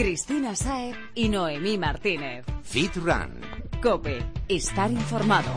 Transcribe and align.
Cristina 0.00 0.56
Saer 0.56 0.96
y 1.14 1.28
Noemí 1.28 1.76
Martínez. 1.76 2.46
Fit 2.62 2.96
Run. 2.96 3.42
Cope, 3.82 4.22
estar 4.48 4.90
informado. 4.90 5.50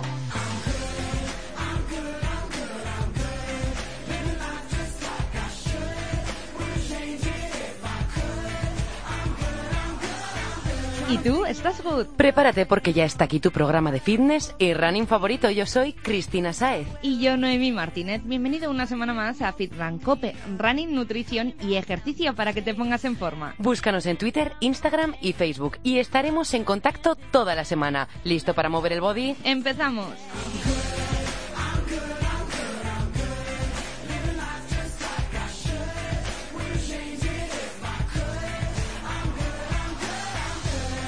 ¿Y 11.14 11.20
tú? 11.20 11.46
¿Estás 11.46 11.84
good? 11.84 12.08
Prepárate 12.18 12.66
porque 12.66 12.92
ya 12.92 13.06
está 13.06 13.26
aquí 13.26 13.40
tu 13.40 13.52
programa 13.52 13.92
de 13.92 14.00
fitness 14.00 14.56
y 14.58 14.74
running 14.74 15.06
favorito. 15.06 15.48
Yo 15.52 15.68
soy 15.68 15.94
Cristina 15.94 16.54
Saez. 16.54 16.88
Y 17.04 17.22
yo, 17.22 17.38
Noemi 17.38 17.72
Martínez. 17.72 18.24
Bienvenido 18.26 18.72
una 18.72 18.88
semana 18.88 19.14
más 19.14 19.40
a 19.44 19.54
Fit 19.54 19.78
Run 19.78 20.00
Cope. 20.00 20.36
Running, 20.58 20.96
nutrición 20.96 21.54
y 21.62 21.76
ejercicio 21.76 22.34
para 22.34 22.52
que 22.54 22.64
te 22.64 22.74
pongas 22.74 23.06
en 23.06 23.16
forma. 23.16 23.54
Búscanos 23.60 24.08
en 24.08 24.18
Twitter, 24.18 24.54
Instagram 24.60 25.14
y 25.22 25.34
Facebook 25.34 25.78
y 25.84 26.00
estaremos 26.00 26.52
en 26.56 26.64
contacto 26.64 27.16
toda 27.16 27.54
la 27.54 27.64
semana. 27.64 28.08
¿Listo 28.24 28.56
para 28.56 28.70
mover 28.70 28.94
el 28.94 29.02
body? 29.02 29.36
¡Empezamos! 29.44 30.08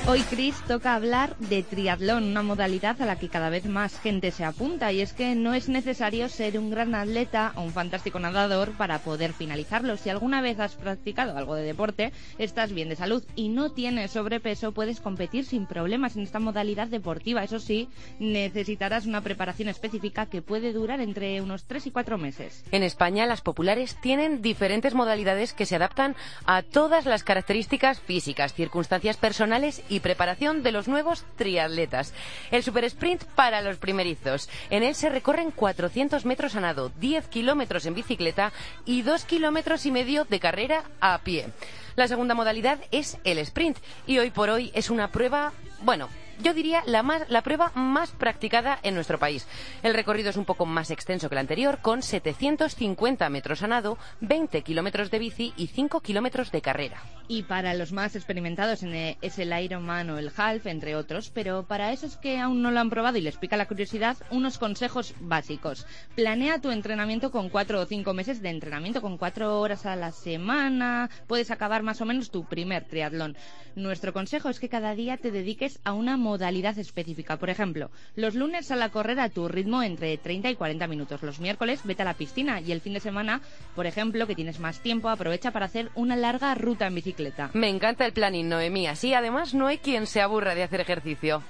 Hoy, 0.08 0.22
Chris, 0.30 0.56
toca 0.68 0.94
hablar 0.94 1.36
de 1.40 1.64
triatlón, 1.64 2.26
una 2.26 2.44
modalidad 2.44 3.02
a 3.02 3.08
la 3.08 3.18
que 3.18 3.28
cada 3.28 3.50
vez 3.50 3.66
más 3.66 4.00
gente 4.00 4.30
se 4.30 4.46
apunta. 4.46 4.92
Y 4.92 5.02
es 5.02 5.14
que 5.14 5.34
no 5.34 5.56
es 5.56 5.68
necesario 5.68 6.30
ser 6.30 6.60
un 6.60 6.70
gran 6.70 6.94
atleta 6.94 7.54
o 7.56 7.64
un 7.64 7.72
fantástico 7.72 8.20
nadador 8.20 8.74
para 8.74 9.00
poder 9.00 9.34
finalizarlo. 9.34 9.98
Si 9.98 10.12
alguna 10.12 10.42
vez 10.42 10.60
has 10.60 10.76
practicado 10.76 11.36
algo 11.36 11.56
de 11.56 11.64
deporte, 11.64 12.14
estás 12.38 12.72
bien 12.72 12.90
de 12.90 12.96
salud 12.96 13.24
y 13.36 13.50
no 13.50 13.72
tienes 13.72 14.12
sobrepeso, 14.12 14.74
puedes 14.74 15.02
competir 15.02 15.44
sin 15.44 15.66
problemas 15.66 16.16
en 16.16 16.22
esta 16.22 16.38
modalidad 16.38 16.88
deportiva. 16.88 17.44
Eso 17.44 17.60
sí, 17.60 17.90
necesitarás 18.20 19.08
una 19.08 19.22
preparación 19.22 19.70
específica 19.70 20.28
que 20.28 20.44
puede 20.44 20.72
durar 20.72 21.02
entre 21.02 21.42
unos 21.42 21.64
3 21.64 21.88
y 21.88 21.92
4 21.92 22.20
meses. 22.20 22.64
En 22.72 22.84
España, 22.84 23.26
las 23.26 23.42
populares 23.42 23.98
tienen 24.02 24.44
diferentes 24.44 24.94
modalidades 24.94 25.54
que 25.54 25.66
se 25.66 25.78
adaptan 25.78 26.16
a 26.46 26.62
todas 26.62 27.08
las 27.08 27.24
características 27.24 28.00
físicas, 28.00 28.54
circunstancias 28.54 29.18
personales 29.18 29.82
y 29.90 29.95
y 29.96 30.00
preparación 30.02 30.62
de 30.62 30.72
los 30.72 30.88
nuevos 30.88 31.24
triatletas. 31.38 32.14
El 32.52 32.64
super 32.64 32.84
sprint 32.84 33.24
para 33.24 33.62
los 33.62 33.78
primerizos. 33.78 34.50
En 34.70 34.84
él 34.84 34.94
se 34.94 35.10
recorren 35.10 35.52
400 35.52 36.26
metros 36.26 36.56
a 36.56 36.60
nado, 36.60 36.92
10 37.00 37.28
kilómetros 37.28 37.86
en 37.86 37.96
bicicleta 37.96 38.52
y 38.86 39.02
2 39.02 39.26
kilómetros 39.26 39.86
y 39.86 39.92
medio 39.92 40.26
de 40.26 40.40
carrera 40.40 40.84
a 41.00 41.18
pie. 41.20 41.48
La 41.96 42.08
segunda 42.08 42.36
modalidad 42.36 42.80
es 42.92 43.18
el 43.24 43.38
sprint 43.40 43.78
y 44.06 44.18
hoy 44.18 44.30
por 44.32 44.50
hoy 44.50 44.72
es 44.76 44.90
una 44.90 45.12
prueba, 45.12 45.54
bueno, 45.82 46.10
yo 46.42 46.54
diría, 46.54 46.84
la, 46.86 47.04
más, 47.04 47.30
la 47.30 47.42
prueba 47.42 47.72
más 47.76 48.12
practicada 48.12 48.80
en 48.84 48.96
nuestro 48.96 49.20
país. 49.20 49.48
El 49.84 49.94
recorrido 49.94 50.30
es 50.30 50.38
un 50.38 50.46
poco 50.46 50.66
más 50.66 50.92
extenso 50.92 51.30
que 51.30 51.36
el 51.36 51.40
anterior, 51.40 51.80
con 51.82 52.02
750 52.02 53.30
metros 53.30 53.64
a 53.64 53.68
nado, 53.68 53.98
20 54.22 54.62
kilómetros 54.62 55.12
de 55.12 55.20
bici 55.20 55.54
y 55.58 55.68
5 55.68 56.02
kilómetros 56.02 56.52
de 56.52 56.62
carrera. 56.62 57.02
Y 57.28 57.44
para 57.44 57.74
los 57.74 57.92
más 57.92 58.16
experimentados 58.16 58.84
en 58.84 58.94
el, 58.94 59.18
es 59.22 59.40
el 59.40 59.52
Ironman 59.60 60.10
o 60.12 60.18
el 60.18 60.32
Half, 60.36 60.68
entre 60.68 60.96
otros, 60.96 61.32
pero 61.34 61.64
para 61.64 61.92
esos 61.92 62.18
que 62.18 62.40
aún 62.40 62.62
no 62.62 62.70
lo 62.70 62.80
han 62.80 62.90
probado 62.90 63.18
y 63.18 63.22
les 63.22 63.38
pica 63.38 63.58
la 63.58 63.68
curiosidad, 63.68 64.18
unos 64.30 64.58
consejos 64.58 65.16
básicos. 65.20 65.88
Planea 66.16 66.62
tu 66.62 66.70
entrenamiento 66.70 67.32
con 67.32 67.50
4 67.50 67.80
o 67.80 67.86
5 67.86 68.14
meses 68.14 68.42
de 68.42 68.50
entrenamiento, 68.50 69.02
con 69.02 69.18
4 69.18 69.60
horas 69.60 69.86
a 69.86 69.96
la 69.96 70.12
semana, 70.12 71.10
puedes 71.28 71.50
acabar 71.50 71.82
más 71.82 72.02
o 72.02 72.06
menos 72.06 72.30
tu 72.30 72.46
primer 72.46 72.86
triatlón. 72.86 73.36
Nuestro 73.76 74.14
consejo 74.14 74.50
es 74.50 74.60
que 74.60 74.70
cada 74.70 74.96
día 74.96 75.18
te 75.18 75.32
dediques 75.32 75.80
a 75.84 75.94
una 75.94 76.18
modalidad 76.26 76.78
específica. 76.80 77.38
Por 77.38 77.52
ejemplo, 77.52 77.92
los 78.16 78.34
lunes 78.34 78.72
a 78.72 78.90
correr 78.90 79.20
a 79.20 79.30
tu 79.30 79.48
ritmo 79.48 79.84
entre 79.84 80.18
30 80.18 80.50
y 80.50 80.56
40 80.56 80.88
minutos. 80.88 81.22
Los 81.22 81.40
miércoles 81.40 81.82
vete 81.84 82.02
a 82.02 82.06
la 82.06 82.16
piscina 82.16 82.62
y 82.62 82.72
el 82.72 82.82
fin 82.82 82.94
de 82.94 83.00
semana, 83.00 83.42
por 83.76 83.86
ejemplo, 83.86 84.26
que 84.26 84.34
tienes 84.34 84.60
más 84.60 84.80
tiempo, 84.80 85.10
aprovecha 85.10 85.52
para 85.52 85.68
hacer 85.68 85.92
una 85.94 86.16
larga 86.16 86.56
ruta 86.56 86.88
en 86.88 86.96
bicicleta. 86.96 87.52
Me 87.54 87.70
encanta 87.70 88.06
el 88.06 88.14
planning, 88.14 88.50
Noemí. 88.50 88.88
Así, 88.88 89.14
además, 89.14 89.54
no 89.54 89.68
hay 89.68 89.78
quien 89.78 90.08
se 90.08 90.22
aburra 90.22 90.56
de 90.56 90.64
hacer 90.64 90.82
ejercicio. 90.82 91.44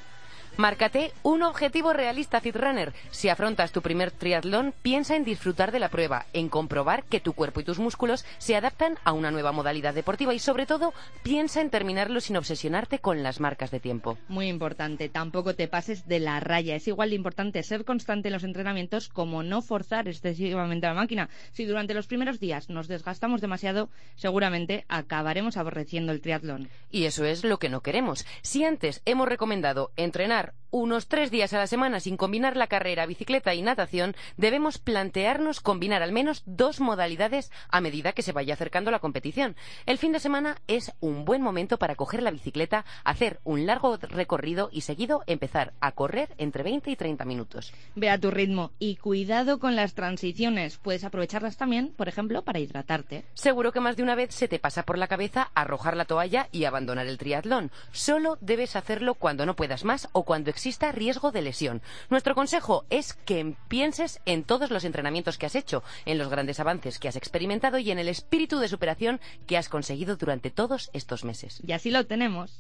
Márcate 0.58 1.12
un 1.22 1.44
objetivo 1.44 1.92
realista, 1.92 2.40
Fitrunner. 2.40 2.94
Si 3.12 3.28
afrontas 3.28 3.74
tu 3.74 3.82
primer 3.82 4.12
triatlón, 4.12 4.74
piensa 4.82 5.18
en 5.18 5.26
disfrutar 5.26 5.74
de 5.74 5.80
la 5.80 5.90
prueba, 5.90 6.28
en 6.32 6.48
comprobar 6.48 7.04
que 7.04 7.20
tu 7.20 7.34
cuerpo 7.34 7.60
y 7.60 7.66
tus 7.66 7.78
músculos 7.78 8.24
se 8.38 8.56
adaptan 8.56 8.98
a 9.04 9.12
una 9.12 9.32
nueva 9.32 9.52
modalidad 9.52 9.94
deportiva 9.94 10.34
y, 10.34 10.40
sobre 10.40 10.66
todo, 10.66 10.94
piensa 11.24 11.60
en 11.60 11.70
terminarlo 11.70 12.22
sin 12.22 12.38
obsesionarte 12.38 13.00
con 13.00 13.22
las 13.22 13.42
marcas 13.42 13.70
de 13.70 13.82
tiempo. 13.82 14.18
Muy 14.30 14.48
importante, 14.48 15.10
tampoco 15.10 15.56
te 15.56 15.68
pases 15.68 16.08
de 16.08 16.22
la 16.22 16.40
raya. 16.40 16.76
Es 16.76 16.88
igual 16.88 17.10
de 17.10 17.18
importante 17.18 17.62
ser 17.62 17.84
constante 17.84 18.30
en 18.30 18.34
los 18.34 18.46
entrenamientos 18.46 19.10
como 19.10 19.44
no 19.44 19.62
forzar 19.62 20.08
excesivamente 20.08 20.88
la 20.88 20.94
máquina. 20.94 21.30
Si 21.52 21.66
durante 21.66 21.94
los 21.94 22.08
primeros 22.08 22.40
días 22.40 22.70
nos 22.70 22.88
desgastamos 22.88 23.42
demasiado, 23.42 23.90
seguramente 24.16 24.86
acabaremos 24.88 25.58
aborreciendo 25.58 26.14
el 26.14 26.22
triatlón. 26.22 26.70
Y 26.92 27.06
eso 27.06 27.26
es 27.26 27.44
lo 27.44 27.60
que 27.60 27.68
no 27.68 27.82
queremos. 27.82 28.26
Si 28.42 28.64
antes 28.64 29.02
hemos 29.04 29.28
recomendado 29.28 29.92
entrenar 29.98 30.45
evitar 30.46 30.65
unos 30.76 31.08
tres 31.08 31.32
días 31.32 31.54
a 31.54 31.58
la 31.58 31.68
semana 31.68 32.02
sin 32.02 32.18
combinar 32.18 32.58
la 32.58 32.68
carrera, 32.68 33.06
bicicleta 33.06 33.54
y 33.54 33.62
natación, 33.62 34.14
debemos 34.36 34.78
plantearnos 34.78 35.62
combinar 35.62 36.04
al 36.04 36.12
menos 36.12 36.44
dos 36.46 36.82
modalidades 36.82 37.50
a 37.70 37.80
medida 37.80 38.12
que 38.12 38.22
se 38.22 38.34
vaya 38.34 38.56
acercando 38.56 38.92
la 38.92 39.00
competición. 39.00 39.56
El 39.86 39.98
fin 39.98 40.12
de 40.12 40.20
semana 40.20 40.58
es 40.68 40.92
un 41.00 41.24
buen 41.24 41.42
momento 41.42 41.78
para 41.78 41.96
coger 41.96 42.22
la 42.22 42.32
bicicleta, 42.32 42.84
hacer 43.06 43.40
un 43.46 43.66
largo 43.66 43.96
recorrido 43.96 44.68
y 44.70 44.82
seguido 44.82 45.24
empezar 45.28 45.72
a 45.80 45.94
correr 45.94 46.36
entre 46.38 46.64
20 46.64 46.92
y 46.92 46.98
30 46.98 47.24
minutos. 47.24 47.72
Ve 47.96 48.10
a 48.10 48.20
tu 48.20 48.30
ritmo 48.30 48.72
y 48.78 48.98
cuidado 48.98 49.60
con 49.60 49.78
las 49.78 49.94
transiciones. 49.94 50.78
Puedes 50.78 51.06
aprovecharlas 51.06 51.56
también, 51.56 51.94
por 51.96 52.10
ejemplo, 52.10 52.44
para 52.44 52.60
hidratarte. 52.60 53.24
Seguro 53.34 53.72
que 53.72 53.80
más 53.80 53.96
de 53.96 54.04
una 54.04 54.16
vez 54.16 54.36
se 54.36 54.50
te 54.50 54.60
pasa 54.60 54.84
por 54.84 54.98
la 54.98 55.08
cabeza 55.08 55.52
arrojar 55.56 55.96
la 55.96 56.04
toalla 56.04 56.50
y 56.52 56.66
abandonar 56.66 57.08
el 57.08 57.18
triatlón. 57.18 57.72
Solo 57.94 58.38
debes 58.42 58.76
hacerlo 58.76 59.14
cuando 59.14 59.46
no 59.46 59.56
puedas 59.56 59.86
más 59.86 60.10
o 60.12 60.24
cuando 60.24 60.50
exista 60.66 60.92
riesgo 60.92 61.32
de 61.32 61.44
lesión. 61.44 61.84
Nuestro 62.10 62.34
consejo 62.34 62.86
es 62.90 63.14
que 63.14 63.56
pienses 63.68 64.20
en 64.26 64.44
todos 64.44 64.72
los 64.72 64.84
entrenamientos 64.84 65.38
que 65.38 65.46
has 65.46 65.54
hecho, 65.54 65.84
en 66.06 66.18
los 66.18 66.28
grandes 66.28 66.60
avances 66.60 66.98
que 66.98 67.08
has 67.08 67.16
experimentado 67.16 67.78
y 67.78 67.92
en 67.92 68.00
el 68.00 68.08
espíritu 68.08 68.58
de 68.58 68.68
superación 68.68 69.20
que 69.46 69.58
has 69.58 69.70
conseguido 69.70 70.16
durante 70.16 70.50
todos 70.50 70.90
estos 70.94 71.24
meses. 71.24 71.62
Y 71.68 71.74
así 71.74 71.92
lo 71.92 72.08
tenemos. 72.08 72.58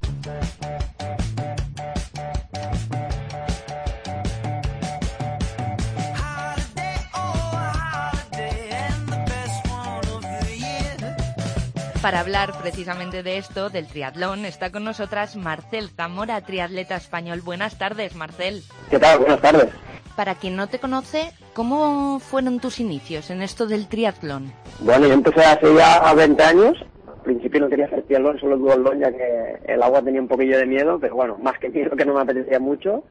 Para 12.06 12.20
hablar 12.20 12.52
precisamente 12.62 13.24
de 13.24 13.40
esto, 13.40 13.72
del 13.72 13.88
triatlón, 13.88 14.46
está 14.46 14.72
con 14.72 14.84
nosotras 14.84 15.36
Marcel 15.36 15.90
Zamora, 15.90 16.40
triatleta 16.42 16.98
español. 16.98 17.42
Buenas 17.44 17.80
tardes, 17.80 18.16
Marcel. 18.16 18.62
¿Qué 18.92 19.00
tal? 19.00 19.18
Buenas 19.18 19.42
tardes. 19.42 19.70
Para 20.16 20.36
quien 20.36 20.56
no 20.56 20.68
te 20.68 20.78
conoce, 20.78 21.32
¿cómo 21.56 22.20
fueron 22.20 22.60
tus 22.60 22.80
inicios 22.80 23.32
en 23.32 23.42
esto 23.42 23.66
del 23.66 23.88
triatlón? 23.88 24.54
Bueno, 24.82 25.08
yo 25.08 25.14
empecé 25.16 25.46
hace 25.46 25.74
ya 25.74 26.14
20 26.14 26.44
años. 26.44 26.78
Al 27.08 27.24
principio 27.24 27.62
no 27.62 27.70
quería 27.70 27.86
hacer 27.88 28.04
triatlón, 28.04 28.40
solo 28.40 28.58
duatlón, 28.58 29.00
ya 29.00 29.12
que 29.12 29.58
el 29.66 29.82
agua 29.82 30.04
tenía 30.04 30.22
un 30.22 30.28
poquillo 30.28 30.60
de 30.60 30.68
miedo, 30.68 31.00
pero 31.00 31.16
bueno, 31.16 31.40
más 31.40 31.58
que 31.58 31.70
miedo 31.70 31.96
que 31.98 32.06
no 32.06 32.14
me 32.14 32.22
apetecía 32.22 32.60
mucho. 32.60 33.04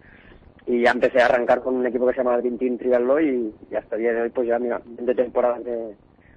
Y 0.69 0.83
ya 0.83 0.93
empecé 0.93 1.21
a 1.21 1.27
arrancar 1.27 1.63
con 1.63 1.75
un 1.75 1.85
equipo 1.85 2.07
que 2.07 2.13
se 2.13 2.19
llama 2.19 2.41
Team 2.41 2.79
Triatlón 2.79 3.55
y, 3.73 3.75
hasta 3.75 3.97
el 3.97 4.03
día 4.03 4.13
de 4.13 4.23
hoy 4.23 4.31
pues 4.31 4.47
ya, 4.47 4.61
mira, 4.61 4.81
de 4.85 5.15
temporadas 5.17 5.65
de 5.65 5.97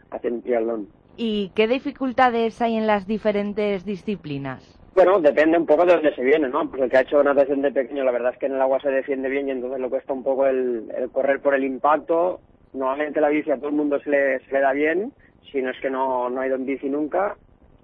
haciendo 0.10 0.42
triatlón. 0.42 0.88
¿Y 1.18 1.50
qué 1.56 1.68
dificultades 1.68 2.62
hay 2.62 2.78
en 2.78 2.86
las 2.86 3.08
diferentes 3.08 3.84
disciplinas? 3.84 4.80
Bueno, 4.94 5.20
depende 5.20 5.58
un 5.58 5.66
poco 5.66 5.84
de 5.84 5.94
dónde 5.94 6.14
se 6.14 6.24
viene, 6.24 6.48
¿no? 6.48 6.70
Pues 6.70 6.84
el 6.84 6.92
que 6.92 6.98
ha 6.98 7.02
hecho 7.02 7.24
natación 7.24 7.64
de 7.64 7.72
pequeño, 7.72 8.04
la 8.04 8.12
verdad 8.12 8.34
es 8.34 8.40
que 8.40 8.46
en 8.46 8.54
el 8.54 8.62
agua 8.62 8.80
se 8.80 8.90
defiende 8.90 9.28
bien 9.28 9.48
y 9.48 9.52
entonces 9.52 9.80
lo 9.80 9.90
cuesta 9.90 10.14
un 10.14 10.24
poco 10.24 10.46
el, 10.46 10.92
correr 11.12 11.40
por 11.40 11.56
el 11.56 11.64
impacto. 11.64 12.40
Normalmente 12.74 13.20
la 13.20 13.30
bici 13.30 13.50
a 13.50 13.58
todo 13.58 13.70
el 13.70 13.76
mundo 13.76 14.00
se 14.00 14.12
le, 14.12 14.40
le 14.40 14.60
da 14.60 14.74
bien, 14.74 15.12
si 15.52 15.60
no 15.62 15.72
es 15.72 15.80
que 15.82 15.90
no, 15.90 16.30
no 16.30 16.42
ha 16.42 16.48
ido 16.48 16.56
en 16.56 16.68
bici 16.68 16.88
nunca. 16.88 17.36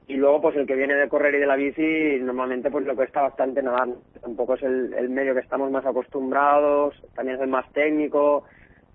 Y 0.08 0.16
luego, 0.16 0.42
pues 0.42 0.56
el 0.58 0.68
que 0.68 0.76
viene 0.76 0.94
de 0.94 1.08
correr 1.08 1.34
y 1.34 1.40
de 1.40 1.48
la 1.48 1.56
bici, 1.56 2.20
normalmente 2.20 2.70
pues 2.70 2.86
lo 2.86 2.96
cuesta 2.96 3.22
bastante 3.22 3.64
nadar. 3.64 3.90
Tampoco 4.22 4.54
es 4.56 4.64
el, 4.64 4.94
el 4.94 5.10
medio 5.10 5.34
que 5.34 5.40
estamos 5.40 5.72
más 5.72 5.86
acostumbrados, 5.86 6.94
también 7.16 7.38
es 7.38 7.42
el 7.42 7.50
más 7.50 7.72
técnico, 7.74 8.44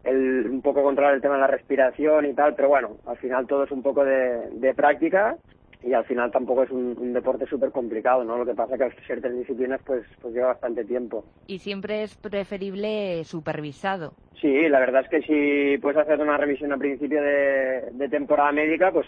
el, 0.09 0.49
un 0.51 0.63
poco 0.63 0.83
controlar 0.83 1.15
el 1.15 1.21
tema 1.21 1.35
de 1.35 1.41
la 1.41 1.47
respiración 1.47 2.27
y 2.27 2.35
tal, 2.35 2.55
pero 2.55 2.69
bueno, 2.69 2.97
al 3.07 3.17
final 3.19 3.47
todo 3.47 3.65
es 3.65 3.71
un 3.71 3.83
poco 3.83 4.05
de, 4.05 4.51
de 4.53 4.75
práctica 4.75 5.37
y 5.83 5.93
al 5.93 6.05
final 6.05 6.31
tampoco 6.31 6.65
es 6.65 6.71
un, 6.71 6.97
un 6.99 7.13
deporte 7.13 7.47
súper 7.47 7.71
complicado, 7.71 8.25
¿no? 8.25 8.37
Lo 8.39 8.45
que 8.45 8.55
pasa 8.55 8.75
es 8.75 8.79
que 8.79 8.85
al 8.85 9.07
ser 9.07 9.21
tres 9.21 9.39
disciplinas 9.39 9.81
pues, 9.87 10.05
pues 10.21 10.35
lleva 10.35 10.49
bastante 10.49 10.85
tiempo. 10.85 11.25
Y 11.47 11.59
siempre 11.59 12.03
es 12.03 12.17
preferible 12.17 13.23
supervisado. 13.25 14.15
Sí, 14.41 14.69
la 14.69 14.81
verdad 14.81 15.03
es 15.05 15.09
que 15.09 15.23
si 15.23 15.79
puedes 15.79 15.99
hacer 15.99 16.21
una 16.21 16.37
revisión 16.37 16.73
a 16.73 16.79
principio 16.79 17.23
de, 17.23 17.91
de 17.93 18.09
temporada 18.09 18.53
médica, 18.53 18.91
pues 18.93 19.07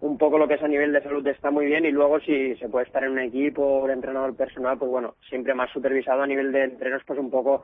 un 0.00 0.18
poco 0.18 0.38
lo 0.38 0.46
que 0.46 0.54
es 0.54 0.62
a 0.62 0.68
nivel 0.68 0.92
de 0.92 1.02
salud 1.02 1.26
está 1.26 1.50
muy 1.50 1.66
bien 1.66 1.84
y 1.86 1.90
luego 1.90 2.20
si 2.20 2.54
se 2.56 2.68
puede 2.68 2.86
estar 2.86 3.02
en 3.04 3.12
un 3.12 3.18
equipo 3.18 3.62
o 3.62 3.88
entrenador 3.88 4.36
personal, 4.36 4.78
pues 4.78 4.90
bueno, 4.90 5.14
siempre 5.28 5.54
más 5.54 5.70
supervisado 5.70 6.22
a 6.22 6.26
nivel 6.26 6.52
de 6.52 6.64
entrenos, 6.64 7.02
pues 7.06 7.18
un 7.18 7.30
poco 7.30 7.62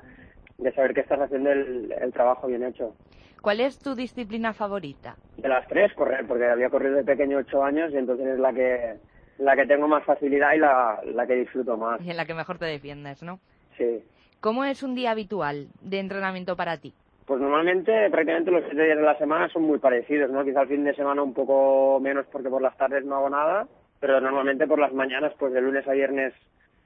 de 0.62 0.72
saber 0.72 0.94
que 0.94 1.00
estás 1.00 1.20
haciendo 1.20 1.50
el, 1.50 2.12
trabajo 2.12 2.46
bien 2.46 2.62
hecho. 2.64 2.94
¿Cuál 3.40 3.60
es 3.60 3.78
tu 3.78 3.94
disciplina 3.94 4.52
favorita? 4.52 5.16
De 5.36 5.48
las 5.48 5.66
tres, 5.66 5.92
correr, 5.94 6.26
porque 6.26 6.46
había 6.46 6.70
corrido 6.70 6.96
de 6.96 7.04
pequeño 7.04 7.38
ocho 7.38 7.62
años 7.62 7.92
y 7.92 7.96
entonces 7.96 8.26
es 8.26 8.38
la 8.38 8.52
que 8.52 8.94
la 9.38 9.56
que 9.56 9.66
tengo 9.66 9.88
más 9.88 10.04
facilidad 10.04 10.52
y 10.54 10.58
la, 10.58 11.00
la 11.04 11.26
que 11.26 11.34
disfruto 11.34 11.76
más. 11.76 12.00
Y 12.00 12.10
en 12.10 12.16
la 12.16 12.26
que 12.26 12.34
mejor 12.34 12.58
te 12.58 12.66
defiendes, 12.66 13.22
¿no? 13.22 13.40
Sí. 13.76 14.04
¿Cómo 14.40 14.64
es 14.64 14.82
un 14.82 14.94
día 14.94 15.10
habitual 15.10 15.68
de 15.80 15.98
entrenamiento 15.98 16.54
para 16.56 16.76
ti? 16.76 16.94
Pues 17.26 17.40
normalmente 17.40 18.10
prácticamente 18.10 18.50
los 18.50 18.64
siete 18.64 18.84
días 18.84 18.98
de 18.98 19.04
la 19.04 19.16
semana 19.18 19.48
son 19.48 19.62
muy 19.62 19.78
parecidos, 19.78 20.30
¿no? 20.30 20.44
Quizá 20.44 20.62
el 20.62 20.68
fin 20.68 20.84
de 20.84 20.94
semana 20.94 21.22
un 21.22 21.32
poco 21.32 21.98
menos 22.00 22.26
porque 22.30 22.50
por 22.50 22.60
las 22.60 22.76
tardes 22.76 23.04
no 23.04 23.16
hago 23.16 23.30
nada, 23.30 23.66
pero 24.00 24.20
normalmente 24.20 24.66
por 24.66 24.78
las 24.78 24.92
mañanas, 24.92 25.32
pues 25.38 25.52
de 25.52 25.60
lunes 25.60 25.86
a 25.86 25.92
viernes 25.92 26.34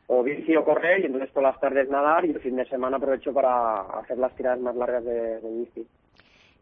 o 0.08 0.23
bici 0.23 0.56
o 0.56 0.64
correr 0.64 1.00
y 1.00 1.06
entonces 1.06 1.31
por 1.31 1.43
las 1.43 1.58
tardes 1.61 1.88
nadar 1.88 2.25
y 2.25 2.31
el 2.31 2.41
fin 2.41 2.56
de 2.56 2.67
semana 2.67 2.97
aprovecho 2.97 3.32
para 3.32 3.81
hacer 3.99 4.19
las 4.19 4.35
tiradas 4.37 4.61
más 4.61 4.76
largas 4.76 5.05
de, 5.05 5.41
bici. 5.43 5.87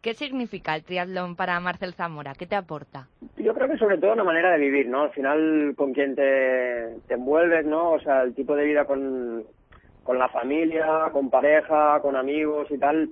¿Qué 0.01 0.15
significa 0.15 0.75
el 0.77 0.85
triatlón 0.85 1.35
para 1.35 1.59
Marcel 1.61 1.95
Zamora? 1.95 2.35
¿Qué 2.35 2.47
te 2.47 2.57
aporta? 2.57 3.09
Yo 3.39 3.55
creo 3.55 3.69
que 3.69 3.79
sobre 3.79 3.97
todo 3.99 4.13
una 4.13 4.25
manera 4.25 4.51
de 4.53 4.59
vivir, 4.59 4.87
¿no? 4.87 5.03
Al 5.03 5.13
final 5.13 5.75
con 5.77 5.95
quien 5.95 6.15
te, 6.15 6.97
te 7.07 7.15
envuelves, 7.15 7.65
¿no? 7.65 7.93
O 7.93 8.01
sea, 8.01 8.23
el 8.23 8.35
tipo 8.35 8.55
de 8.55 8.65
vida 8.65 8.85
con, 8.85 9.45
con 10.03 10.19
la 10.19 10.29
familia, 10.29 11.09
con 11.11 11.31
pareja, 11.31 12.01
con 12.01 12.17
amigos 12.17 12.71
y 12.71 12.79
tal, 12.79 13.09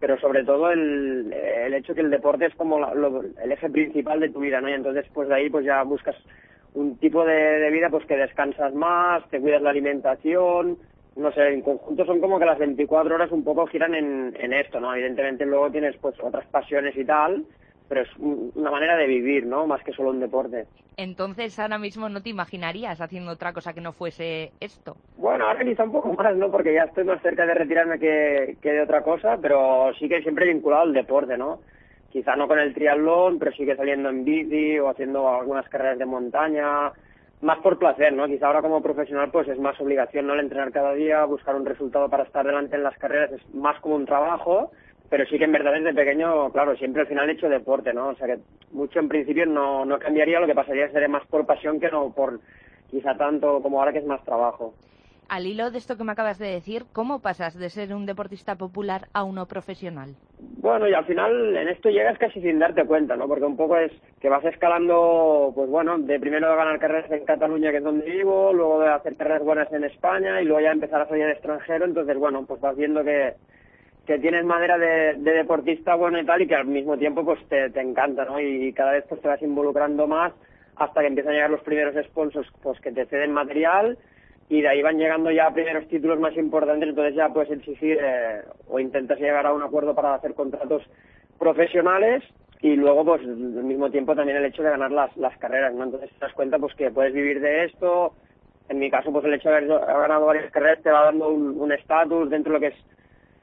pero 0.00 0.18
sobre 0.18 0.44
todo 0.44 0.70
el, 0.70 1.32
el 1.32 1.74
hecho 1.74 1.94
que 1.94 2.00
el 2.00 2.10
deporte 2.10 2.46
es 2.46 2.54
como 2.56 2.78
el 2.84 3.52
eje 3.52 3.70
principal 3.70 4.18
de 4.20 4.30
tu 4.30 4.40
vida, 4.40 4.60
¿no? 4.60 4.68
Y 4.68 4.72
entonces 4.72 5.06
pues 5.14 5.28
de 5.28 5.36
ahí 5.36 5.50
pues 5.50 5.64
ya 5.64 5.82
buscas 5.84 6.16
un 6.74 6.96
tipo 6.98 7.24
de, 7.24 7.70
vida 7.70 7.88
pues 7.90 8.06
que 8.06 8.16
descansas 8.16 8.74
más, 8.74 9.28
te 9.30 9.40
cuidas 9.40 9.62
la 9.62 9.70
alimentación, 9.70 10.78
no 11.16 11.32
sé, 11.32 11.48
en 11.48 11.62
conjunto 11.62 12.04
son 12.06 12.20
como 12.20 12.38
que 12.38 12.44
las 12.44 12.58
24 12.58 13.14
horas 13.14 13.32
un 13.32 13.44
poco 13.44 13.66
giran 13.66 13.94
en, 13.94 14.36
en 14.38 14.52
esto, 14.52 14.80
¿no? 14.80 14.94
Evidentemente 14.94 15.44
luego 15.46 15.70
tienes 15.70 15.96
pues 15.96 16.14
otras 16.22 16.46
pasiones 16.46 16.96
y 16.96 17.04
tal, 17.04 17.44
pero 17.88 18.02
es 18.02 18.08
una 18.18 18.70
manera 18.70 18.96
de 18.96 19.06
vivir, 19.06 19.46
¿no? 19.46 19.66
Más 19.66 19.82
que 19.82 19.92
solo 19.92 20.10
un 20.10 20.20
deporte. 20.20 20.66
Entonces, 20.96 21.58
ahora 21.58 21.78
mismo 21.78 22.08
no 22.08 22.22
te 22.22 22.30
imaginarías 22.30 23.00
haciendo 23.00 23.32
otra 23.32 23.52
cosa 23.52 23.72
que 23.72 23.80
no 23.80 23.92
fuese 23.92 24.52
esto. 24.60 24.96
Bueno, 25.16 25.46
ahora 25.46 25.64
quizá 25.64 25.84
un 25.84 25.92
poco 25.92 26.12
más, 26.12 26.36
¿no? 26.36 26.50
Porque 26.50 26.74
ya 26.74 26.84
estoy 26.84 27.04
más 27.04 27.22
cerca 27.22 27.46
de 27.46 27.54
retirarme 27.54 27.98
que, 27.98 28.56
que 28.60 28.72
de 28.72 28.82
otra 28.82 29.02
cosa, 29.02 29.38
pero 29.40 29.92
sí 29.98 30.08
que 30.08 30.22
siempre 30.22 30.52
vinculado 30.52 30.82
al 30.82 30.92
deporte, 30.92 31.38
¿no? 31.38 31.60
Quizá 32.10 32.36
no 32.36 32.48
con 32.48 32.58
el 32.58 32.74
triatlón, 32.74 33.38
pero 33.38 33.52
sí 33.52 33.66
que 33.66 33.76
saliendo 33.76 34.08
en 34.08 34.24
bici 34.24 34.78
o 34.78 34.88
haciendo 34.88 35.28
algunas 35.28 35.68
carreras 35.68 35.98
de 35.98 36.06
montaña, 36.06 36.92
más 37.40 37.58
por 37.58 37.78
placer, 37.78 38.12
¿no? 38.12 38.26
Quizá 38.26 38.46
ahora 38.46 38.62
como 38.62 38.82
profesional 38.82 39.30
pues 39.30 39.46
es 39.48 39.58
más 39.58 39.80
obligación, 39.80 40.26
¿no? 40.26 40.34
El 40.34 40.40
entrenar 40.40 40.72
cada 40.72 40.94
día, 40.94 41.24
buscar 41.24 41.54
un 41.54 41.66
resultado 41.66 42.08
para 42.08 42.24
estar 42.24 42.44
delante 42.44 42.76
en 42.76 42.82
las 42.82 42.96
carreras 42.98 43.32
es 43.32 43.54
más 43.54 43.78
como 43.80 43.94
un 43.94 44.06
trabajo, 44.06 44.72
pero 45.08 45.24
sí 45.26 45.38
que 45.38 45.44
en 45.44 45.52
verdad 45.52 45.72
desde 45.72 45.94
pequeño, 45.94 46.50
claro, 46.50 46.76
siempre 46.76 47.02
al 47.02 47.08
final 47.08 47.28
he 47.28 47.32
hecho 47.32 47.48
deporte, 47.48 47.92
¿no? 47.92 48.08
O 48.08 48.14
sea 48.16 48.26
que 48.26 48.38
mucho 48.72 48.98
en 48.98 49.08
principio 49.08 49.46
no, 49.46 49.84
no 49.84 49.98
cambiaría, 49.98 50.40
lo 50.40 50.46
que 50.46 50.54
pasaría 50.54 50.90
sería 50.90 51.08
más 51.08 51.26
por 51.26 51.46
pasión 51.46 51.78
que 51.78 51.90
no 51.90 52.12
por 52.12 52.40
quizá 52.90 53.16
tanto 53.16 53.62
como 53.62 53.78
ahora 53.78 53.92
que 53.92 53.98
es 53.98 54.06
más 54.06 54.24
trabajo. 54.24 54.74
Al 55.28 55.44
hilo 55.44 55.70
de 55.70 55.76
esto 55.76 55.98
que 55.98 56.04
me 56.04 56.12
acabas 56.12 56.38
de 56.38 56.46
decir, 56.46 56.84
¿cómo 56.94 57.20
pasas 57.20 57.54
de 57.54 57.68
ser 57.68 57.92
un 57.94 58.06
deportista 58.06 58.56
popular 58.56 59.08
a 59.12 59.24
uno 59.24 59.44
profesional? 59.44 60.14
Bueno, 60.38 60.88
y 60.88 60.94
al 60.94 61.04
final 61.04 61.54
en 61.54 61.68
esto 61.68 61.90
llegas 61.90 62.16
casi 62.16 62.40
sin 62.40 62.58
darte 62.58 62.86
cuenta, 62.86 63.14
¿no? 63.14 63.28
Porque 63.28 63.44
un 63.44 63.56
poco 63.56 63.76
es 63.76 63.92
que 64.22 64.30
vas 64.30 64.42
escalando, 64.46 65.52
pues 65.54 65.68
bueno, 65.68 65.98
de 65.98 66.18
primero 66.18 66.48
de 66.48 66.56
ganar 66.56 66.78
carreras 66.78 67.10
en 67.10 67.26
Cataluña, 67.26 67.70
que 67.70 67.76
es 67.76 67.84
donde 67.84 68.10
vivo, 68.10 68.54
luego 68.54 68.80
de 68.80 68.88
hacer 68.88 69.16
carreras 69.16 69.44
buenas 69.44 69.70
en 69.70 69.84
España 69.84 70.40
y 70.40 70.46
luego 70.46 70.62
ya 70.62 70.72
empezar 70.72 71.02
a 71.02 71.08
salir 71.08 71.24
al 71.24 71.32
extranjero, 71.32 71.84
entonces 71.84 72.16
bueno, 72.16 72.46
pues 72.46 72.58
vas 72.62 72.74
viendo 72.74 73.04
que, 73.04 73.34
que 74.06 74.18
tienes 74.18 74.46
madera 74.46 74.78
de, 74.78 75.12
deportista 75.18 75.94
bueno 75.94 76.18
y 76.18 76.24
tal 76.24 76.40
y 76.40 76.46
que 76.48 76.54
al 76.54 76.64
mismo 76.64 76.96
tiempo 76.96 77.22
pues 77.22 77.46
te, 77.50 77.68
te 77.68 77.82
encanta, 77.82 78.24
¿no? 78.24 78.40
Y 78.40 78.72
cada 78.72 78.92
vez 78.92 79.04
pues 79.06 79.20
te 79.20 79.28
vas 79.28 79.42
involucrando 79.42 80.06
más 80.06 80.32
hasta 80.76 81.02
que 81.02 81.08
empiezan 81.08 81.32
a 81.32 81.34
llegar 81.34 81.50
los 81.50 81.60
primeros 81.60 81.94
sponsors 82.06 82.48
pues 82.62 82.80
que 82.80 82.92
te 82.92 83.04
ceden 83.04 83.32
material 83.32 83.98
y 84.48 84.62
de 84.62 84.68
ahí 84.68 84.82
van 84.82 84.98
llegando 84.98 85.30
ya 85.30 85.50
primeros 85.50 85.86
títulos 85.88 86.18
más 86.18 86.36
importantes, 86.36 86.88
entonces 86.88 87.14
ya 87.14 87.28
puedes 87.28 87.50
exigir 87.50 87.98
eh, 88.00 88.42
o 88.68 88.80
intentas 88.80 89.18
llegar 89.18 89.46
a 89.46 89.52
un 89.52 89.62
acuerdo 89.62 89.94
para 89.94 90.14
hacer 90.14 90.34
contratos 90.34 90.82
profesionales 91.38 92.24
y 92.60 92.74
luego 92.74 93.04
pues 93.04 93.22
al 93.22 93.64
mismo 93.64 93.90
tiempo 93.90 94.14
también 94.14 94.38
el 94.38 94.46
hecho 94.46 94.62
de 94.62 94.70
ganar 94.70 94.90
las, 94.90 95.14
las 95.16 95.36
carreras, 95.38 95.74
¿no? 95.74 95.84
Entonces 95.84 96.10
te 96.10 96.24
das 96.24 96.32
cuenta 96.32 96.58
pues 96.58 96.74
que 96.74 96.90
puedes 96.90 97.12
vivir 97.12 97.40
de 97.40 97.64
esto, 97.64 98.14
en 98.68 98.78
mi 98.78 98.90
caso 98.90 99.12
pues 99.12 99.24
el 99.26 99.34
hecho 99.34 99.50
de 99.50 99.56
haber 99.56 99.68
ganado 99.68 100.26
varias 100.26 100.50
carreras 100.50 100.82
te 100.82 100.90
va 100.90 101.04
dando 101.04 101.28
un 101.28 101.72
estatus 101.72 102.30
dentro 102.30 102.52
de 102.52 102.58
lo 102.58 102.60
que 102.60 102.74
es 102.74 102.84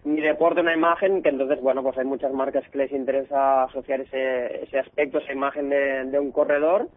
mi 0.04 0.22
deporte, 0.22 0.62
una 0.62 0.74
imagen, 0.74 1.22
que 1.22 1.30
entonces 1.30 1.62
bueno 1.62 1.84
pues 1.84 1.98
hay 1.98 2.06
muchas 2.06 2.32
marcas 2.32 2.68
que 2.70 2.80
les 2.80 2.92
interesa 2.92 3.64
asociar 3.64 4.02
ese, 4.02 4.64
ese 4.64 4.80
aspecto, 4.80 5.20
esa 5.20 5.34
imagen 5.34 5.70
de, 5.70 6.06
de 6.06 6.20
un 6.20 6.32
corredor 6.32 6.88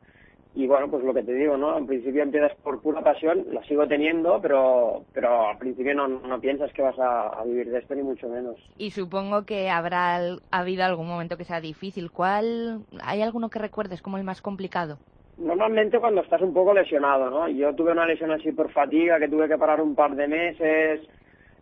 y 0.58 0.66
bueno, 0.66 0.90
pues 0.90 1.04
lo 1.04 1.14
que 1.14 1.22
te 1.22 1.32
digo, 1.32 1.56
¿no? 1.56 1.76
Al 1.76 1.86
principio 1.86 2.20
empiezas 2.20 2.52
por 2.64 2.82
pura 2.82 3.00
pasión, 3.00 3.46
la 3.52 3.62
sigo 3.62 3.86
teniendo, 3.86 4.40
pero, 4.42 5.04
pero 5.14 5.50
al 5.50 5.56
principio 5.56 5.94
no, 5.94 6.08
no 6.08 6.40
piensas 6.40 6.72
que 6.72 6.82
vas 6.82 6.98
a, 6.98 7.44
vivir 7.44 7.70
de 7.70 7.78
esto, 7.78 7.94
ni 7.94 8.02
mucho 8.02 8.28
menos. 8.28 8.56
Y 8.76 8.90
supongo 8.90 9.44
que 9.46 9.70
habrá 9.70 10.18
habido 10.50 10.84
algún 10.84 11.06
momento 11.06 11.36
que 11.36 11.44
sea 11.44 11.60
difícil. 11.60 12.10
¿Cuál, 12.10 12.80
hay 13.04 13.22
alguno 13.22 13.50
que 13.50 13.60
recuerdes 13.60 14.02
como 14.02 14.18
el 14.18 14.24
más 14.24 14.42
complicado? 14.42 14.98
Normalmente 15.36 16.00
cuando 16.00 16.22
estás 16.22 16.42
un 16.42 16.52
poco 16.52 16.74
lesionado, 16.74 17.30
¿no? 17.30 17.48
Yo 17.48 17.72
tuve 17.76 17.92
una 17.92 18.04
lesión 18.04 18.32
así 18.32 18.50
por 18.50 18.72
fatiga, 18.72 19.20
que 19.20 19.28
tuve 19.28 19.46
que 19.46 19.58
parar 19.58 19.80
un 19.80 19.94
par 19.94 20.16
de 20.16 20.26
meses, 20.26 21.02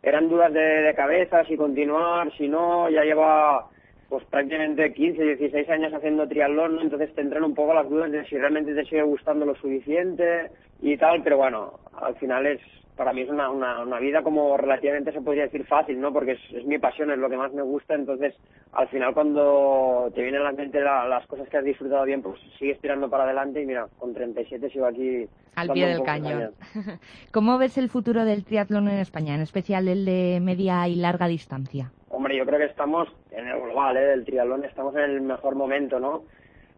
eran 0.02 0.30
dudas 0.30 0.54
de, 0.54 0.60
de 0.60 0.94
cabeza, 0.94 1.44
si 1.44 1.54
continuar, 1.58 2.34
si 2.38 2.48
no, 2.48 2.88
ya 2.88 3.02
lleva 3.02 3.68
pues 4.08 4.24
prácticamente 4.26 4.92
15, 4.92 5.22
16 5.22 5.68
años 5.68 5.92
haciendo 5.92 6.28
triatlón, 6.28 6.78
entonces 6.80 7.12
te 7.14 7.22
entran 7.22 7.44
un 7.44 7.54
poco 7.54 7.74
las 7.74 7.88
dudas 7.88 8.10
de 8.12 8.24
si 8.26 8.36
realmente 8.36 8.74
te 8.74 8.84
sigue 8.84 9.02
gustando 9.02 9.44
lo 9.44 9.54
suficiente 9.56 10.50
y 10.80 10.96
tal, 10.96 11.22
pero 11.22 11.38
bueno, 11.38 11.80
al 12.00 12.14
final 12.16 12.46
es, 12.46 12.60
para 12.96 13.12
mí 13.12 13.22
es 13.22 13.28
una, 13.28 13.50
una, 13.50 13.82
una 13.82 13.98
vida 13.98 14.22
como 14.22 14.56
relativamente 14.56 15.12
se 15.12 15.20
podría 15.20 15.44
decir 15.44 15.66
fácil, 15.66 16.00
¿no? 16.00 16.12
Porque 16.12 16.32
es, 16.52 16.64
mi 16.64 16.78
pasión, 16.78 17.10
es 17.10 17.18
lo 17.18 17.28
que 17.28 17.36
más 17.36 17.52
me 17.52 17.62
gusta, 17.62 17.94
entonces 17.94 18.34
al 18.72 18.88
final 18.88 19.12
cuando 19.12 20.10
te 20.14 20.22
vienen 20.22 20.42
a 20.42 20.44
la 20.44 20.52
mente 20.52 20.80
las 20.80 21.26
cosas 21.26 21.48
que 21.48 21.56
has 21.56 21.64
disfrutado 21.64 22.04
bien, 22.04 22.22
pues 22.22 22.40
sigues 22.58 22.80
tirando 22.80 23.10
para 23.10 23.24
adelante 23.24 23.60
y 23.60 23.66
mira, 23.66 23.88
con 23.98 24.14
37 24.14 24.70
sigo 24.70 24.86
aquí. 24.86 25.26
Al 25.56 25.70
pie 25.70 25.88
del 25.88 26.02
cañón. 26.02 26.52
¿Cómo 27.32 27.58
ves 27.58 27.76
el 27.78 27.88
futuro 27.88 28.24
del 28.24 28.44
triatlón 28.44 28.88
en 28.88 28.98
España, 28.98 29.34
en 29.34 29.40
especial 29.40 29.88
el 29.88 30.04
de 30.04 30.38
media 30.42 30.86
y 30.86 30.96
larga 30.96 31.26
distancia? 31.26 31.90
Hombre, 32.16 32.34
yo 32.34 32.46
creo 32.46 32.58
que 32.58 32.64
estamos 32.64 33.06
en 33.30 33.46
el 33.46 33.60
global, 33.60 33.94
¿eh? 33.94 34.06
del 34.06 34.24
triatlón, 34.24 34.64
estamos 34.64 34.94
en 34.94 35.02
el 35.02 35.20
mejor 35.20 35.54
momento, 35.54 36.00
¿no? 36.00 36.22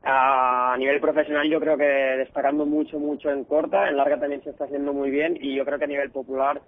A 0.03 0.75
nivel 0.77 1.01
profesional 1.01 1.49
yo 1.49 1.61
creo 1.61 1.77
que 1.77 1.85
destacando 1.85 2.67
mucho, 2.67 2.99
mucho 2.99 3.31
en 3.31 3.45
corta, 3.45 3.89
en 3.89 3.97
larga 3.97 4.19
también 4.19 4.43
se 4.43 4.51
está 4.51 4.65
haciendo 4.65 4.93
muy 4.93 5.13
bien 5.13 5.39
y 5.41 5.55
yo 5.55 5.65
creo 5.65 5.79
que 5.79 5.85
a 5.85 5.87
nivel 5.95 6.11
popular 6.11 6.61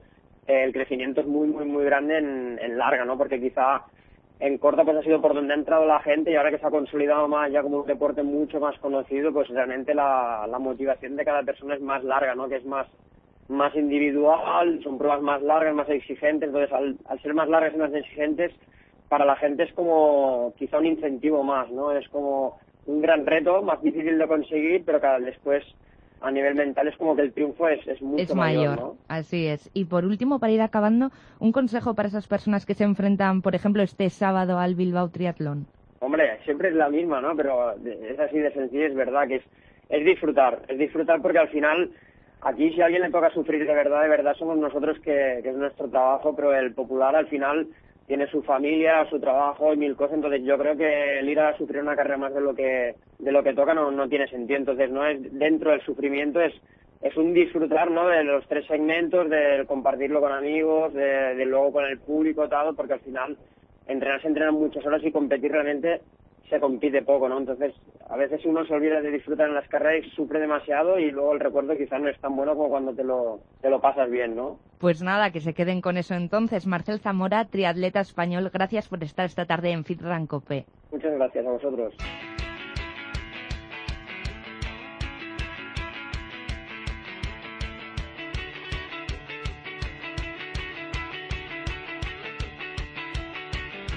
el 0.47 0.73
crecimiento 0.73 1.21
es 1.21 1.27
muy, 1.27 1.49
muy, 1.49 1.65
muy 1.65 1.85
grande 1.85 2.19
en, 2.19 2.61
en 2.63 2.79
larga, 2.79 3.05
¿no? 3.05 3.19
Porque 3.19 3.41
quizá 3.41 3.87
en 4.39 4.57
corta 4.59 4.85
pues 4.85 4.99
ha 4.99 5.03
sido 5.03 5.21
por 5.21 5.35
donde 5.35 5.53
ha 5.53 5.57
entrado 5.57 5.85
la 5.85 5.99
gente 5.99 6.31
y 6.31 6.37
ahora 6.37 6.53
que 6.53 6.59
se 6.59 6.67
ha 6.69 6.71
consolidado 6.71 7.27
más 7.27 7.51
ya 7.51 7.63
como 7.63 7.79
un 7.81 7.87
deporte 7.89 8.23
mucho 8.23 8.61
más 8.61 8.79
conocido, 8.79 9.33
pues 9.33 9.49
realmente 9.49 9.95
la, 9.95 10.47
la 10.49 10.61
motivación 10.61 11.17
de 11.17 11.25
cada 11.25 11.43
persona 11.43 11.75
es 11.75 11.81
más 11.81 12.05
larga, 12.05 12.37
¿no? 12.37 12.49
Que 12.49 12.59
es 12.59 12.65
más 12.65 12.87
más 13.51 13.75
individual, 13.75 14.81
son 14.83 14.97
pruebas 14.97 15.23
más 15.23 15.43
largas, 15.43 15.75
más 15.75 15.89
exigentes, 15.89 16.49
entonces 16.49 16.73
al, 16.73 16.97
al 17.07 17.21
ser 17.21 17.35
más 17.35 17.49
largas 17.49 17.75
y 17.75 17.79
más 17.79 17.93
exigentes, 17.93 18.53
para 19.09 19.25
la 19.25 19.37
gente 19.37 19.65
es 19.65 19.73
como 19.73 20.55
quizá 20.57 20.79
un 20.79 20.87
incentivo 20.87 21.43
más, 21.43 21.69
¿no? 21.71 21.93
Es 21.93 22.09
como 22.11 22.59
un 22.87 23.03
gran 23.03 23.27
reto, 23.27 23.61
más 23.63 23.83
difícil 23.83 24.19
de 24.19 24.29
conseguir, 24.29 24.85
pero 24.85 25.01
cada 25.01 25.19
después 25.19 25.65
a 26.21 26.31
nivel 26.31 26.55
mental 26.55 26.87
es 26.89 26.97
como 26.97 27.17
que 27.17 27.23
el 27.23 27.33
triunfo 27.33 27.69
es, 27.69 27.87
es 27.89 28.01
mucho 28.03 28.35
mayor. 28.35 28.79
¿no? 28.79 28.97
Así 29.09 29.47
es. 29.47 29.71
Y 29.73 29.87
por 29.87 30.05
último, 30.05 30.39
para 30.39 30.53
ir 30.53 30.61
acabando, 30.61 31.11
un 31.39 31.51
consejo 31.51 31.95
para 31.95 32.09
esas 32.09 32.29
personas 32.29 32.67
que 32.67 32.75
se 32.75 32.85
enfrentan, 32.85 33.43
por 33.43 33.55
ejemplo, 33.55 33.83
este 33.83 34.11
sábado 34.11 34.59
al 34.59 34.75
Bilbao 34.75 35.09
Triatlón. 35.09 35.67
Hombre, 36.01 36.39
siempre 36.45 36.69
es 36.69 36.75
la 36.75 36.89
misma, 36.89 37.21
¿no? 37.21 37.35
Pero 37.37 37.73
es 37.73 38.19
así 38.19 38.39
de 38.39 38.53
sencillo, 38.53 38.87
es 38.87 38.95
verdad 38.95 39.29
que 39.29 39.37
es, 39.37 39.43
es 39.89 40.05
disfrutar, 40.05 40.63
es 40.69 40.79
disfrutar 40.79 41.21
porque 41.21 41.39
al 41.39 41.49
final 41.49 41.91
aquí 42.43 42.73
si 42.73 42.81
alguien 42.81 43.03
le 43.03 43.11
toca 43.11 43.31
sufrir 43.31 43.67
de 43.67 43.75
verdad, 43.75 44.03
de 44.03 44.09
verdad 44.09 44.35
somos 44.35 44.59
nosotros 44.59 44.99
que, 45.01 45.41
que 45.43 45.51
es 45.51 45.57
nuestro 45.57 45.89
trabajo, 45.89 46.35
pero 46.35 46.55
el 46.55 46.73
popular 46.75 47.15
al 47.17 47.27
final 47.29 47.67
tiene 48.07 48.27
su 48.27 48.43
familia, 48.43 49.07
su 49.09 49.21
trabajo 49.21 49.73
y 49.73 49.77
mil 49.77 49.95
cosas, 49.95 50.17
entonces 50.17 50.43
yo 50.45 50.59
creo 50.59 50.77
que 50.77 51.21
el 51.21 51.29
ir 51.29 51.39
a 51.39 51.57
sufrir 51.57 51.81
una 51.81 51.95
carrera 51.95 52.17
más 52.17 52.35
de 52.35 52.41
lo 52.41 52.55
que 52.55 52.97
de 53.19 53.33
lo 53.33 53.43
que 53.43 53.55
toca 53.55 53.73
no, 53.73 53.91
no 53.91 54.09
tiene 54.09 54.27
sentido, 54.29 54.59
entonces 54.59 54.91
no 54.91 55.07
es 55.07 55.39
dentro 55.39 55.71
del 55.71 55.81
sufrimiento 55.83 56.41
es 56.41 56.55
es 57.03 57.17
un 57.17 57.33
disfrutar 57.33 57.91
¿no? 57.91 58.09
de 58.09 58.25
los 58.25 58.47
tres 58.47 58.67
segmentos, 58.67 59.29
de 59.31 59.65
compartirlo 59.67 60.21
con 60.21 60.33
amigos, 60.33 60.93
de, 60.93 61.45
luego 61.47 61.73
con 61.73 61.85
el 61.85 61.99
público, 61.99 62.49
tal, 62.49 62.75
porque 62.75 62.95
al 62.95 63.01
final 63.01 63.37
entrenar 63.87 64.21
se 64.21 64.51
muchas 64.51 64.85
horas 64.85 65.03
y 65.03 65.11
competir 65.11 65.51
realmente 65.51 66.03
se 66.51 66.61
compite 66.61 67.03
poco, 67.03 67.29
¿no? 67.29 67.39
Entonces, 67.39 67.75
a 68.09 68.17
veces 68.17 68.45
uno 68.45 68.65
se 68.67 68.75
olvida 68.75 69.01
de 69.01 69.11
disfrutar 69.11 69.49
en 69.49 69.55
las 69.55 69.69
carreras 69.69 70.05
y 70.07 70.11
sufre 70.11 70.41
demasiado 70.41 70.99
y 70.99 71.11
luego 71.11 71.33
el 71.33 71.41
recuerdo 71.41 71.77
quizás 71.77 72.01
no 72.01 72.09
es 72.09 72.21
tan 72.21 72.37
bueno 72.37 72.55
como 72.55 72.69
cuando 72.69 72.93
te 72.93 73.05
lo, 73.05 73.41
te 73.63 73.71
lo 73.71 73.81
pasas 73.81 74.11
bien, 74.11 74.37
¿no? 74.37 74.59
Pues 74.79 75.03
nada, 75.03 75.31
que 75.31 75.41
se 75.41 75.55
queden 75.55 75.81
con 75.81 75.97
eso 75.97 76.15
entonces. 76.15 76.67
Marcel 76.67 77.01
Zamora, 77.01 77.47
triatleta 77.47 78.01
español, 78.01 78.51
gracias 78.53 78.89
por 78.89 79.03
estar 79.03 79.27
esta 79.27 79.47
tarde 79.47 79.71
en 79.71 79.85
Fit 79.85 80.03
Rancope. 80.03 80.67
Muchas 80.91 81.15
gracias 81.15 81.47
a 81.47 81.51
vosotros. 81.51 81.95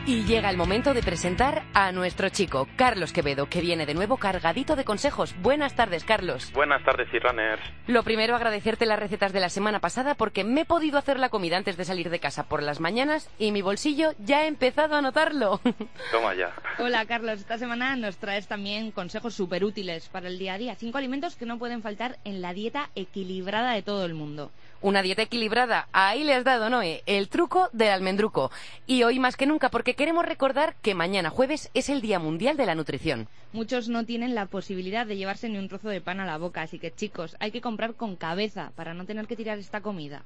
Y 0.05 0.25
llega 0.25 0.50
el 0.50 0.57
momento 0.57 0.93
de 0.93 1.01
presentar 1.01 1.63
a 1.74 1.93
nuestro 1.93 2.27
chico, 2.27 2.67
Carlos 2.75 3.13
Quevedo, 3.13 3.48
que 3.48 3.62
viene 3.62 3.86
de 3.86 3.93
nuevo 3.93 4.17
cargadito 4.17 4.75
de 4.75 4.83
consejos. 4.83 5.33
Buenas 5.41 5.75
tardes, 5.77 6.03
Carlos. 6.03 6.51
Buenas 6.51 6.83
tardes, 6.83 7.07
runners. 7.24 7.62
Lo 7.88 8.03
primero, 8.03 8.36
agradecerte 8.36 8.86
las 8.86 9.00
recetas 9.00 9.31
de 9.31 9.39
la 9.39 9.48
semana 9.48 9.79
pasada 9.79 10.15
porque 10.15 10.43
me 10.43 10.62
he 10.62 10.65
podido 10.65 10.98
hacer 10.98 11.19
la 11.19 11.29
comida 11.29 11.55
antes 11.55 11.77
de 11.77 11.86
salir 11.86 12.10
de 12.10 12.19
casa 12.19 12.43
por 12.50 12.62
las 12.62 12.81
mañanas 12.81 13.29
y 13.39 13.53
mi 13.53 13.62
bolsillo 13.62 14.12
ya 14.19 14.39
ha 14.39 14.48
empezado 14.48 14.98
a 14.98 15.01
notarlo. 15.01 15.62
Toma 16.12 16.36
ya. 16.36 16.53
Hola, 16.79 17.05
Carlos. 17.05 17.39
Esta 17.39 17.57
semana 17.57 17.95
nos 17.95 18.17
traes 18.17 18.48
también 18.48 18.91
consejos 18.91 19.33
súper 19.33 19.63
útiles 19.63 20.10
para 20.10 20.27
el 20.27 20.38
día 20.38 20.55
a 20.55 20.57
día. 20.57 20.75
Cinco 20.75 20.98
alimentos 20.98 21.38
que 21.38 21.45
no 21.45 21.57
pueden 21.57 21.81
faltar 21.81 22.17
en 22.25 22.41
la 22.41 22.53
dieta 22.53 22.89
equilibrada 22.95 23.72
de 23.72 23.83
todo 23.83 24.03
el 24.03 24.15
mundo. 24.15 24.51
Una 24.81 25.01
dieta 25.01 25.22
equilibrada. 25.22 25.88
Ahí 25.93 26.25
le 26.25 26.33
has 26.33 26.43
dado, 26.43 26.69
Noé, 26.69 27.03
el 27.05 27.29
truco 27.29 27.69
del 27.72 27.91
almendruco. 27.91 28.51
Y 28.86 29.03
hoy 29.03 29.17
más 29.17 29.38
que 29.38 29.45
nunca, 29.45 29.69
porque 29.69 29.92
queremos 29.95 30.25
recordar 30.25 30.75
que 30.81 30.95
mañana 30.95 31.29
jueves 31.29 31.69
es 31.73 31.89
el 31.89 32.01
Día 32.01 32.19
Mundial 32.19 32.57
de 32.57 32.65
la 32.65 32.75
Nutrición. 32.75 33.27
Muchos 33.51 33.89
no 33.89 34.05
tienen 34.05 34.35
la 34.35 34.45
posibilidad 34.45 35.05
de 35.05 35.17
llevarse 35.17 35.50
ni 35.50 35.57
un 35.57 35.67
trozo 35.67 35.89
de 35.89 36.01
pan 36.01 36.19
a 36.19 36.25
la 36.25 36.38
boca, 36.38 36.62
así 36.62 36.79
que 36.79 36.91
chicos, 36.91 37.35
hay 37.39 37.51
que 37.51 37.62
comprar 37.62 37.95
con 37.95 38.15
cabeza 38.15 38.71
para 38.75 38.93
no 38.93 39.05
tener 39.05 39.27
que 39.27 39.35
tirar 39.35 39.59
esta 39.59 39.81
comida. 39.81 40.23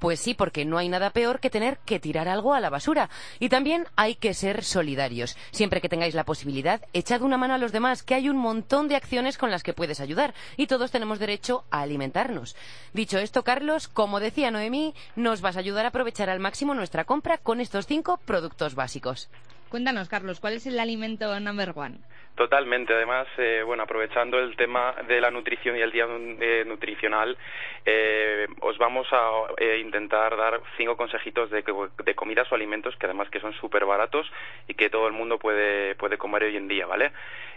Pues 0.00 0.18
sí, 0.18 0.32
porque 0.32 0.64
no 0.64 0.78
hay 0.78 0.88
nada 0.88 1.10
peor 1.10 1.40
que 1.40 1.50
tener 1.50 1.78
que 1.84 2.00
tirar 2.00 2.26
algo 2.26 2.54
a 2.54 2.60
la 2.60 2.70
basura. 2.70 3.10
Y 3.38 3.50
también 3.50 3.86
hay 3.96 4.14
que 4.14 4.32
ser 4.34 4.64
solidarios. 4.64 5.36
Siempre 5.52 5.82
que 5.82 5.90
tengáis 5.90 6.14
la 6.14 6.24
posibilidad, 6.24 6.80
echad 6.94 7.20
una 7.20 7.36
mano 7.36 7.54
a 7.54 7.58
los 7.58 7.70
demás, 7.70 8.02
que 8.02 8.14
hay 8.14 8.30
un 8.30 8.38
montón 8.38 8.88
de 8.88 8.96
acciones 8.96 9.36
con 9.36 9.50
las 9.50 9.62
que 9.62 9.74
puedes 9.74 10.00
ayudar. 10.00 10.34
Y 10.56 10.66
todos 10.68 10.90
tenemos 10.90 11.18
derecho 11.18 11.64
a 11.70 11.82
alimentarnos. 11.82 12.56
Dicho 12.94 13.18
esto, 13.18 13.44
Carlos, 13.44 13.88
como 13.88 14.20
decía 14.20 14.50
Noemí, 14.50 14.94
nos 15.16 15.42
vas 15.42 15.56
a 15.56 15.60
ayudar 15.60 15.84
a 15.84 15.88
aprovechar 15.88 16.30
al 16.30 16.40
máximo 16.40 16.74
nuestra 16.74 17.04
compra 17.04 17.36
con 17.36 17.60
estos 17.60 17.86
cinco 17.86 18.18
productos 18.24 18.74
básicos. 18.74 19.28
Cuéntanos, 19.70 20.08
Carlos, 20.08 20.40
¿cuál 20.40 20.54
es 20.54 20.66
el 20.66 20.80
alimento 20.80 21.38
number 21.38 21.72
one? 21.76 21.98
Totalmente. 22.34 22.92
Además, 22.92 23.28
eh, 23.38 23.62
bueno, 23.64 23.84
aprovechando 23.84 24.38
el 24.38 24.56
tema 24.56 24.94
de 25.06 25.20
la 25.20 25.30
nutrición 25.30 25.76
y 25.76 25.80
el 25.80 25.92
día 25.92 26.06
eh, 26.08 26.64
nutricional, 26.66 27.38
eh, 27.86 28.48
os 28.60 28.78
vamos 28.78 29.06
a 29.12 29.30
eh, 29.58 29.78
intentar 29.78 30.36
dar 30.36 30.60
cinco 30.76 30.96
consejitos 30.96 31.50
de, 31.50 31.62
de, 32.04 32.14
comidas 32.14 32.50
o 32.50 32.54
alimentos 32.56 32.96
que 32.96 33.06
además 33.06 33.30
que 33.30 33.40
son 33.40 33.52
súper 33.54 33.84
baratos 33.84 34.26
y 34.66 34.74
que 34.74 34.90
todo 34.90 35.06
el 35.06 35.12
mundo 35.12 35.38
puede, 35.38 35.94
puede 35.94 36.18
comer 36.18 36.44
hoy 36.44 36.56
en 36.56 36.66
día, 36.66 36.86
¿vale? 36.86 37.12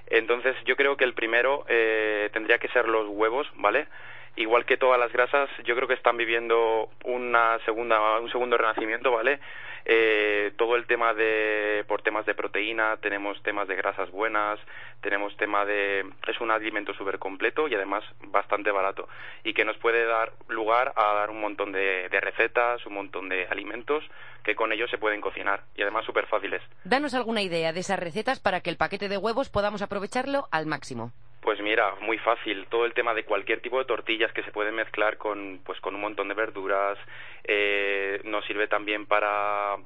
Entonces, 0.07 0.55
yo 0.65 0.75
creo 0.75 0.97
que 0.97 1.05
el 1.05 1.13
primero 1.13 1.65
eh, 1.67 2.29
tendría 2.33 2.59
que 2.59 2.67
ser 2.69 2.87
los 2.87 3.07
huevos, 3.07 3.47
¿vale? 3.55 3.87
Igual 4.35 4.65
que 4.65 4.77
todas 4.77 4.99
las 4.99 5.11
grasas, 5.11 5.49
yo 5.63 5.75
creo 5.75 5.87
que 5.87 5.93
están 5.93 6.17
viviendo 6.17 6.89
una 7.05 7.59
segunda, 7.65 8.19
un 8.19 8.31
segundo 8.31 8.57
renacimiento, 8.57 9.11
¿vale? 9.11 9.39
Eh, 9.85 10.53
todo 10.57 10.77
el 10.77 10.85
tema 10.87 11.13
de 11.13 11.83
por 11.87 12.01
temas 12.01 12.25
de 12.25 12.33
proteína 12.33 12.97
tenemos 12.97 13.41
temas 13.43 13.67
de 13.67 13.75
grasas 13.75 14.09
buenas 14.11 14.57
tenemos 15.01 15.35
tema 15.35 15.65
de 15.65 16.05
es 16.25 16.39
un 16.39 16.51
alimento 16.51 16.93
súper 16.93 17.19
completo 17.19 17.67
y 17.67 17.75
además 17.75 18.03
bastante 18.27 18.71
barato 18.71 19.09
y 19.43 19.53
que 19.53 19.65
nos 19.65 19.75
puede 19.77 20.05
dar 20.05 20.31
lugar 20.47 20.93
a 20.95 21.13
dar 21.15 21.29
un 21.29 21.41
montón 21.41 21.73
de, 21.73 22.07
de 22.07 22.21
recetas 22.21 22.85
un 22.85 22.93
montón 22.93 23.27
de 23.27 23.45
alimentos 23.47 24.05
que 24.45 24.55
con 24.55 24.71
ellos 24.71 24.89
se 24.89 24.97
pueden 24.97 25.19
cocinar 25.19 25.63
y 25.75 25.81
además 25.81 26.05
súper 26.05 26.27
fáciles 26.27 26.61
danos 26.85 27.13
alguna 27.13 27.41
idea 27.41 27.73
de 27.73 27.81
esas 27.81 27.99
recetas 27.99 28.39
para 28.39 28.61
que 28.61 28.69
el 28.69 28.77
paquete 28.77 29.09
de 29.09 29.17
huevos 29.17 29.49
podamos 29.49 29.81
aprovecharlo 29.81 30.47
al 30.51 30.65
máximo 30.65 31.11
pues 31.43 31.61
mira, 31.61 31.95
muy 32.01 32.17
fácil. 32.17 32.65
Todo 32.69 32.85
el 32.85 32.93
tema 32.93 33.13
de 33.13 33.25
cualquier 33.25 33.61
tipo 33.61 33.77
de 33.77 33.85
tortillas 33.85 34.31
que 34.31 34.43
se 34.43 34.51
pueden 34.51 34.75
mezclar 34.75 35.17
con, 35.17 35.59
pues, 35.63 35.79
con 35.81 35.93
un 35.93 36.01
montón 36.01 36.29
de 36.29 36.33
verduras. 36.33 36.97
Eh, 37.43 38.21
nos 38.23 38.45
sirve 38.45 38.67
también 38.67 39.05
para 39.05 39.77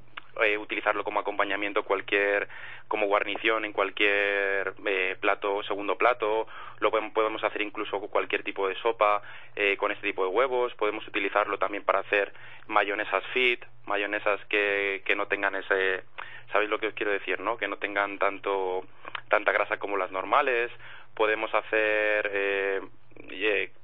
eh, 0.44 0.58
utilizarlo 0.58 1.04
como 1.04 1.20
acompañamiento 1.20 1.84
cualquier 1.84 2.48
como 2.88 3.08
guarnición 3.08 3.66
en 3.66 3.74
cualquier 3.74 4.76
eh, 4.86 5.16
plato 5.20 5.64
segundo 5.64 5.98
plato 5.98 6.48
lo 6.80 6.92
podemos 6.92 7.44
hacer 7.44 7.64
incluso 7.64 8.00
con 8.00 8.10
cualquier 8.10 8.44
tipo 8.44 8.68
de 8.68 8.76
sopa 8.76 9.24
eh, 9.56 9.78
con 9.78 9.92
este 9.92 10.06
tipo 10.08 10.24
de 10.24 10.30
huevos 10.30 10.76
podemos 10.76 11.08
utilizarlo 11.08 11.58
también 11.58 11.84
para 11.84 12.00
hacer 12.00 12.34
mayonesas 12.68 13.24
fit 13.34 13.66
mayonesas 13.88 14.40
que, 14.46 15.02
que 15.06 15.16
no 15.16 15.26
tengan 15.26 15.56
ese 15.56 16.04
sabéis 16.52 16.70
lo 16.70 16.78
que 16.78 16.88
os 16.88 16.94
quiero 16.94 17.14
decir 17.14 17.40
no 17.40 17.58
que 17.58 17.68
no 17.68 17.78
tengan 17.78 18.20
tanto 18.20 18.86
tanta 19.30 19.52
grasa 19.52 19.78
como 19.78 19.98
las 19.98 20.12
normales 20.12 20.72
podemos 21.16 21.54
hacer 21.54 22.30
eh, 22.34 22.82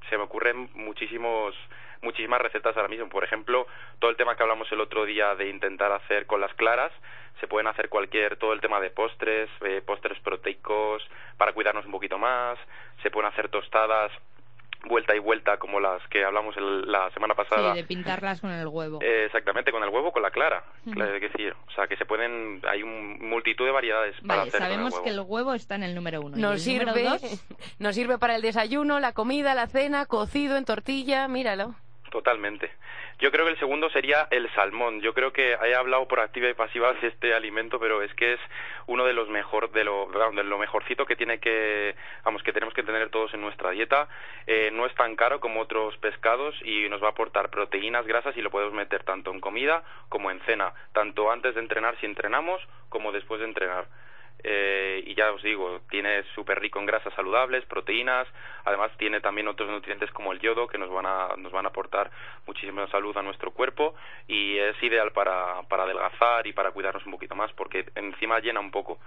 se 0.09 0.17
me 0.17 0.23
ocurren 0.23 0.69
muchísimos 0.73 1.55
muchísimas 2.03 2.41
recetas 2.41 2.75
ahora 2.75 2.89
mismo. 2.89 3.09
Por 3.09 3.23
ejemplo, 3.23 3.65
todo 3.99 4.11
el 4.11 4.17
tema 4.17 4.35
que 4.35 4.43
hablamos 4.43 4.71
el 4.71 4.81
otro 4.81 5.05
día 5.05 5.35
de 5.35 5.49
intentar 5.49 5.91
hacer 5.91 6.25
con 6.25 6.41
las 6.41 6.53
claras, 6.53 6.91
se 7.39 7.47
pueden 7.47 7.67
hacer 7.67 7.89
cualquier, 7.89 8.37
todo 8.37 8.53
el 8.53 8.61
tema 8.61 8.79
de 8.79 8.89
postres, 8.89 9.49
eh, 9.61 9.81
postres 9.85 10.19
proteicos, 10.19 11.01
para 11.37 11.53
cuidarnos 11.53 11.85
un 11.85 11.91
poquito 11.91 12.17
más, 12.17 12.59
se 13.01 13.09
pueden 13.09 13.31
hacer 13.31 13.49
tostadas 13.49 14.11
vuelta 14.83 15.15
y 15.15 15.19
vuelta 15.19 15.57
como 15.57 15.79
las 15.79 16.01
que 16.09 16.23
hablamos 16.23 16.55
el, 16.57 16.91
la 16.91 17.09
semana 17.11 17.35
pasada. 17.35 17.71
Sí, 17.73 17.77
de 17.81 17.83
pintarlas 17.85 18.41
con 18.41 18.51
el 18.51 18.67
huevo. 18.67 18.99
Eh, 19.01 19.25
exactamente, 19.25 19.71
con 19.71 19.83
el 19.83 19.89
huevo 19.89 20.11
con 20.11 20.21
la 20.21 20.31
clara. 20.31 20.63
claro, 20.91 21.11
decir, 21.13 21.53
o 21.67 21.71
sea, 21.71 21.87
que 21.87 21.95
se 21.97 22.05
pueden, 22.05 22.61
hay 22.69 22.83
un 22.83 23.17
multitud 23.29 23.65
de 23.65 23.71
variedades 23.71 24.15
vale, 24.21 24.27
para 24.27 24.41
hacer 24.43 24.59
sabemos 24.59 24.93
con 24.93 24.99
el 24.99 25.03
que 25.03 25.09
el 25.11 25.19
huevo 25.25 25.53
está 25.53 25.75
en 25.75 25.83
el 25.83 25.95
número 25.95 26.21
uno. 26.21 26.37
¿Y 26.37 26.41
Nos 26.41 26.53
el 26.53 26.59
sirve, 26.59 26.85
número 26.85 27.09
dos? 27.11 27.45
nos 27.79 27.95
sirve 27.95 28.17
para 28.17 28.35
el 28.35 28.41
desayuno, 28.41 28.99
la 28.99 29.13
comida, 29.13 29.53
la 29.55 29.67
cena, 29.67 30.05
cocido 30.05 30.57
en 30.57 30.65
tortilla, 30.65 31.27
míralo. 31.27 31.75
Totalmente. 32.13 32.69
Yo 33.17 33.31
creo 33.31 33.43
que 33.45 33.53
el 33.53 33.57
segundo 33.57 33.89
sería 33.89 34.27
el 34.29 34.47
salmón. 34.53 35.01
Yo 35.01 35.15
creo 35.15 35.33
que 35.33 35.53
he 35.53 35.73
hablado 35.73 36.07
por 36.07 36.19
activa 36.19 36.47
y 36.47 36.53
pasiva 36.53 36.93
de 36.93 37.07
este 37.07 37.33
alimento, 37.33 37.79
pero 37.79 38.03
es 38.03 38.13
que 38.13 38.33
es 38.33 38.39
uno 38.85 39.03
de 39.03 39.13
los 39.13 39.29
mejor, 39.29 39.71
de 39.71 39.83
lo, 39.83 40.07
mejorcito 40.59 41.07
que 41.07 41.15
tiene 41.15 41.39
que, 41.39 41.95
vamos, 42.23 42.43
que 42.43 42.53
tenemos 42.53 42.75
que 42.75 42.83
tener 42.83 43.09
todos 43.09 43.33
en 43.33 43.41
nuestra 43.41 43.71
dieta. 43.71 44.07
Eh, 44.45 44.69
no 44.71 44.85
es 44.85 44.93
tan 44.93 45.15
caro 45.15 45.39
como 45.39 45.61
otros 45.61 45.97
pescados 45.97 46.53
y 46.63 46.87
nos 46.87 47.01
va 47.01 47.07
a 47.07 47.11
aportar 47.11 47.49
proteínas, 47.49 48.05
grasas 48.05 48.37
y 48.37 48.43
lo 48.43 48.51
podemos 48.51 48.75
meter 48.75 49.03
tanto 49.03 49.31
en 49.31 49.39
comida 49.39 49.81
como 50.09 50.29
en 50.29 50.39
cena, 50.41 50.71
tanto 50.93 51.31
antes 51.31 51.55
de 51.55 51.61
entrenar 51.61 51.99
si 51.99 52.05
entrenamos 52.05 52.61
como 52.89 53.11
después 53.11 53.39
de 53.39 53.47
entrenar. 53.47 53.87
Eh, 54.43 55.01
y 55.05 55.15
ya 55.15 55.31
os 55.31 55.41
digo, 55.41 55.81
tiene 55.89 56.23
súper 56.35 56.59
rico 56.59 56.79
en 56.79 56.85
grasas 56.85 57.13
saludables, 57.13 57.65
proteínas, 57.65 58.27
además 58.65 58.91
tiene 58.97 59.21
también 59.21 59.47
otros 59.47 59.69
nutrientes 59.69 60.11
como 60.11 60.33
el 60.33 60.39
yodo 60.39 60.67
que 60.67 60.77
nos 60.77 60.89
van 60.89 61.05
a, 61.05 61.35
nos 61.37 61.51
van 61.53 61.65
a 61.65 61.69
aportar 61.69 62.11
muchísima 62.45 62.87
salud 62.87 63.15
a 63.15 63.21
nuestro 63.21 63.51
cuerpo 63.51 63.95
y 64.27 64.57
es 64.57 64.81
ideal 64.83 65.13
para, 65.13 65.61
para 65.69 65.83
adelgazar 65.83 66.45
y 66.45 66.53
para 66.53 66.71
cuidarnos 66.71 67.05
un 67.05 67.13
poquito 67.13 67.35
más 67.35 67.53
porque 67.53 67.85
encima 67.95 68.39
llena 68.39 68.59
un 68.59 68.71
poco 68.71 68.99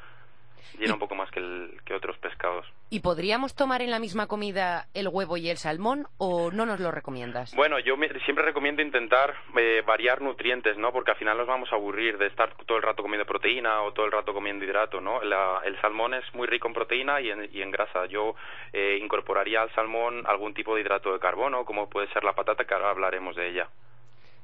llena 0.79 0.95
un 0.95 0.99
poco 1.01 1.15
más 1.15 1.31
que, 1.31 1.41
el, 1.41 1.81
que 1.85 1.95
otros 1.95 2.17
pescados. 2.19 2.67
¿Y 2.91 3.01
podríamos 3.01 3.55
tomar 3.55 3.83
en 3.83 3.91
la 3.91 3.99
misma 3.99 4.27
comida 4.27 4.87
el 4.95 5.09
huevo 5.09 5.37
y 5.37 5.49
el 5.51 5.57
salmón 5.57 6.07
o 6.19 6.51
no 6.53 6.67
nos 6.67 6.79
lo 6.81 6.91
recomiendas? 6.93 7.55
Bueno, 7.57 7.79
yo 7.81 7.97
me- 7.97 8.09
siempre 8.21 8.45
recomiendo 8.45 8.83
intentar 8.83 9.35
eh, 9.59 9.83
variar 9.87 10.23
nutrientes, 10.23 10.77
¿no? 10.79 10.93
Porque 10.93 11.11
al 11.11 11.17
final 11.17 11.37
nos 11.39 11.47
vamos 11.49 11.73
a 11.73 11.77
aburrir 11.77 12.17
de 12.19 12.27
estar 12.27 12.55
todo 12.67 12.77
el 12.77 12.83
rato 12.85 13.03
comiendo 13.03 13.27
proteína 13.27 13.83
o 13.83 13.93
todo 13.93 14.07
el 14.07 14.13
rato 14.13 14.33
comiendo 14.35 14.65
hidrato, 14.65 15.01
¿no? 15.01 15.23
La- 15.23 15.61
el 15.65 15.81
salmón 15.81 16.15
es 16.15 16.25
muy 16.35 16.47
rico 16.47 16.69
en 16.69 16.75
proteína 16.75 17.21
y 17.21 17.31
en, 17.31 17.49
y 17.53 17.63
en 17.63 17.71
grasa. 17.71 18.07
Yo 18.07 18.35
eh, 18.73 18.99
incorporaría 19.03 19.63
al 19.63 19.75
salmón 19.75 20.25
algún 20.27 20.55
tipo 20.55 20.75
de 20.75 20.83
hidrato 20.83 21.13
de 21.13 21.19
carbono, 21.19 21.65
como 21.65 21.89
puede 21.89 22.07
ser 22.13 22.23
la 22.23 22.35
patata, 22.35 22.65
que 22.65 22.75
ahora 22.75 22.91
hablaremos 22.91 23.35
de 23.35 23.49
ella. 23.51 23.69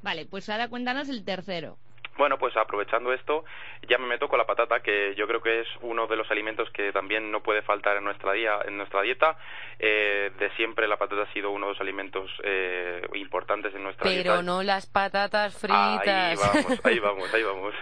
Vale, 0.02 0.26
pues 0.26 0.48
ahora 0.48 0.68
cuéntanos 0.68 1.08
el 1.08 1.24
tercero. 1.24 1.76
Bueno, 2.16 2.38
pues 2.38 2.56
aprovechando 2.56 3.12
esto, 3.12 3.44
ya 3.88 3.98
me 3.98 4.06
meto 4.06 4.28
con 4.28 4.38
la 4.38 4.46
patata, 4.46 4.80
que 4.80 5.14
yo 5.14 5.26
creo 5.26 5.42
que 5.42 5.60
es 5.60 5.68
uno 5.80 6.06
de 6.06 6.16
los 6.16 6.30
alimentos 6.30 6.70
que 6.70 6.92
también 6.92 7.30
no 7.30 7.42
puede 7.42 7.62
faltar 7.62 7.96
en 7.96 8.04
nuestra, 8.04 8.32
día, 8.32 8.58
en 8.64 8.76
nuestra 8.76 9.02
dieta. 9.02 9.36
Eh, 9.78 10.30
de 10.38 10.50
siempre 10.50 10.86
la 10.86 10.96
patata 10.98 11.22
ha 11.22 11.32
sido 11.32 11.50
uno 11.50 11.66
de 11.66 11.72
los 11.72 11.80
alimentos 11.80 12.30
eh, 12.44 13.06
importantes 13.14 13.74
en 13.74 13.82
nuestra 13.82 14.10
dieta. 14.10 14.30
Pero 14.30 14.42
no 14.42 14.62
las 14.62 14.86
patatas 14.86 15.54
Ahí 15.64 15.98
fritas. 15.98 16.38
vamos, 16.38 16.80
ahí 16.84 16.98
vamos, 17.00 17.34
ahí 17.34 17.42
vamos. 17.42 17.74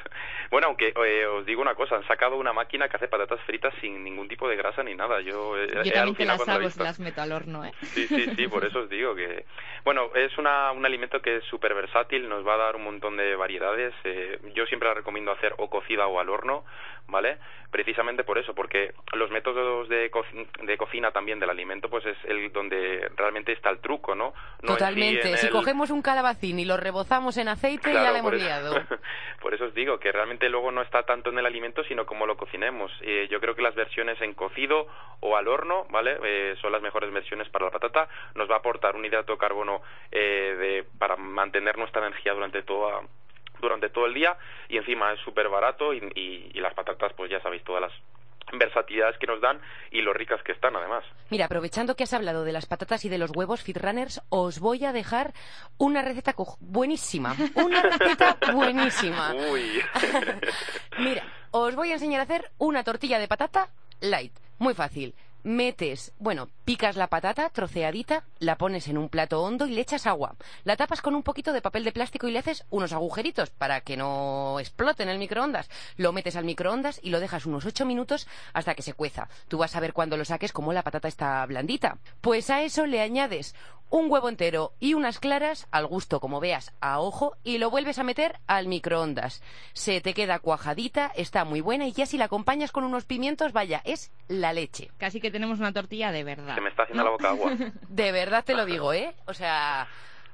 Bueno, 0.50 0.66
aunque 0.66 0.92
eh, 1.06 1.26
os 1.26 1.46
digo 1.46 1.62
una 1.62 1.76
cosa, 1.76 1.94
han 1.94 2.06
sacado 2.08 2.36
una 2.36 2.52
máquina 2.52 2.88
que 2.88 2.96
hace 2.96 3.06
patatas 3.06 3.40
fritas 3.42 3.72
sin 3.80 4.02
ningún 4.02 4.26
tipo 4.26 4.48
de 4.48 4.56
grasa 4.56 4.82
ni 4.82 4.94
nada. 4.96 5.20
Yo, 5.20 5.56
eh, 5.56 5.68
Yo 5.72 5.80
he 5.82 5.90
también 5.92 6.16
te 6.16 6.24
las 6.24 6.36
cuando 6.38 6.54
lo 6.54 6.60
he 6.60 6.64
hago 6.64 6.70
si 6.70 6.82
las 6.82 6.98
meto 7.00 7.22
al 7.22 7.32
horno, 7.32 7.64
¿eh? 7.64 7.72
Sí, 7.82 8.06
sí, 8.08 8.26
sí, 8.34 8.48
por 8.48 8.64
eso 8.64 8.80
os 8.80 8.88
digo 8.88 9.14
que... 9.14 9.44
Bueno, 9.84 10.10
es 10.14 10.36
una, 10.38 10.72
un 10.72 10.84
alimento 10.84 11.22
que 11.22 11.36
es 11.36 11.44
súper 11.44 11.72
versátil, 11.74 12.28
nos 12.28 12.44
va 12.46 12.54
a 12.54 12.58
dar 12.58 12.76
un 12.76 12.82
montón 12.82 13.16
de 13.16 13.36
variedades. 13.36 13.94
eh, 14.04 14.38
yo 14.54 14.66
siempre 14.66 14.88
la 14.88 14.94
recomiendo 14.94 15.30
hacer 15.30 15.54
o 15.58 15.70
cocida 15.70 16.06
o 16.08 16.18
al 16.18 16.28
horno, 16.28 16.64
¿vale? 17.06 17.38
Precisamente 17.70 18.24
por 18.24 18.36
eso, 18.38 18.52
porque 18.52 18.92
los 19.12 19.30
métodos 19.30 19.88
de, 19.88 20.10
de 20.62 20.76
cocina 20.76 21.12
también 21.12 21.38
del 21.38 21.50
alimento, 21.50 21.88
pues 21.88 22.04
es 22.04 22.16
el 22.24 22.52
donde 22.52 23.08
realmente 23.16 23.52
está 23.52 23.70
el 23.70 23.78
truco, 23.78 24.14
¿no? 24.16 24.34
Totalmente. 24.60 25.36
si 25.36 25.48
cogemos 25.48 25.90
un 25.90 26.02
calabacín 26.02 26.58
y 26.58 26.64
lo 26.64 26.76
rebozamos 26.76 27.36
en 27.36 27.48
aceite, 27.48 27.92
ya 27.92 28.10
le 28.10 28.18
hemos 28.18 28.34
liado. 28.34 28.74
por 29.40 29.54
eso 29.54 29.66
os 29.66 29.74
digo 29.74 30.00
que 30.00 30.10
realmente 30.10 30.39
luego 30.48 30.70
no 30.72 30.82
está 30.82 31.02
tanto 31.02 31.30
en 31.30 31.38
el 31.38 31.46
alimento, 31.46 31.84
sino 31.84 32.06
como 32.06 32.26
lo 32.26 32.36
cocinemos. 32.36 32.90
Eh, 33.02 33.28
yo 33.30 33.40
creo 33.40 33.54
que 33.54 33.62
las 33.62 33.74
versiones 33.74 34.20
en 34.20 34.34
cocido 34.34 34.86
o 35.20 35.36
al 35.36 35.48
horno, 35.48 35.86
¿vale? 35.90 36.18
Eh, 36.22 36.56
son 36.60 36.72
las 36.72 36.82
mejores 36.82 37.12
versiones 37.12 37.48
para 37.48 37.66
la 37.66 37.70
patata. 37.70 38.08
Nos 38.34 38.50
va 38.50 38.54
a 38.54 38.58
aportar 38.58 38.96
un 38.96 39.04
hidrato 39.04 39.32
de 39.32 39.38
carbono 39.38 39.82
eh, 40.10 40.56
de, 40.58 40.84
para 40.98 41.16
mantener 41.16 41.78
nuestra 41.78 42.06
energía 42.06 42.32
durante 42.34 42.62
toda 42.62 43.02
durante 43.60 43.90
todo 43.90 44.06
el 44.06 44.14
día 44.14 44.38
y 44.70 44.78
encima 44.78 45.12
es 45.12 45.20
súper 45.20 45.50
barato 45.50 45.92
y, 45.92 45.98
y, 46.14 46.60
las 46.60 46.72
patatas 46.72 47.12
pues 47.12 47.30
ya 47.30 47.40
sabéis 47.40 47.62
todas 47.62 47.82
las 47.82 47.92
versatilidades 48.52 49.16
que 49.18 49.26
nos 49.26 49.40
dan 49.40 49.60
y 49.90 50.02
lo 50.02 50.12
ricas 50.12 50.42
que 50.42 50.52
están 50.52 50.76
además. 50.76 51.04
Mira, 51.30 51.46
aprovechando 51.46 51.94
que 51.94 52.04
has 52.04 52.12
hablado 52.12 52.44
de 52.44 52.52
las 52.52 52.66
patatas 52.66 53.04
y 53.04 53.08
de 53.08 53.18
los 53.18 53.30
huevos 53.34 53.64
Runners, 53.66 54.20
os 54.28 54.58
voy 54.58 54.84
a 54.84 54.92
dejar 54.92 55.32
una 55.78 56.02
receta 56.02 56.34
buenísima, 56.60 57.36
una 57.54 57.82
receta 57.98 58.36
buenísima. 58.52 59.34
Uy. 59.34 59.82
Mira, 60.98 61.24
os 61.50 61.74
voy 61.74 61.90
a 61.90 61.94
enseñar 61.94 62.20
a 62.20 62.24
hacer 62.24 62.50
una 62.58 62.82
tortilla 62.84 63.18
de 63.18 63.28
patata 63.28 63.68
light, 64.00 64.32
muy 64.58 64.74
fácil 64.74 65.14
metes, 65.42 66.12
bueno, 66.18 66.48
picas 66.64 66.96
la 66.96 67.08
patata 67.08 67.48
troceadita, 67.50 68.24
la 68.38 68.56
pones 68.56 68.88
en 68.88 68.98
un 68.98 69.08
plato 69.08 69.42
hondo 69.42 69.66
y 69.66 69.70
le 69.70 69.80
echas 69.80 70.06
agua. 70.06 70.36
La 70.64 70.76
tapas 70.76 71.02
con 71.02 71.14
un 71.14 71.22
poquito 71.22 71.52
de 71.52 71.62
papel 71.62 71.84
de 71.84 71.92
plástico 71.92 72.28
y 72.28 72.32
le 72.32 72.38
haces 72.38 72.64
unos 72.70 72.92
agujeritos 72.92 73.50
para 73.50 73.80
que 73.80 73.96
no 73.96 74.58
explote 74.60 75.02
en 75.02 75.08
el 75.08 75.18
microondas. 75.18 75.68
Lo 75.96 76.12
metes 76.12 76.36
al 76.36 76.44
microondas 76.44 77.00
y 77.02 77.10
lo 77.10 77.20
dejas 77.20 77.46
unos 77.46 77.66
ocho 77.66 77.86
minutos 77.86 78.28
hasta 78.52 78.74
que 78.74 78.82
se 78.82 78.94
cueza. 78.94 79.28
Tú 79.48 79.58
vas 79.58 79.76
a 79.76 79.80
ver 79.80 79.92
cuando 79.92 80.16
lo 80.16 80.24
saques 80.24 80.52
cómo 80.52 80.72
la 80.72 80.82
patata 80.82 81.08
está 81.08 81.44
blandita. 81.46 81.98
Pues 82.20 82.50
a 82.50 82.62
eso 82.62 82.86
le 82.86 83.00
añades 83.00 83.54
un 83.90 84.08
huevo 84.08 84.28
entero 84.28 84.72
y 84.78 84.94
unas 84.94 85.18
claras, 85.18 85.66
al 85.72 85.86
gusto 85.86 86.20
como 86.20 86.38
veas, 86.38 86.72
a 86.80 87.00
ojo, 87.00 87.36
y 87.42 87.58
lo 87.58 87.70
vuelves 87.70 87.98
a 87.98 88.04
meter 88.04 88.38
al 88.46 88.68
microondas. 88.68 89.42
Se 89.72 90.00
te 90.00 90.14
queda 90.14 90.38
cuajadita, 90.38 91.10
está 91.16 91.44
muy 91.44 91.60
buena 91.60 91.88
y 91.88 91.92
ya 91.92 92.06
si 92.06 92.16
la 92.16 92.26
acompañas 92.26 92.70
con 92.70 92.84
unos 92.84 93.04
pimientos, 93.04 93.52
vaya, 93.52 93.82
es 93.84 94.12
la 94.28 94.52
leche. 94.52 94.92
Que 94.96 95.06
tenemos 95.30 95.58
una 95.58 95.72
tortilla 95.72 96.12
de 96.12 96.24
verdad. 96.24 96.54
Se 96.54 96.60
me 96.60 96.70
está 96.70 96.84
haciendo 96.84 97.04
la 97.04 97.10
boca 97.10 97.30
agua. 97.30 97.52
De 97.88 98.12
verdad 98.12 98.44
te 98.44 98.54
lo 98.54 98.64
digo, 98.64 98.92
¿eh? 98.92 99.14
O 99.26 99.34
sea, 99.34 99.86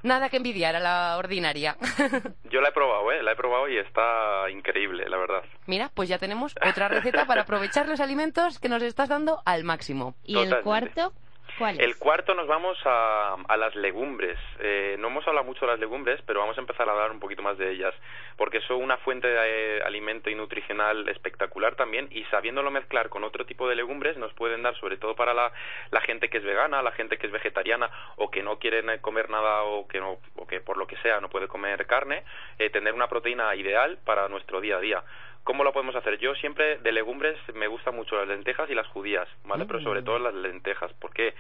nada 0.02 0.28
que 0.28 0.36
envidiar 0.36 0.76
a 0.76 0.80
la 0.80 1.16
ordinaria. 1.18 1.76
Yo 2.50 2.60
la 2.60 2.68
he 2.68 2.72
probado, 2.72 3.12
¿eh? 3.12 3.22
La 3.22 3.32
he 3.32 3.36
probado 3.36 3.68
y 3.68 3.78
está 3.78 4.50
increíble, 4.50 5.08
la 5.08 5.16
verdad. 5.16 5.42
Mira, 5.66 5.90
pues 5.94 6.08
ya 6.08 6.18
tenemos 6.18 6.54
otra 6.66 6.88
receta 6.88 7.26
para 7.26 7.42
aprovechar 7.42 7.88
los 7.88 8.00
alimentos 8.00 8.58
que 8.58 8.68
nos 8.68 8.82
estás 8.82 9.08
dando 9.08 9.42
al 9.44 9.64
máximo. 9.64 10.14
¿Y 10.24 10.38
el 10.38 10.60
cuarto? 10.62 11.12
El 11.58 11.96
cuarto 11.96 12.34
nos 12.34 12.46
vamos 12.46 12.78
a, 12.84 13.34
a 13.48 13.56
las 13.56 13.75
legumbres. 13.75 14.38
Eh, 14.60 14.96
no 14.98 15.08
hemos 15.08 15.26
hablado 15.26 15.46
mucho 15.46 15.64
de 15.64 15.72
las 15.72 15.80
legumbres, 15.80 16.20
pero 16.26 16.40
vamos 16.40 16.56
a 16.58 16.60
empezar 16.60 16.88
a 16.88 16.92
hablar 16.92 17.10
un 17.10 17.20
poquito 17.20 17.42
más 17.42 17.56
de 17.56 17.70
ellas, 17.70 17.94
porque 18.36 18.60
son 18.62 18.82
una 18.82 18.98
fuente 18.98 19.26
de 19.26 19.78
eh, 19.78 19.82
alimento 19.82 20.28
y 20.28 20.34
nutricional 20.34 21.08
espectacular 21.08 21.75
también, 21.75 22.08
y 22.10 22.25
sabiéndolo 22.25 22.70
mezclar 22.70 23.08
con 23.08 23.25
otro 23.25 23.46
tipo 23.46 23.68
de 23.68 23.75
legumbres 23.75 24.16
nos 24.18 24.32
pueden 24.34 24.62
dar, 24.62 24.76
sobre 24.76 24.98
todo 24.98 25.16
para 25.16 25.32
la, 25.32 25.50
la 25.90 26.00
gente 26.02 26.28
que 26.28 26.38
es 26.38 26.44
vegana, 26.44 26.82
la 26.82 26.92
gente 26.92 27.16
que 27.16 27.26
es 27.26 27.32
vegetariana 27.32 27.90
o 28.16 28.30
que 28.30 28.42
no 28.42 28.58
quiere 28.58 28.82
comer 29.00 29.30
nada 29.30 29.62
o 29.62 29.88
que, 29.88 29.98
no, 29.98 30.18
o 30.36 30.46
que 30.46 30.60
por 30.60 30.76
lo 30.76 30.86
que 30.86 30.96
sea 30.98 31.20
no 31.20 31.30
puede 31.30 31.48
comer 31.48 31.86
carne, 31.86 32.22
eh, 32.58 32.70
tener 32.70 32.92
una 32.92 33.08
proteína 33.08 33.54
ideal 33.54 33.98
para 34.04 34.28
nuestro 34.28 34.60
día 34.60 34.76
a 34.76 34.80
día. 34.80 35.04
¿Cómo 35.46 35.62
lo 35.62 35.72
podemos 35.72 35.94
hacer? 35.94 36.18
Yo 36.18 36.34
siempre 36.34 36.78
de 36.78 36.90
legumbres 36.90 37.38
me 37.54 37.68
gustan 37.68 37.94
mucho 37.94 38.16
las 38.16 38.26
lentejas 38.26 38.68
y 38.68 38.74
las 38.74 38.88
judías, 38.88 39.28
¿vale? 39.44 39.64
Pero 39.64 39.80
sobre 39.80 40.00
mm. 40.00 40.04
todo 40.04 40.18
las 40.18 40.34
lentejas, 40.34 40.92
porque 40.94 41.34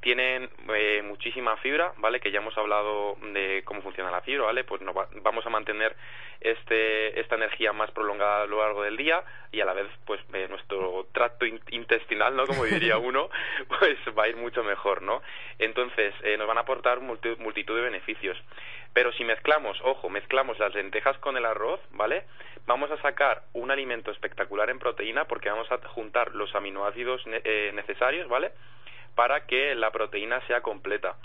tienen 0.00 0.50
eh, 0.74 1.00
muchísima 1.04 1.56
fibra, 1.58 1.92
¿vale? 1.98 2.18
Que 2.18 2.32
ya 2.32 2.40
hemos 2.40 2.58
hablado 2.58 3.16
de 3.32 3.62
cómo 3.64 3.80
funciona 3.80 4.10
la 4.10 4.20
fibra, 4.22 4.46
¿vale? 4.46 4.64
Pues 4.64 4.82
no 4.82 4.92
vamos 4.92 5.46
a 5.46 5.50
mantener 5.50 5.94
este, 6.40 7.20
esta 7.20 7.36
energía 7.36 7.72
más 7.72 7.88
prolongada 7.92 8.42
a 8.42 8.46
lo 8.46 8.58
largo 8.58 8.82
del 8.82 8.96
día 8.96 9.22
y 9.52 9.60
a 9.60 9.64
la 9.64 9.74
vez, 9.74 9.86
pues 10.06 10.20
eh, 10.32 10.48
nuestro 10.50 11.06
tracto 11.12 11.46
intestinal, 11.46 12.34
¿no? 12.34 12.48
Como 12.48 12.64
diría 12.64 12.98
uno, 12.98 13.30
pues 13.78 13.96
va 14.18 14.24
a 14.24 14.28
ir 14.28 14.34
mucho 14.34 14.64
mejor, 14.64 15.02
¿no? 15.02 15.22
Entonces, 15.60 16.12
eh, 16.24 16.36
nos 16.36 16.48
van 16.48 16.58
a 16.58 16.62
aportar 16.62 16.98
multitud 17.00 17.76
de 17.76 17.82
beneficios. 17.82 18.36
Pero 18.92 19.12
si 19.12 19.24
mezclamos, 19.24 19.78
ojo, 19.82 20.10
mezclamos 20.10 20.58
las 20.58 20.74
lentejas 20.74 21.16
con 21.18 21.36
el 21.36 21.46
arroz, 21.46 21.80
¿vale? 21.92 22.24
Vamos 22.66 22.90
a 22.90 23.00
sacar 23.00 23.42
un 23.54 23.70
alimento 23.70 24.10
espectacular 24.10 24.68
en 24.70 24.78
proteína 24.78 25.24
porque 25.24 25.48
vamos 25.48 25.70
a 25.72 25.78
juntar 25.88 26.34
los 26.34 26.54
aminoácidos 26.54 27.22
eh, 27.26 27.72
necesarios, 27.74 28.28
¿vale? 28.28 28.52
Para 29.14 29.46
que 29.46 29.74
la 29.74 29.90
proteína 29.90 30.46
sea 30.46 30.60
completa. 30.60 31.16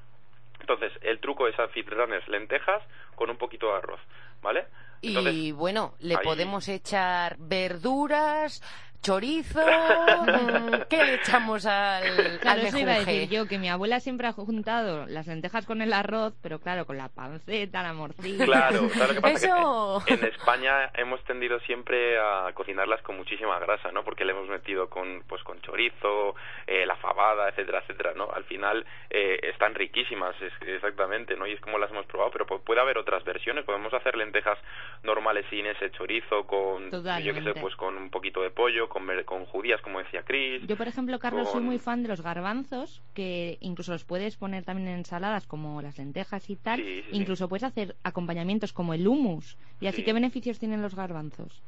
Entonces, 0.60 0.92
el 1.02 1.20
truco 1.20 1.48
es 1.48 1.60
hacer 1.60 1.86
lentejas 2.28 2.84
con 3.16 3.30
un 3.30 3.38
poquito 3.38 3.68
de 3.68 3.78
arroz, 3.78 4.00
¿vale? 4.42 4.66
y 5.02 5.52
bueno, 5.52 5.94
le 6.00 6.18
podemos 6.18 6.68
echar 6.68 7.36
verduras, 7.38 8.62
chorizo, 9.02 9.60
¿qué 10.90 11.04
le 11.04 11.16
echamos 11.16 11.66
al, 11.66 12.40
claro, 12.40 12.62
eso 12.62 12.78
iba 12.78 12.94
a 12.94 13.00
decir 13.00 13.30
yo, 13.30 13.48
que 13.48 13.58
mi 13.58 13.70
abuela 13.70 14.00
siempre 14.00 14.28
ha 14.28 14.34
juntado 14.34 15.06
las 15.08 15.28
lentejas 15.28 15.66
con 15.66 15.82
el 15.82 15.94
arroz, 15.94 16.34
pero 16.42 16.60
claro, 16.60 16.86
con 16.86 16.98
la 16.98 17.10
panceta, 17.10 17.84
la 17.84 17.94
morcilla. 17.94 18.46
Claro, 18.46 18.90
claro 18.90 19.14
que 19.14 19.22
pasa 19.22 20.06
que 20.06 20.14
en, 20.14 20.26
España 20.26 20.92
hemos 20.96 21.24
tendido 21.24 21.60
siempre 21.62 22.18
a 22.20 22.52
cocinarlas 22.54 23.02
con 23.02 23.18
muchísima 23.18 23.60
grasa, 23.60 23.92
¿no? 23.92 24.04
Porque 24.04 24.26
le 24.26 24.32
hemos 24.32 24.48
metido 24.50 24.90
con, 24.90 25.24
pues, 25.28 25.44
con 25.44 25.60
chorizo, 25.62 26.36
eh, 26.66 26.86
la 26.86 26.96
fabada, 26.98 27.50
etcétera, 27.50 27.80
etcétera, 27.80 28.14
¿no? 28.16 28.30
Al 28.32 28.44
final 28.46 28.86
eh, 29.10 29.40
están 29.44 29.76
riquísimas, 29.76 30.36
exactamente, 30.62 31.36
¿no? 31.36 31.48
Y 31.48 31.54
es 31.54 31.62
como 31.62 31.78
las 31.78 31.92
hemos 31.92 32.06
probado, 32.06 32.32
pero 32.32 32.46
puede 32.46 32.82
haber 32.82 32.98
otras 32.98 33.24
versiones, 33.24 33.66
podemos 33.66 33.94
hacer 33.94 34.16
lentejas 34.16 34.58
normales 35.04 35.46
sin 35.50 35.66
ese 35.66 35.92
chorizo, 35.92 36.46
con, 36.46 36.92
yo 36.92 37.34
qué 37.34 37.42
sé, 37.42 37.54
pues 37.60 37.76
con 37.76 37.98
un 37.98 38.10
poquito 38.10 38.42
de 38.42 38.50
pollo, 38.50 38.87
con, 38.88 39.46
judías, 39.46 39.82
como 39.82 40.00
decía 40.00 40.24
Chris. 40.24 40.66
Yo, 40.68 40.76
por 40.76 40.88
ejemplo, 40.88 41.20
Carlos, 41.20 41.52
soy 41.52 41.62
muy 41.62 41.80
fan 41.80 42.04
de 42.04 42.10
los 42.10 42.22
garbanzos, 42.22 43.02
que 43.14 43.58
incluso 43.62 43.92
los 43.92 44.06
puedes 44.06 44.38
poner 44.38 44.64
también 44.64 44.88
en 44.90 44.98
ensaladas 45.00 45.48
como 45.48 45.82
las 45.82 45.98
lentejas 45.98 46.50
y 46.50 46.56
tal. 46.56 46.82
incluso 47.12 47.48
puedes 47.50 47.64
hacer 47.64 47.96
acompañamientos 48.04 48.74
como 48.74 48.94
el 48.94 49.08
hummus. 49.08 49.58
¿Y 49.80 49.88
así 49.88 50.04
qué 50.04 50.14
beneficios 50.14 50.60
tienen 50.60 50.82
los 50.82 50.96
garbanzos? 50.96 51.64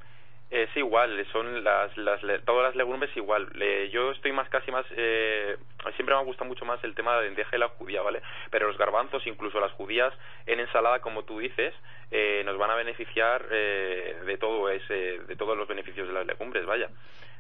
Es 0.50 0.76
igual, 0.76 1.28
son 1.32 1.64
las, 1.64 1.96
las, 1.96 2.22
todas 2.44 2.64
las 2.64 2.76
legumbres 2.76 3.16
igual. 3.16 3.48
yo 3.92 4.12
estoy 4.12 4.32
más 4.32 4.50
casi 4.50 4.72
más, 4.72 4.84
eh, 4.98 5.58
siempre 5.96 6.16
me 6.16 6.24
gusta 6.24 6.44
mucho 6.44 6.66
más 6.66 6.84
el 6.84 6.96
tema 6.96 7.12
de 7.12 7.18
la 7.18 7.26
lenteja 7.26 7.56
y 7.56 7.60
la 7.60 7.68
judía, 7.70 8.02
¿vale? 8.02 8.24
Pero 8.50 8.68
los 8.68 8.78
garbanzos, 8.78 9.28
incluso 9.28 9.60
las 9.60 9.72
judías 9.74 10.12
en 10.48 10.60
ensalada, 10.60 11.02
como 11.02 11.24
tú 11.24 11.38
dices, 11.38 11.76
eh, 12.12 12.41
nos 12.45 12.58
van 12.58 12.72
a 12.72 12.76
beneficiar 12.76 13.45
eh, 13.52 14.17
de 14.26 14.38
todo 14.38 14.69
ese, 14.69 15.19
de 15.19 15.36
todos 15.36 15.58
los 15.58 15.67
beneficios 15.67 16.08
de 16.08 16.13
las 16.13 16.26
legumbres, 16.26 16.65
vaya. 16.65 16.89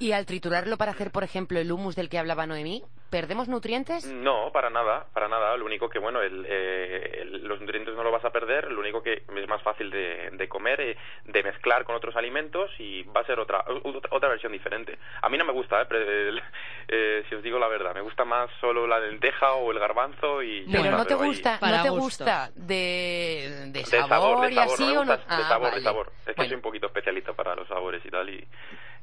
¿Y 0.01 0.13
al 0.13 0.25
triturarlo 0.25 0.77
para 0.77 0.91
hacer, 0.91 1.11
por 1.11 1.25
ejemplo, 1.25 1.59
el 1.59 1.69
humus 1.71 1.95
del 1.95 2.07
que 2.07 2.17
hablaba 2.17 2.47
Noemí, 2.47 2.83
perdemos 3.09 3.49
nutrientes? 3.49 4.05
No, 4.05 4.49
para 4.53 4.69
nada, 4.69 5.05
para 5.13 5.27
nada. 5.27 5.57
Lo 5.57 5.65
único 5.65 5.89
que, 5.89 5.99
bueno, 5.99 6.19
eh, 6.23 7.27
los 7.43 7.59
nutrientes 7.59 7.93
no 7.95 8.03
lo 8.03 8.11
vas 8.11 8.23
a 8.23 8.29
perder, 8.29 8.71
lo 8.71 8.79
único 8.79 9.03
que 9.03 9.23
es 9.27 9.47
más 9.49 9.61
fácil 9.61 9.91
de, 9.91 10.47
comer, 10.47 10.79
eh, 10.79 10.97
de 11.25 11.43
mezclar 11.43 11.83
con 11.83 11.95
otros 11.95 12.15
alimentos 12.15 12.71
y 12.79 13.03
va 13.03 13.21
a 13.21 13.25
ser 13.25 13.39
otra 13.39 13.65
otra 14.09 14.29
versión 14.29 14.53
diferente. 14.53 14.97
A 15.21 15.27
mí 15.27 15.37
no 15.37 15.43
me 15.43 15.51
gusta, 15.51 15.85
eh, 16.87 17.23
si 17.27 17.35
os 17.35 17.43
digo 17.43 17.59
la 17.59 17.67
verdad, 17.67 17.93
me 17.93 18.01
gusta 18.01 18.23
más 18.23 18.49
solo 18.61 18.87
la 18.87 18.99
lenteja 18.99 19.53
o 19.53 19.71
el 19.71 19.79
garbanzo 19.79 20.41
y... 20.41 20.65
Pero 20.71 20.91
no 20.91 21.05
te 21.05 21.15
gusta, 21.15 21.59
no 21.61 21.83
te 21.83 21.89
gusta 21.89 22.51
de, 22.55 23.83
sabor, 23.85 24.49
y 24.59 24.73
así 24.73 24.83
o 24.83 25.05
no... 25.05 25.17
de 25.17 25.23
ah, 25.27 25.47
sabor, 25.47 25.75
de 25.75 25.81
sabor. 25.81 26.11
Es 26.25 26.35
que 26.35 26.45
soy 26.45 26.55
un 26.55 26.61
poquito 26.61 26.87
especialista 26.87 27.33
para 27.33 27.55
los 27.55 27.67
sabores 27.67 28.05
y 28.05 28.09
tal 28.09 28.29
y... 28.29 28.45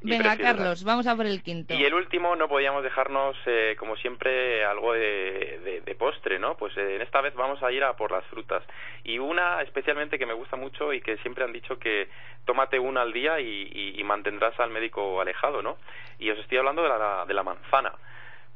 Venga, 0.02 0.36
Carlos, 0.36 0.84
vamos 0.84 1.06
a 1.06 1.16
por 1.16 1.26
el 1.26 1.42
quinto. 1.42 1.74
Y 1.74 1.84
el 1.84 1.94
último, 1.94 2.36
no 2.36 2.48
podíamos 2.48 2.82
dejarnos, 2.82 3.36
eh, 3.46 3.76
como 3.78 3.96
siempre, 3.96 4.64
algo 4.64 4.92
de, 4.92 5.82
de, 5.84 5.94
postre, 5.94 6.38
¿no? 6.38 6.56
Pues 6.56 6.76
eh, 6.76 6.96
en 6.96 7.02
esta 7.02 7.20
vez 7.22 7.34
vamos 7.34 7.62
a 7.62 7.72
ir 7.72 7.82
a 7.82 7.96
por 7.96 8.12
las 8.12 8.24
frutas. 8.26 8.62
Y 9.04 9.18
una 9.18 9.62
especialmente 9.62 10.18
que 10.18 10.26
me 10.26 10.34
gusta 10.34 10.56
mucho 10.56 10.92
y 10.92 11.00
que 11.00 11.16
siempre 11.18 11.44
han 11.44 11.52
dicho 11.52 11.78
que 11.78 12.08
tómate 12.44 12.78
una 12.78 13.02
al 13.02 13.12
día 13.12 13.40
y, 13.40 13.94
y, 13.96 14.04
mantendrás 14.04 14.58
al 14.60 14.70
médico 14.70 15.20
alejado, 15.20 15.62
¿no? 15.62 15.78
Y 16.18 16.30
os 16.30 16.38
estoy 16.38 16.58
hablando 16.58 16.82
de 16.82 16.88
la, 16.90 17.24
de 17.26 17.34
la 17.34 17.42
manzana. 17.42 17.92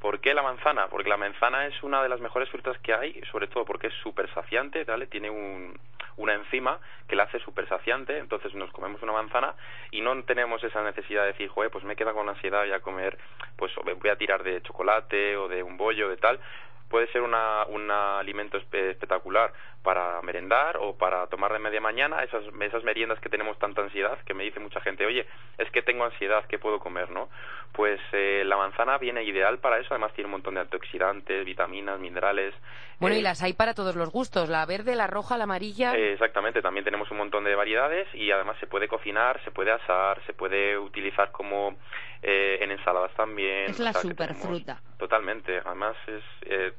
¿Por 0.01 0.21
qué 0.21 0.33
la 0.33 0.43
manzana? 0.43 0.89
Porque 0.89 1.11
la 1.11 1.19
manzana 1.19 1.67
es 1.67 1.83
una 1.83 2.03
de 2.03 2.09
las 2.09 2.21
mejores 2.21 2.49
frutas 2.49 2.79
que 2.79 2.95
hay, 2.95 3.21
sobre 3.31 3.49
todo 3.49 3.67
porque 3.67 3.89
es 3.89 3.95
súper 4.03 4.33
saciante, 4.33 4.85
¿vale? 4.85 5.07
Tiene 5.07 5.29
un, 5.29 5.79
una 6.17 6.35
enzima 6.35 6.79
que 7.07 7.17
la 7.17 7.25
hace 7.25 7.39
súper 7.41 7.69
saciante, 7.69 8.17
entonces 8.17 8.55
nos 8.55 8.71
comemos 8.73 9.03
una 9.03 9.13
manzana 9.13 9.55
y 9.91 10.01
no 10.01 10.23
tenemos 10.25 10.65
esa 10.65 10.83
necesidad 10.83 11.23
de 11.23 11.33
decir, 11.33 11.49
joder, 11.49 11.71
pues 11.71 11.85
me 11.85 11.97
queda 11.97 12.15
con 12.15 12.29
ansiedad 12.29 12.65
ya 12.65 12.81
comer, 12.81 13.19
pues 13.57 13.73
voy 13.77 14.11
a 14.11 14.17
tirar 14.17 14.43
de 14.43 14.63
chocolate 14.63 15.37
o 15.37 15.49
de 15.49 15.63
un 15.63 15.77
bollo, 15.77 16.09
de 16.09 16.17
tal, 16.17 16.41
puede 16.91 17.07
ser 17.13 17.23
una, 17.23 17.65
un 17.67 17.91
alimento 17.91 18.59
espectacular 18.59 19.53
para 19.83 20.21
merendar 20.23 20.77
o 20.77 20.95
para 20.97 21.27
tomar 21.29 21.53
de 21.53 21.59
media 21.59 21.81
mañana, 21.81 22.23
esas, 22.23 22.45
esas 22.61 22.85
meriendas 22.85 23.19
que 23.21 23.31
tenemos 23.31 23.59
tanta 23.59 23.81
ansiedad, 23.81 24.19
que 24.27 24.35
me 24.35 24.45
dice 24.45 24.61
mucha 24.61 24.81
gente, 24.81 25.07
oye, 25.07 25.25
es 25.57 25.71
que 25.71 25.83
tengo 25.83 26.05
ansiedad, 26.05 26.45
¿qué 26.49 26.59
puedo 26.59 26.81
comer, 26.81 27.11
no? 27.11 27.31
Pues 27.73 28.01
eh, 28.13 28.43
la 28.45 28.57
manzana 28.57 28.99
viene 28.99 29.23
ideal 29.23 29.59
para 29.59 29.79
eso, 29.79 29.89
además 29.91 30.13
tiene 30.13 30.27
un 30.27 30.33
montón 30.33 30.55
de 30.55 30.61
antioxidantes, 30.61 31.47
vitaminas, 31.47 31.99
minerales. 31.99 32.55
Bueno, 32.99 33.17
y 33.17 33.21
eh, 33.21 33.23
las 33.23 33.43
hay 33.43 33.55
para 33.55 33.73
todos 33.73 33.95
los 33.97 34.11
gustos, 34.11 34.49
la 34.49 34.67
verde, 34.67 34.97
la 34.97 35.07
roja, 35.07 35.39
la 35.39 35.45
amarilla. 35.45 35.95
eh, 35.95 36.13
exactamente, 36.13 36.61
también 36.61 36.85
tenemos 36.85 37.11
un 37.11 37.19
montón 37.19 37.45
de 37.45 37.55
variedades 37.55 38.13
y 38.15 38.31
además 38.33 38.57
se 38.59 38.67
puede 38.67 38.89
cocinar, 38.89 39.43
se 39.45 39.53
puede 39.53 39.71
asar, 39.71 40.21
se 40.27 40.35
puede 40.35 40.77
utilizar 40.77 41.31
como 41.31 41.77
eh, 42.23 42.59
en 42.61 42.71
ensaladas 42.71 43.15
también. 43.15 43.71
Es 43.71 43.79
la 43.79 43.91
o 43.91 43.93
sea, 43.95 44.03
que 44.03 44.09
superfruta. 44.09 44.81
Totalmente, 44.99 45.59
además 45.65 45.97
es 46.07 46.23
eh, 46.43 46.73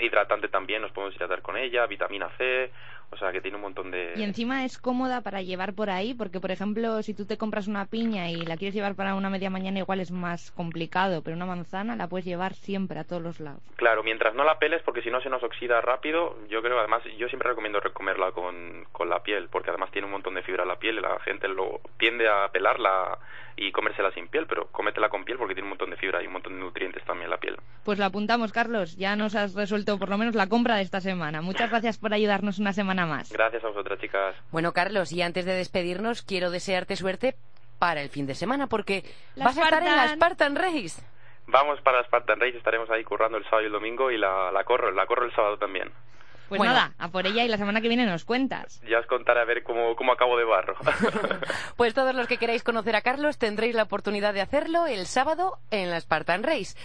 hidratante 0.00 0.48
también, 0.48 0.82
nos 0.82 0.92
podemos 0.92 1.14
hidratar 1.16 1.42
con 1.42 1.56
ella, 1.56 1.86
vitamina 1.86 2.28
C, 2.38 2.70
o 3.10 3.16
sea 3.18 3.30
que 3.30 3.40
tiene 3.42 3.56
un 3.56 3.62
montón 3.62 3.90
de... 3.90 4.14
Y 4.16 4.22
encima 4.22 4.64
es 4.64 4.78
cómoda 4.78 5.20
para 5.20 5.42
llevar 5.42 5.74
por 5.74 5.90
ahí, 5.90 6.14
porque 6.14 6.40
por 6.40 6.50
ejemplo, 6.50 7.02
si 7.02 7.12
tú 7.14 7.26
te 7.26 7.36
compras 7.36 7.68
una 7.68 7.86
piña 7.86 8.30
y 8.30 8.46
la 8.46 8.56
quieres 8.56 8.74
llevar 8.74 8.94
para 8.94 9.14
una 9.14 9.28
media 9.28 9.50
mañana, 9.50 9.78
igual 9.80 10.00
es 10.00 10.10
más 10.10 10.50
complicado, 10.52 11.22
pero 11.22 11.36
una 11.36 11.44
manzana 11.46 11.94
la 11.94 12.08
puedes 12.08 12.24
llevar 12.24 12.54
siempre 12.54 12.98
a 12.98 13.04
todos 13.04 13.20
los 13.22 13.38
lados. 13.38 13.62
Claro, 13.76 14.02
mientras 14.02 14.34
no 14.34 14.44
la 14.44 14.58
peles, 14.58 14.82
porque 14.82 15.02
si 15.02 15.10
no 15.10 15.20
se 15.20 15.28
nos 15.28 15.42
oxida 15.42 15.80
rápido, 15.82 16.38
yo 16.48 16.62
creo, 16.62 16.78
además, 16.78 17.02
yo 17.18 17.28
siempre 17.28 17.50
recomiendo 17.50 17.80
re- 17.80 17.92
comerla 17.92 18.32
con, 18.32 18.86
con 18.92 19.10
la 19.10 19.22
piel, 19.22 19.48
porque 19.50 19.70
además 19.70 19.90
tiene 19.90 20.06
un 20.06 20.12
montón 20.12 20.34
de 20.34 20.42
fibra 20.42 20.64
la 20.64 20.78
piel, 20.78 20.96
y 20.98 21.00
la 21.02 21.18
gente 21.20 21.48
lo 21.48 21.80
tiende 21.98 22.28
a 22.28 22.48
pelarla 22.48 23.18
y 23.56 23.72
comérsela 23.72 24.10
sin 24.12 24.28
piel, 24.28 24.46
pero 24.46 24.66
cómetela 24.68 25.08
con 25.08 25.24
piel 25.24 25.38
porque 25.38 25.54
tiene 25.54 25.66
un 25.66 25.70
montón 25.70 25.90
de 25.90 25.96
fibra 25.96 26.22
y 26.22 26.26
un 26.26 26.32
montón 26.34 26.54
de 26.54 26.60
nutrientes 26.60 27.04
también 27.04 27.30
la 27.30 27.38
piel. 27.38 27.56
Pues 27.84 27.98
lo 27.98 28.04
apuntamos, 28.04 28.52
Carlos. 28.52 28.96
Ya 28.96 29.16
nos 29.16 29.34
has 29.34 29.54
resuelto 29.54 29.98
por 29.98 30.08
lo 30.08 30.18
menos 30.18 30.34
la 30.34 30.48
compra 30.48 30.76
de 30.76 30.82
esta 30.82 31.00
semana. 31.00 31.42
Muchas 31.42 31.70
gracias 31.70 31.98
por 31.98 32.12
ayudarnos 32.14 32.58
una 32.58 32.72
semana 32.72 33.06
más. 33.06 33.32
Gracias 33.32 33.64
a 33.64 33.68
vosotras, 33.68 33.98
chicas. 34.00 34.34
Bueno, 34.50 34.72
Carlos, 34.72 35.12
y 35.12 35.22
antes 35.22 35.44
de 35.44 35.54
despedirnos, 35.54 36.22
quiero 36.22 36.50
desearte 36.50 36.96
suerte 36.96 37.34
para 37.78 38.00
el 38.02 38.10
fin 38.10 38.26
de 38.26 38.34
semana, 38.34 38.68
porque 38.68 39.02
La 39.34 39.46
vas 39.46 39.58
a 39.58 39.64
estar 39.64 39.82
en 39.82 39.96
la 39.96 40.08
Spartan. 40.08 40.54
Spartan 40.54 40.56
Race. 40.56 41.02
Vamos 41.48 41.80
para 41.80 41.98
la 41.98 42.04
Spartan 42.04 42.38
Race, 42.38 42.56
estaremos 42.56 42.88
ahí 42.90 43.02
currando 43.02 43.36
el 43.38 43.44
sábado 43.44 43.62
y 43.62 43.66
el 43.66 43.72
domingo 43.72 44.10
y 44.12 44.18
la, 44.18 44.52
la 44.52 44.62
corro, 44.64 44.92
la 44.92 45.06
corro 45.06 45.24
el 45.24 45.34
sábado 45.34 45.58
también. 45.58 45.90
Pues 46.52 46.58
Bueno. 46.58 46.74
nada, 46.74 46.92
a 46.98 47.08
por 47.08 47.26
ella 47.26 47.44
y 47.44 47.48
la 47.48 47.56
semana 47.56 47.80
que 47.80 47.88
viene 47.88 48.04
nos 48.04 48.26
cuentas. 48.26 48.82
Ya 48.86 48.98
os 48.98 49.06
contaré 49.06 49.40
a 49.40 49.44
ver 49.44 49.62
cómo, 49.62 49.96
cómo 49.96 50.12
acabo 50.12 50.36
de 50.36 50.44
barro. 50.44 50.76
Pues 51.76 51.94
todos 51.94 52.14
los 52.14 52.26
que 52.26 52.36
queráis 52.36 52.62
conocer 52.62 52.94
a 52.94 53.00
Carlos 53.00 53.38
tendréis 53.38 53.74
la 53.74 53.84
oportunidad 53.84 54.34
de 54.34 54.42
hacerlo 54.42 54.86
el 54.86 55.06
sábado 55.06 55.58
en 55.70 55.90
la 55.90 55.98
Spartan 56.00 56.42
Race. 56.42 56.76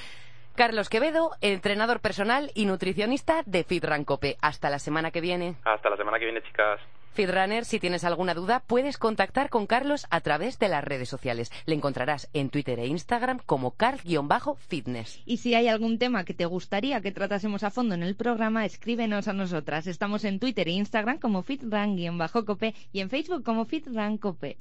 Carlos 0.55 0.89
Quevedo, 0.89 1.31
entrenador 1.41 1.99
personal 1.99 2.51
y 2.55 2.65
nutricionista 2.65 3.43
de 3.45 3.63
FitRun 3.65 4.05
Cope. 4.05 4.37
Hasta 4.41 4.69
la 4.69 4.79
semana 4.79 5.11
que 5.11 5.21
viene. 5.21 5.55
Hasta 5.65 5.89
la 5.89 5.97
semana 5.97 6.17
que 6.17 6.25
viene, 6.25 6.41
chicas. 6.43 6.79
Fitrunner, 7.17 7.65
si 7.65 7.79
tienes 7.79 8.03
alguna 8.03 8.35
duda, 8.35 8.61
puedes 8.67 8.99
contactar 8.99 9.49
con 9.49 9.65
Carlos 9.65 10.05
a 10.11 10.21
través 10.21 10.59
de 10.59 10.69
las 10.69 10.83
redes 10.83 11.09
sociales. 11.09 11.51
Le 11.65 11.73
encontrarás 11.73 12.29
en 12.33 12.51
Twitter 12.51 12.77
e 12.77 12.85
Instagram 12.85 13.39
como 13.43 13.71
Carl-Fitness. 13.71 15.23
Y 15.25 15.37
si 15.37 15.55
hay 15.55 15.67
algún 15.67 15.97
tema 15.97 16.25
que 16.25 16.35
te 16.35 16.45
gustaría 16.45 17.01
que 17.01 17.11
tratásemos 17.11 17.63
a 17.63 17.71
fondo 17.71 17.95
en 17.95 18.03
el 18.03 18.15
programa, 18.15 18.65
escríbenos 18.65 19.27
a 19.27 19.33
nosotras. 19.33 19.87
Estamos 19.87 20.25
en 20.25 20.39
Twitter 20.39 20.67
e 20.67 20.73
Instagram 20.73 21.17
como 21.17 21.41
FitRun-Cope 21.41 22.75
y 22.93 22.99
en 22.99 23.09
Facebook 23.09 23.43
como 23.43 23.65
FitRunCope. 23.65 24.57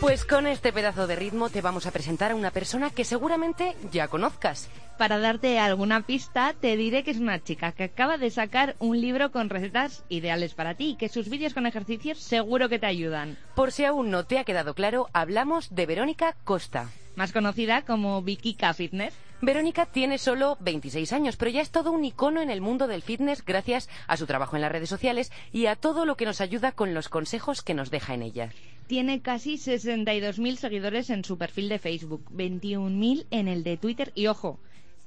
Pues 0.00 0.24
con 0.24 0.46
este 0.46 0.72
pedazo 0.72 1.08
de 1.08 1.16
ritmo 1.16 1.50
te 1.50 1.60
vamos 1.60 1.86
a 1.86 1.90
presentar 1.90 2.30
a 2.30 2.36
una 2.36 2.52
persona 2.52 2.90
que 2.90 3.04
seguramente 3.04 3.74
ya 3.90 4.06
conozcas. 4.06 4.68
Para 4.96 5.18
darte 5.18 5.58
alguna 5.58 6.02
pista, 6.02 6.54
te 6.58 6.76
diré 6.76 7.02
que 7.02 7.10
es 7.10 7.18
una 7.18 7.42
chica 7.42 7.72
que 7.72 7.84
acaba 7.84 8.16
de 8.16 8.30
sacar 8.30 8.76
un 8.78 9.00
libro 9.00 9.32
con 9.32 9.50
recetas 9.50 10.04
ideales 10.08 10.54
para 10.54 10.76
ti 10.76 10.90
y 10.90 10.96
que 10.96 11.08
sus 11.08 11.28
vídeos 11.28 11.52
con 11.52 11.66
ejercicios 11.66 12.18
seguro 12.18 12.68
que 12.68 12.78
te 12.78 12.86
ayudan. 12.86 13.36
Por 13.56 13.72
si 13.72 13.84
aún 13.84 14.12
no 14.12 14.24
te 14.24 14.38
ha 14.38 14.44
quedado 14.44 14.74
claro, 14.74 15.08
hablamos 15.12 15.74
de 15.74 15.86
Verónica 15.86 16.36
Costa. 16.44 16.88
Más 17.16 17.32
conocida 17.32 17.82
como 17.82 18.22
Vikika 18.22 18.74
Fitness. 18.74 19.14
Verónica 19.40 19.86
tiene 19.86 20.18
solo 20.18 20.58
26 20.60 21.12
años, 21.12 21.36
pero 21.36 21.50
ya 21.50 21.60
es 21.60 21.70
todo 21.70 21.90
un 21.90 22.04
icono 22.04 22.40
en 22.40 22.50
el 22.50 22.60
mundo 22.60 22.86
del 22.86 23.02
fitness 23.02 23.44
gracias 23.44 23.88
a 24.06 24.16
su 24.16 24.26
trabajo 24.26 24.54
en 24.54 24.62
las 24.62 24.70
redes 24.70 24.88
sociales 24.88 25.32
y 25.52 25.66
a 25.66 25.74
todo 25.74 26.04
lo 26.04 26.16
que 26.16 26.24
nos 26.24 26.40
ayuda 26.40 26.70
con 26.70 26.94
los 26.94 27.08
consejos 27.08 27.62
que 27.62 27.74
nos 27.74 27.90
deja 27.90 28.14
en 28.14 28.22
ellas. 28.22 28.54
Tiene 28.88 29.20
casi 29.20 29.56
62.000 29.56 30.56
seguidores 30.56 31.10
en 31.10 31.22
su 31.22 31.36
perfil 31.36 31.68
de 31.68 31.78
Facebook, 31.78 32.24
21.000 32.30 33.26
en 33.30 33.46
el 33.46 33.62
de 33.62 33.76
Twitter 33.76 34.12
y, 34.14 34.28
ojo, 34.28 34.58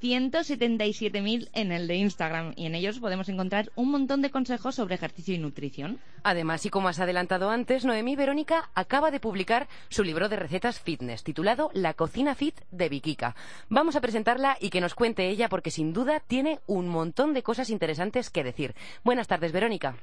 177.000 0.03 1.49
en 1.53 1.71
el 1.71 1.87
de 1.87 1.95
Instagram. 1.95 2.53
Y 2.55 2.67
en 2.67 2.75
ellos 2.75 2.99
podemos 2.99 3.27
encontrar 3.27 3.71
un 3.75 3.89
montón 3.89 4.21
de 4.21 4.29
consejos 4.29 4.75
sobre 4.75 4.93
ejercicio 4.93 5.33
y 5.33 5.39
nutrición. 5.39 5.99
Además, 6.21 6.63
y 6.67 6.69
como 6.69 6.89
has 6.89 6.99
adelantado 6.99 7.49
antes, 7.49 7.83
Noemí 7.83 8.15
Verónica 8.15 8.69
acaba 8.75 9.09
de 9.09 9.19
publicar 9.19 9.67
su 9.89 10.03
libro 10.03 10.29
de 10.29 10.35
recetas 10.35 10.79
fitness, 10.79 11.23
titulado 11.23 11.71
La 11.73 11.95
cocina 11.95 12.35
fit 12.35 12.61
de 12.69 12.87
Vikika. 12.87 13.35
Vamos 13.67 13.95
a 13.95 14.01
presentarla 14.01 14.57
y 14.61 14.69
que 14.69 14.81
nos 14.81 14.93
cuente 14.93 15.27
ella 15.27 15.49
porque 15.49 15.71
sin 15.71 15.91
duda 15.91 16.19
tiene 16.19 16.59
un 16.67 16.87
montón 16.87 17.33
de 17.33 17.41
cosas 17.41 17.71
interesantes 17.71 18.29
que 18.29 18.43
decir. 18.43 18.75
Buenas 19.03 19.27
tardes, 19.27 19.51
Verónica. 19.51 19.95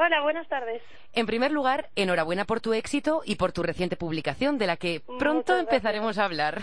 Hola, 0.00 0.20
buenas 0.22 0.46
tardes. 0.46 0.80
En 1.12 1.26
primer 1.26 1.50
lugar, 1.50 1.88
enhorabuena 1.96 2.44
por 2.44 2.60
tu 2.60 2.72
éxito 2.72 3.22
y 3.24 3.34
por 3.34 3.50
tu 3.50 3.64
reciente 3.64 3.96
publicación, 3.96 4.56
de 4.56 4.68
la 4.68 4.76
que 4.76 5.02
pronto 5.18 5.58
empezaremos 5.58 6.18
a 6.18 6.24
hablar. 6.24 6.60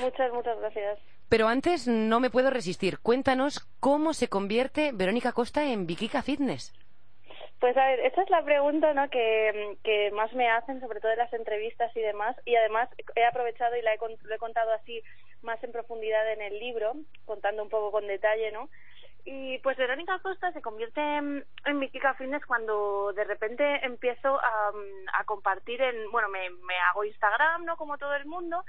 Muchas, 0.00 0.32
muchas 0.32 0.58
gracias. 0.58 0.98
Pero 1.28 1.46
antes 1.46 1.86
no 1.86 2.18
me 2.18 2.28
puedo 2.28 2.50
resistir. 2.50 2.98
Cuéntanos 2.98 3.60
cómo 3.78 4.14
se 4.14 4.28
convierte 4.28 4.90
Verónica 4.92 5.30
Costa 5.30 5.64
en 5.64 5.86
Vikika 5.86 6.22
Fitness. 6.22 6.74
Pues 7.60 7.76
a 7.76 7.86
ver, 7.86 8.00
esa 8.00 8.22
es 8.22 8.30
la 8.30 8.44
pregunta 8.44 8.92
¿no? 8.94 9.08
que, 9.10 9.78
que 9.84 10.10
más 10.10 10.32
me 10.32 10.48
hacen, 10.50 10.80
sobre 10.80 11.00
todo 11.00 11.12
en 11.12 11.18
las 11.18 11.32
entrevistas 11.32 11.96
y 11.96 12.00
demás. 12.00 12.36
Y 12.44 12.56
además 12.56 12.88
he 13.14 13.24
aprovechado 13.24 13.76
y 13.76 13.82
la 13.82 13.94
he, 13.94 13.98
lo 13.98 14.34
he 14.34 14.38
contado 14.38 14.72
así 14.72 15.04
más 15.42 15.62
en 15.62 15.70
profundidad 15.70 16.32
en 16.32 16.42
el 16.42 16.58
libro, 16.58 16.94
contando 17.26 17.62
un 17.62 17.68
poco 17.68 17.92
con 17.92 18.08
detalle, 18.08 18.50
¿no? 18.50 18.68
Y 19.28 19.58
pues 19.58 19.76
Verónica 19.76 20.20
Costa 20.20 20.52
se 20.52 20.62
convierte 20.62 21.00
en, 21.00 21.44
en 21.64 21.78
mi 21.80 21.90
Kika 21.90 22.14
Fitness 22.14 22.46
cuando 22.46 23.12
de 23.12 23.24
repente 23.24 23.84
empiezo 23.84 24.40
a, 24.40 24.72
a 25.14 25.24
compartir 25.24 25.82
en, 25.82 26.10
bueno, 26.12 26.28
me, 26.28 26.48
me 26.50 26.78
hago 26.88 27.02
Instagram, 27.02 27.64
¿no? 27.64 27.76
Como 27.76 27.98
todo 27.98 28.14
el 28.14 28.26
mundo. 28.26 28.64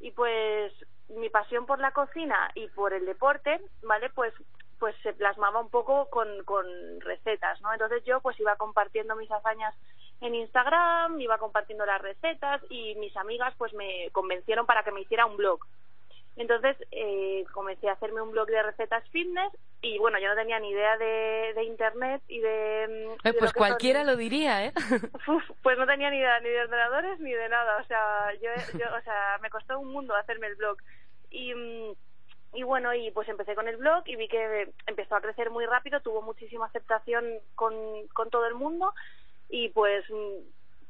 Y 0.00 0.10
pues 0.10 0.72
mi 1.08 1.30
pasión 1.30 1.66
por 1.66 1.78
la 1.78 1.92
cocina 1.92 2.50
y 2.56 2.66
por 2.68 2.92
el 2.92 3.06
deporte, 3.06 3.60
¿vale? 3.82 4.10
Pues 4.10 4.34
pues 4.80 4.96
se 5.04 5.12
plasmaba 5.12 5.60
un 5.60 5.70
poco 5.70 6.10
con, 6.10 6.42
con 6.42 6.66
recetas, 7.02 7.60
¿no? 7.60 7.72
Entonces 7.72 8.02
yo 8.04 8.20
pues 8.20 8.40
iba 8.40 8.56
compartiendo 8.56 9.14
mis 9.14 9.30
hazañas 9.30 9.76
en 10.20 10.34
Instagram, 10.34 11.20
iba 11.20 11.38
compartiendo 11.38 11.86
las 11.86 12.02
recetas 12.02 12.60
y 12.68 12.96
mis 12.96 13.16
amigas 13.16 13.54
pues 13.56 13.72
me 13.74 14.10
convencieron 14.10 14.66
para 14.66 14.82
que 14.82 14.90
me 14.90 15.02
hiciera 15.02 15.24
un 15.24 15.36
blog. 15.36 15.60
Entonces 16.36 16.76
eh, 16.90 17.44
comencé 17.52 17.88
a 17.88 17.92
hacerme 17.92 18.22
un 18.22 18.30
blog 18.32 18.46
de 18.48 18.62
recetas 18.62 19.06
fitness 19.10 19.52
y 19.82 19.98
bueno, 19.98 20.18
yo 20.18 20.28
no 20.28 20.34
tenía 20.34 20.58
ni 20.60 20.70
idea 20.70 20.96
de, 20.96 21.52
de 21.54 21.64
internet 21.64 22.22
y 22.28 22.40
de... 22.40 22.86
mm, 22.88 23.12
Eh, 23.28 23.32
de 23.32 23.38
pues 23.38 23.52
cualquiera 23.52 24.00
son- 24.00 24.06
lo 24.06 24.16
diría, 24.16 24.64
¿eh? 24.64 24.72
Uf, 25.28 25.42
pues 25.62 25.76
no 25.76 25.86
tenía 25.86 26.08
ni 26.10 26.18
idea 26.18 26.40
ni 26.40 26.48
de 26.48 26.60
ordenadores 26.62 27.20
ni 27.20 27.32
de 27.32 27.48
nada, 27.48 27.76
o 27.78 27.84
sea, 27.84 28.32
yo, 28.40 28.48
yo 28.78 28.86
o 28.96 29.00
sea, 29.02 29.38
me 29.42 29.50
costó 29.50 29.78
un 29.78 29.88
mundo 29.92 30.14
hacerme 30.14 30.46
el 30.46 30.56
blog. 30.56 30.78
Y, 31.30 31.54
mm, 31.54 31.92
y 32.54 32.62
bueno, 32.62 32.94
y 32.94 33.10
pues 33.10 33.28
empecé 33.28 33.54
con 33.54 33.68
el 33.68 33.76
blog 33.76 34.02
y 34.06 34.16
vi 34.16 34.28
que 34.28 34.72
empezó 34.86 35.16
a 35.16 35.20
crecer 35.20 35.50
muy 35.50 35.66
rápido, 35.66 36.00
tuvo 36.00 36.22
muchísima 36.22 36.66
aceptación 36.66 37.26
con, 37.54 37.74
con 38.14 38.30
todo 38.30 38.46
el 38.46 38.54
mundo 38.54 38.94
y 39.50 39.68
pues 39.70 40.04
mm, 40.10 40.38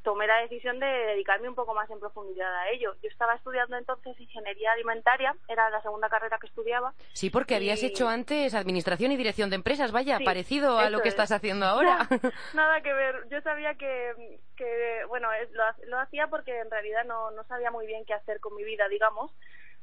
tomé 0.03 0.27
la 0.27 0.39
decisión 0.39 0.79
de 0.81 0.87
dedicarme 0.87 1.49
un 1.49 1.55
poco 1.55 1.75
más 1.75 1.89
en 1.91 2.01
profundidad 2.01 2.53
a 2.55 2.69
ello. 2.71 2.95
Yo 3.03 3.09
estaba 3.09 3.35
estudiando 3.35 3.77
entonces 3.77 4.19
ingeniería 4.21 4.73
alimentaria, 4.73 5.35
era 5.49 5.71
la 5.71 5.81
segunda 5.83 6.09
carrera 6.09 6.39
que 6.41 6.47
estudiaba. 6.49 6.93
Sí, 7.13 7.31
porque 7.31 7.55
habías 7.57 7.83
Y- 7.83 7.87
hecho 7.87 8.09
antes 8.09 8.55
administración 8.55 9.13
y 9.13 9.17
dirección 9.17 9.51
de 9.51 9.57
empresas, 9.57 9.93
vaya, 9.93 10.19
Sí, 10.19 10.25
parecido 10.25 10.79
a 10.79 10.91
lo 10.91 11.01
que 11.03 11.09
es. 11.09 11.15
estás 11.15 11.33
haciendo 11.33 11.67
ahora. 11.67 12.09
Nada 12.55 12.81
que 12.83 12.93
ver. 12.93 13.29
Yo 13.31 13.41
sabía 13.43 13.75
que, 13.75 14.39
que 14.57 15.05
bueno, 15.09 15.29
lo, 15.53 15.65
lo 15.89 15.99
hacía 16.01 16.27
porque 16.27 16.59
en 16.59 16.71
realidad 16.71 17.05
no, 17.05 17.31
no 17.31 17.45
sabía 17.45 17.71
muy 17.71 17.87
bien 17.87 18.05
qué 18.05 18.15
hacer 18.15 18.41
con 18.41 18.55
mi 18.57 18.65
vida, 18.65 18.89
digamos. 18.89 19.31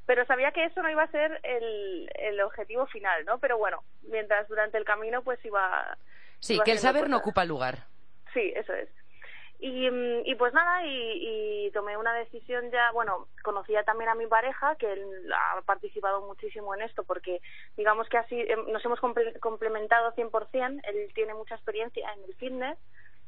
Pero 0.05 0.25
sabía 0.25 0.51
que 0.51 0.65
eso 0.65 0.81
no 0.81 0.89
iba 0.89 1.03
a 1.03 1.11
ser 1.11 1.39
el, 1.43 2.09
el 2.15 2.41
objetivo 2.41 2.87
final, 2.87 3.25
¿no? 3.25 3.37
Pero 3.39 3.57
bueno, 3.59 3.83
mientras 4.03 4.47
durante 4.47 4.77
el 4.77 4.83
camino 4.83 5.21
pues 5.21 5.39
iba... 5.45 5.95
sí, 6.39 6.55
iba 6.55 6.63
que 6.63 6.71
el 6.71 6.79
saber 6.79 7.03
no 7.03 7.17
cosas. 7.17 7.21
ocupa 7.21 7.45
lugar. 7.45 7.85
Sí, 8.33 8.51
eso 8.55 8.73
es. 8.73 8.89
Y, 9.61 9.89
mm, 9.91 10.21
y 10.25 10.35
pues 10.35 10.53
nada, 10.53 10.85
y, 10.85 11.65
y 11.67 11.71
tomé 11.71 11.97
una 11.97 12.13
decisión 12.13 12.71
ya, 12.71 12.91
bueno, 12.91 13.27
conocía 13.43 13.83
también 13.83 14.09
a 14.09 14.15
mi 14.15 14.25
pareja, 14.25 14.75
que 14.77 14.91
él 14.93 15.33
ha 15.33 15.61
participado 15.63 16.21
muchísimo 16.25 16.73
en 16.73 16.81
esto, 16.83 17.03
porque 17.03 17.41
digamos 17.75 18.07
que 18.07 18.17
así 18.17 18.39
em, 18.39 18.71
nos 18.71 18.83
hemos 18.85 18.99
comple- 19.01 19.37
complementado 19.41 20.13
100%, 20.13 20.79
él 20.85 21.11
tiene 21.13 21.33
mucha 21.33 21.55
experiencia 21.55 22.09
en 22.13 22.23
el 22.23 22.33
fitness, 22.35 22.77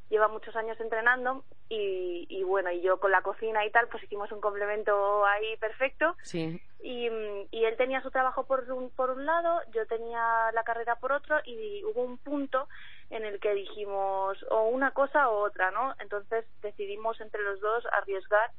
lleva 0.10 0.30
muchos 0.30 0.56
años 0.56 0.80
entrenando 0.80 1.44
y, 1.68 2.26
y 2.30 2.44
bueno, 2.44 2.72
y 2.72 2.82
yo 2.82 3.00
con 3.00 3.12
la 3.12 3.22
cocina 3.22 3.66
y 3.66 3.72
tal, 3.72 3.88
pues 3.90 4.02
hicimos 4.04 4.32
un 4.32 4.40
complemento 4.42 5.26
ahí 5.26 5.58
perfecto 5.58 6.16
Sí. 6.24 6.62
y, 6.82 7.10
mm, 7.10 7.48
y 7.52 7.66
él 7.66 7.76
tenía 7.78 8.02
su 8.02 8.10
trabajo 8.12 8.46
por 8.46 8.70
un, 8.72 8.90
por 8.92 9.10
un 9.12 9.26
lado, 9.26 9.62
yo 9.74 9.86
tenía 9.86 10.50
la 10.54 10.64
carrera 10.64 10.96
por 10.96 11.12
otro 11.12 11.38
y 11.46 11.84
hubo 11.86 12.04
un 12.04 12.18
punto 12.18 12.68
en 13.12 13.26
el 13.26 13.40
que 13.40 13.54
dijimos 13.54 14.38
o 14.50 14.70
una 14.70 14.92
cosa 14.92 15.30
o 15.30 15.44
otra, 15.44 15.70
¿no? 15.72 15.94
Entonces 16.00 16.46
decidimos 16.62 17.20
entre 17.22 17.42
los 17.44 17.60
dos 17.60 17.84
arriesgar 17.92 18.52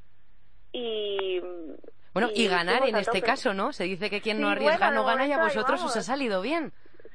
y... 0.73 1.41
Bueno, 2.13 2.29
y, 2.35 2.47
ganar 2.47 2.87
en 2.87 2.97
este 2.97 3.23
caso, 3.23 3.55
¿no? 3.55 3.73
Se 3.73 3.85
dice 3.85 4.11
que 4.11 4.21
quien 4.21 4.39
no 4.41 4.49
arriesga 4.49 4.89
bueno, 4.89 5.03
no 5.03 5.07
gana 5.07 5.27
y 5.27 5.33
a 5.33 5.43
vosotros 5.43 5.83
os 5.83 5.97
ha 5.97 6.03
salido 6.03 6.43
bien. 6.43 6.73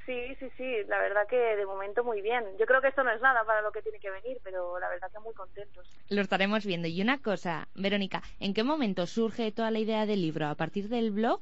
Sí, 0.08 0.36
sí, 0.40 0.50
sí, 0.58 0.84
la 0.88 0.98
verdad 1.00 1.28
que 1.28 1.36
de 1.36 1.66
momento 1.66 2.04
muy 2.04 2.22
bien. 2.22 2.44
Yo 2.58 2.66
creo 2.66 2.82
que 2.82 2.88
esto 2.88 3.04
no 3.04 3.12
es 3.12 3.22
nada 3.22 3.44
para 3.44 3.62
lo 3.62 3.72
que 3.72 3.82
tiene 3.84 4.00
que 4.00 4.10
venir, 4.10 4.40
pero 4.44 4.80
la 4.80 4.90
verdad 4.90 5.12
que 5.12 5.20
muy 5.20 5.34
contentos. 5.36 5.86
Lo 6.10 6.22
estaremos 6.22 6.66
viendo. 6.66 6.88
Y 6.88 7.02
una 7.02 7.22
cosa, 7.22 7.68
Verónica, 7.76 8.24
¿en 8.40 8.54
qué 8.54 8.64
momento 8.64 9.06
surge 9.06 9.52
toda 9.52 9.70
la 9.70 9.80
idea 9.80 10.06
del 10.06 10.22
libro? 10.22 10.48
¿A 10.48 10.56
partir 10.56 10.88
del 10.88 11.12
blog? 11.12 11.42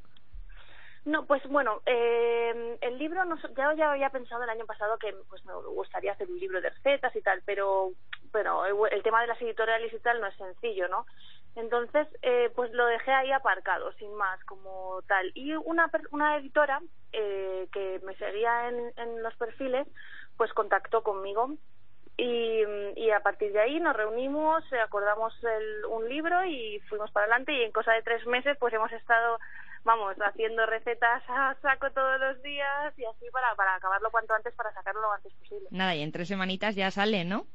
No, 1.06 1.26
pues 1.28 1.44
bueno, 1.48 1.82
eh, 1.86 2.78
el 2.82 2.98
libro 2.98 3.24
no, 3.26 3.38
ya, 3.56 3.92
había 3.92 4.10
pensado 4.10 4.44
el 4.44 4.50
año 4.50 4.66
pasado 4.66 4.98
que 4.98 5.14
pues 5.30 5.46
me 5.46 5.54
gustaría 5.54 6.14
hacer 6.14 6.28
un 6.30 6.40
libro 6.40 6.60
de 6.62 6.72
recetas 6.72 7.16
y 7.16 7.22
tal, 7.22 7.44
pero 7.46 7.92
pero 8.32 8.66
el, 8.66 9.04
tema 9.04 9.22
de 9.22 9.28
las 9.28 9.40
editoriales 9.42 9.94
y 9.94 10.00
tal 10.00 10.20
no 10.20 10.28
es 10.28 10.36
sencillo, 10.36 10.88
¿no? 10.90 11.06
Entonces, 11.56 12.08
eh, 12.24 12.52
pues 12.56 12.72
lo 12.74 12.86
dejé 12.88 13.12
ahí 13.12 13.32
aparcado, 13.32 13.94
sin 13.94 14.14
más, 14.16 14.44
como 14.46 15.02
tal. 15.08 15.32
Y 15.36 15.54
una, 15.54 15.90
una 16.12 16.38
editora 16.38 16.82
eh, 17.14 17.68
que 17.72 18.02
me 18.04 18.16
seguía 18.16 18.68
en, 18.70 18.92
en 18.98 19.24
los 19.24 19.36
perfiles, 19.38 19.88
pues 20.38 20.52
contactó 20.54 21.04
conmigo 21.04 21.52
y, 22.18 22.64
y 22.96 23.12
a 23.12 23.20
partir 23.22 23.52
de 23.52 23.60
ahí 23.60 23.80
nos 23.80 23.96
reunimos, 23.96 24.64
acordamos 24.84 25.34
el- 25.44 25.86
un 25.86 26.08
libro 26.08 26.46
y 26.46 26.80
fuimos 26.90 27.12
para 27.12 27.26
adelante 27.26 27.52
y 27.54 27.64
en 27.64 27.72
cosa 27.72 27.92
de 27.94 28.04
tres 28.04 28.26
meses 28.26 28.58
pues 28.60 28.74
hemos 28.74 28.92
estado, 28.94 29.40
vamos, 29.86 30.16
haciendo 30.20 30.66
recetas 30.66 31.24
a 31.30 31.56
saco 31.62 31.90
todos 31.92 32.20
los 32.20 32.42
días 32.42 32.94
y 32.98 33.06
así 33.06 33.26
para, 33.32 33.56
para 33.56 33.76
acabarlo 33.76 34.12
cuanto 34.12 34.34
antes, 34.34 34.54
para 34.56 34.74
sacarlo 34.74 35.02
lo 35.02 35.14
antes 35.14 35.34
posible. 35.36 35.70
Nada, 35.72 35.96
y 35.96 36.02
en 36.02 36.12
tres 36.12 36.28
semanitas 36.28 36.76
ya 36.76 36.92
sale, 36.92 37.24
¿no? 37.24 37.46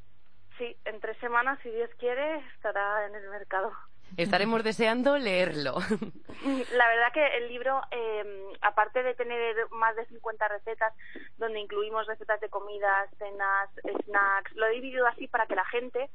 Sí, 0.57 0.77
en 0.85 1.01
tres 1.01 1.19
semanas, 1.19 1.59
si 1.62 1.71
Dios 1.71 1.90
quiere, 1.99 2.38
estará 2.55 3.07
en 3.07 3.14
el 3.14 3.29
mercado. 3.29 3.73
Estaremos 4.16 4.64
deseando 4.64 5.19
leerlo. 5.19 5.75
La 6.75 6.88
verdad 6.88 7.12
que 7.12 7.38
el 7.38 7.49
libro, 7.49 7.81
eh, 7.90 8.45
aparte 8.61 9.03
de 9.03 9.14
tener 9.14 9.57
más 9.71 9.95
de 9.97 10.07
50 10.07 10.49
recetas, 10.49 10.93
donde 11.38 11.61
incluimos 11.61 12.07
recetas 12.07 12.40
de 12.40 12.49
comidas, 12.49 13.09
cenas, 13.19 13.71
snacks, 14.05 14.53
lo 14.57 14.66
he 14.66 14.73
dividido 14.73 15.07
así 15.07 15.29
para 15.29 15.47
que 15.47 15.55
la 15.55 15.64
gente 15.66 16.11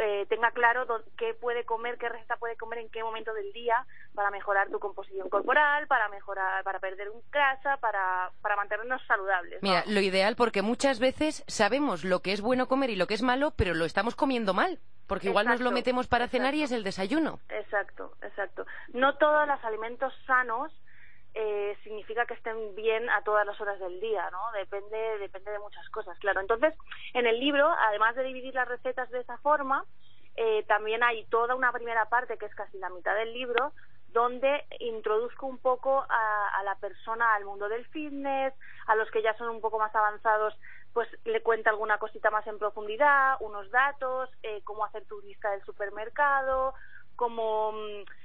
eh, 0.00 0.26
tenga 0.28 0.50
claro 0.50 0.86
qué 1.16 1.34
puede 1.34 1.64
comer, 1.64 1.98
qué 1.98 2.08
receta 2.08 2.36
puede 2.36 2.56
comer 2.56 2.80
en 2.80 2.88
qué 2.90 3.02
momento 3.02 3.32
del 3.34 3.52
día 3.52 3.86
para 4.14 4.30
mejorar 4.30 4.68
tu 4.70 4.78
composición 4.78 5.28
corporal, 5.28 5.86
para 5.86 6.08
mejorar, 6.08 6.62
para 6.64 6.78
perder 6.78 7.10
un 7.10 7.22
grasa, 7.30 7.76
para, 7.78 8.30
para 8.42 8.56
mantenernos 8.56 9.02
saludables. 9.06 9.62
¿no? 9.62 9.68
Mira, 9.68 9.84
lo 9.86 10.00
ideal 10.00 10.36
porque 10.36 10.62
muchas 10.62 10.98
veces 10.98 11.44
sabemos 11.46 12.04
lo 12.04 12.20
que 12.20 12.32
es 12.32 12.40
bueno 12.40 12.68
comer 12.68 12.90
y 12.90 12.96
lo 12.96 13.06
que 13.06 13.14
es 13.14 13.22
malo, 13.22 13.52
pero 13.56 13.74
lo 13.74 13.84
estamos 13.84 14.14
comiendo 14.14 14.54
mal. 14.54 14.78
Porque 15.06 15.28
igual 15.28 15.46
nos 15.46 15.60
lo 15.60 15.70
metemos 15.70 16.08
para 16.08 16.28
cenar 16.28 16.54
y 16.54 16.62
es 16.62 16.72
el 16.72 16.82
desayuno. 16.82 17.38
Exacto, 17.50 18.16
exacto. 18.22 18.64
No 18.94 19.18
todos 19.18 19.46
los 19.46 19.62
alimentos 19.62 20.14
sanos 20.26 20.72
eh, 21.34 21.76
significa 21.82 22.26
que 22.26 22.34
estén 22.34 22.74
bien 22.74 23.10
a 23.10 23.22
todas 23.22 23.46
las 23.46 23.60
horas 23.60 23.78
del 23.80 24.00
día, 24.00 24.28
¿no? 24.30 24.40
Depende, 24.52 25.18
depende 25.18 25.50
de 25.50 25.58
muchas 25.58 25.88
cosas, 25.90 26.18
claro. 26.18 26.40
Entonces, 26.40 26.74
en 27.12 27.26
el 27.26 27.38
libro, 27.40 27.68
además 27.88 28.14
de 28.14 28.22
dividir 28.22 28.54
las 28.54 28.68
recetas 28.68 29.10
de 29.10 29.20
esa 29.20 29.38
forma, 29.38 29.84
eh, 30.36 30.64
también 30.68 31.02
hay 31.02 31.24
toda 31.26 31.54
una 31.54 31.72
primera 31.72 32.08
parte, 32.08 32.38
que 32.38 32.46
es 32.46 32.54
casi 32.54 32.78
la 32.78 32.90
mitad 32.90 33.14
del 33.14 33.32
libro, 33.32 33.72
donde 34.08 34.64
introduzco 34.78 35.46
un 35.46 35.58
poco 35.58 36.06
a, 36.08 36.48
a 36.58 36.62
la 36.62 36.76
persona 36.76 37.34
al 37.34 37.44
mundo 37.44 37.68
del 37.68 37.84
fitness, 37.86 38.54
a 38.86 38.94
los 38.94 39.10
que 39.10 39.22
ya 39.22 39.36
son 39.36 39.48
un 39.48 39.60
poco 39.60 39.78
más 39.78 39.94
avanzados, 39.94 40.54
pues 40.94 41.08
le 41.24 41.42
cuenta 41.42 41.70
alguna 41.70 41.98
cosita 41.98 42.30
más 42.30 42.46
en 42.46 42.58
profundidad, 42.58 43.36
unos 43.40 43.68
datos, 43.72 44.30
eh, 44.44 44.62
cómo 44.62 44.84
hacer 44.84 45.04
tu 45.06 45.20
lista 45.22 45.50
del 45.50 45.64
supermercado, 45.64 46.74
cómo, 47.16 47.72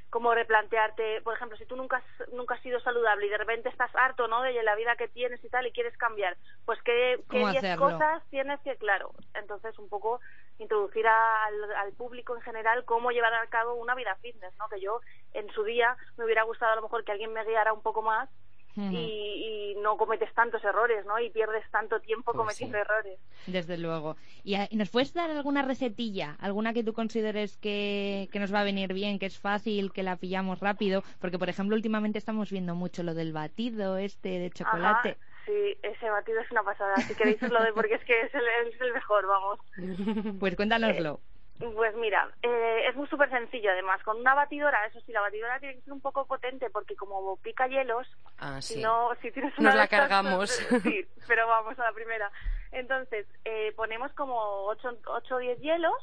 cómo 0.09 0.33
replantearte, 0.33 1.21
por 1.21 1.35
ejemplo, 1.35 1.57
si 1.57 1.65
tú 1.65 1.75
nunca 1.75 1.97
has, 1.97 2.29
nunca 2.31 2.55
has 2.55 2.61
sido 2.61 2.79
saludable 2.79 3.25
y 3.27 3.29
de 3.29 3.37
repente 3.37 3.69
estás 3.69 3.91
harto, 3.95 4.27
¿no?, 4.27 4.41
de 4.41 4.63
la 4.63 4.75
vida 4.75 4.95
que 4.95 5.07
tienes 5.07 5.43
y 5.43 5.49
tal 5.49 5.67
y 5.67 5.71
quieres 5.71 5.95
cambiar, 5.97 6.35
pues 6.65 6.81
qué 6.83 7.17
qué 7.29 7.39
¿Cómo 7.39 7.49
10 7.51 7.63
hacerlo? 7.63 7.85
cosas 7.91 8.23
tienes 8.29 8.59
que, 8.61 8.75
claro, 8.77 9.11
entonces 9.33 9.77
un 9.79 9.89
poco 9.89 10.19
introducir 10.57 11.07
al, 11.07 11.73
al 11.75 11.93
público 11.93 12.35
en 12.35 12.41
general 12.41 12.85
cómo 12.85 13.11
llevar 13.11 13.33
a 13.33 13.47
cabo 13.47 13.75
una 13.75 13.95
vida 13.95 14.15
fitness, 14.21 14.53
¿no?, 14.57 14.67
que 14.69 14.81
yo 14.81 15.01
en 15.33 15.49
su 15.51 15.63
día 15.63 15.95
me 16.17 16.25
hubiera 16.25 16.43
gustado 16.43 16.73
a 16.73 16.75
lo 16.75 16.81
mejor 16.81 17.03
que 17.03 17.11
alguien 17.11 17.33
me 17.33 17.45
guiara 17.45 17.71
un 17.73 17.81
poco 17.81 18.01
más 18.01 18.29
Y, 18.75 19.73
y 19.75 19.75
no 19.81 19.97
cometes 19.97 20.33
tantos 20.33 20.63
errores, 20.63 21.05
¿no? 21.05 21.19
Y 21.19 21.29
pierdes 21.31 21.63
tanto 21.71 21.99
tiempo 21.99 22.31
Pues 22.31 22.37
cometiendo 22.37 22.77
sí. 22.77 22.81
errores. 22.81 23.19
Desde 23.47 23.77
luego. 23.77 24.15
¿Y 24.43 24.55
a- 24.55 24.69
nos 24.71 24.89
puedes 24.89 25.13
dar 25.13 25.29
alguna 25.31 25.61
recetilla? 25.63 26.37
¿Alguna 26.39 26.73
que 26.73 26.83
tú 26.83 26.93
consideres 26.93 27.57
que, 27.57 28.29
que 28.31 28.39
nos 28.39 28.53
va 28.53 28.61
a 28.61 28.63
venir 28.63 28.93
bien, 28.93 29.19
que 29.19 29.25
es 29.25 29.37
fácil, 29.39 29.91
que 29.91 30.03
la 30.03 30.15
pillamos 30.17 30.59
rápido? 30.59 31.03
Porque, 31.19 31.39
por 31.39 31.49
ejemplo, 31.49 31.75
últimamente 31.75 32.17
estamos 32.19 32.51
viendo 32.51 32.75
mucho 32.75 33.03
lo 33.03 33.13
del 33.13 33.33
batido 33.33 33.97
este 33.97 34.39
de 34.39 34.49
chocolate. 34.51 35.09
Ajá, 35.09 35.17
sí, 35.45 35.77
ese 35.83 36.09
batido 36.09 36.39
es 36.39 36.51
una 36.51 36.63
pasada. 36.63 36.95
Si 36.97 37.15
queréis 37.15 37.41
lo 37.41 37.59
doy 37.59 37.71
porque 37.73 37.95
es 37.95 38.03
que 38.05 38.21
es 38.21 38.33
el, 38.33 38.43
es 38.73 38.79
el 38.81 38.93
mejor, 38.93 39.25
vamos. 39.27 39.59
Pues 40.39 40.55
cuéntanoslo. 40.55 41.21
Pues 41.59 41.93
mira, 41.95 42.29
eh, 42.41 42.85
es 42.87 42.95
muy 42.95 43.05
súper 43.09 43.29
sencillo 43.29 43.71
además. 43.71 44.01
Con 44.03 44.17
una 44.17 44.33
batidora, 44.33 44.85
eso 44.85 45.01
sí, 45.01 45.11
la 45.11 45.19
batidora 45.21 45.59
tiene 45.59 45.75
que 45.75 45.81
ser 45.81 45.91
un 45.91 45.99
poco 45.99 46.25
potente 46.25 46.69
porque 46.69 46.95
como 46.95 47.35
pica 47.37 47.67
hielos, 47.67 48.07
Ah, 48.37 48.61
sí. 48.61 48.75
si 48.75 48.81
no, 48.81 49.09
si 49.21 49.29
tienes 49.31 49.51
Nos 49.51 49.59
una 49.59 49.69
la 49.71 49.79
de 49.79 49.83
estas, 49.83 49.99
cargamos. 49.99 50.49
Sí, 50.83 51.05
pero 51.27 51.47
vamos 51.47 51.77
a 51.77 51.83
la 51.83 51.91
primera. 51.91 52.31
Entonces, 52.71 53.27
eh, 53.43 53.73
ponemos 53.75 54.11
como 54.13 54.39
8 54.67 54.97
o 55.31 55.37
10 55.37 55.59
hielos, 55.59 55.93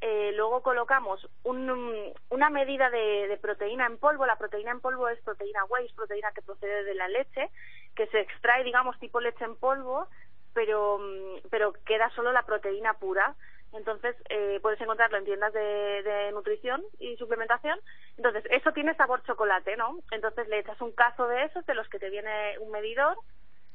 eh, 0.00 0.32
luego 0.34 0.62
colocamos 0.64 1.28
un- 1.44 2.12
una 2.30 2.50
medida 2.50 2.90
de, 2.90 3.28
de 3.28 3.36
proteína 3.36 3.86
en 3.86 3.98
polvo. 3.98 4.26
La 4.26 4.34
proteína 4.36 4.72
en 4.72 4.80
polvo 4.80 5.08
es 5.08 5.20
proteína 5.22 5.64
whey, 5.66 5.86
es 5.86 5.92
proteína 5.92 6.32
que 6.32 6.42
procede 6.42 6.82
de 6.82 6.94
la 6.96 7.06
leche, 7.06 7.50
que 7.94 8.08
se 8.08 8.18
extrae, 8.18 8.64
digamos, 8.64 8.98
tipo 8.98 9.20
leche 9.20 9.44
en 9.44 9.54
polvo, 9.54 10.08
pero, 10.54 10.98
mm, 10.98 11.48
pero 11.50 11.72
queda 11.86 12.10
solo 12.16 12.32
la 12.32 12.42
proteína 12.42 12.94
pura. 12.94 13.36
Entonces, 13.72 14.14
eh, 14.28 14.58
puedes 14.60 14.80
encontrarlo 14.80 15.16
en 15.18 15.24
tiendas 15.24 15.52
de, 15.52 15.60
de 16.02 16.32
nutrición 16.32 16.82
y 16.98 17.16
suplementación. 17.16 17.78
Entonces, 18.16 18.44
eso 18.50 18.72
tiene 18.72 18.94
sabor 18.96 19.22
chocolate, 19.24 19.76
¿no? 19.76 19.98
Entonces, 20.10 20.46
le 20.48 20.58
echas 20.58 20.80
un 20.80 20.92
cazo 20.92 21.26
de 21.26 21.44
esos, 21.44 21.64
de 21.66 21.74
los 21.74 21.88
que 21.88 21.98
te 21.98 22.10
viene 22.10 22.58
un 22.58 22.70
medidor, 22.70 23.16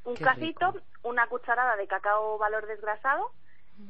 un 0.03 0.15
Qué 0.15 0.23
cacito, 0.23 0.71
rico. 0.71 0.85
una 1.03 1.27
cucharada 1.27 1.75
de 1.75 1.87
cacao 1.87 2.37
valor 2.37 2.67
desgrasado 2.67 3.31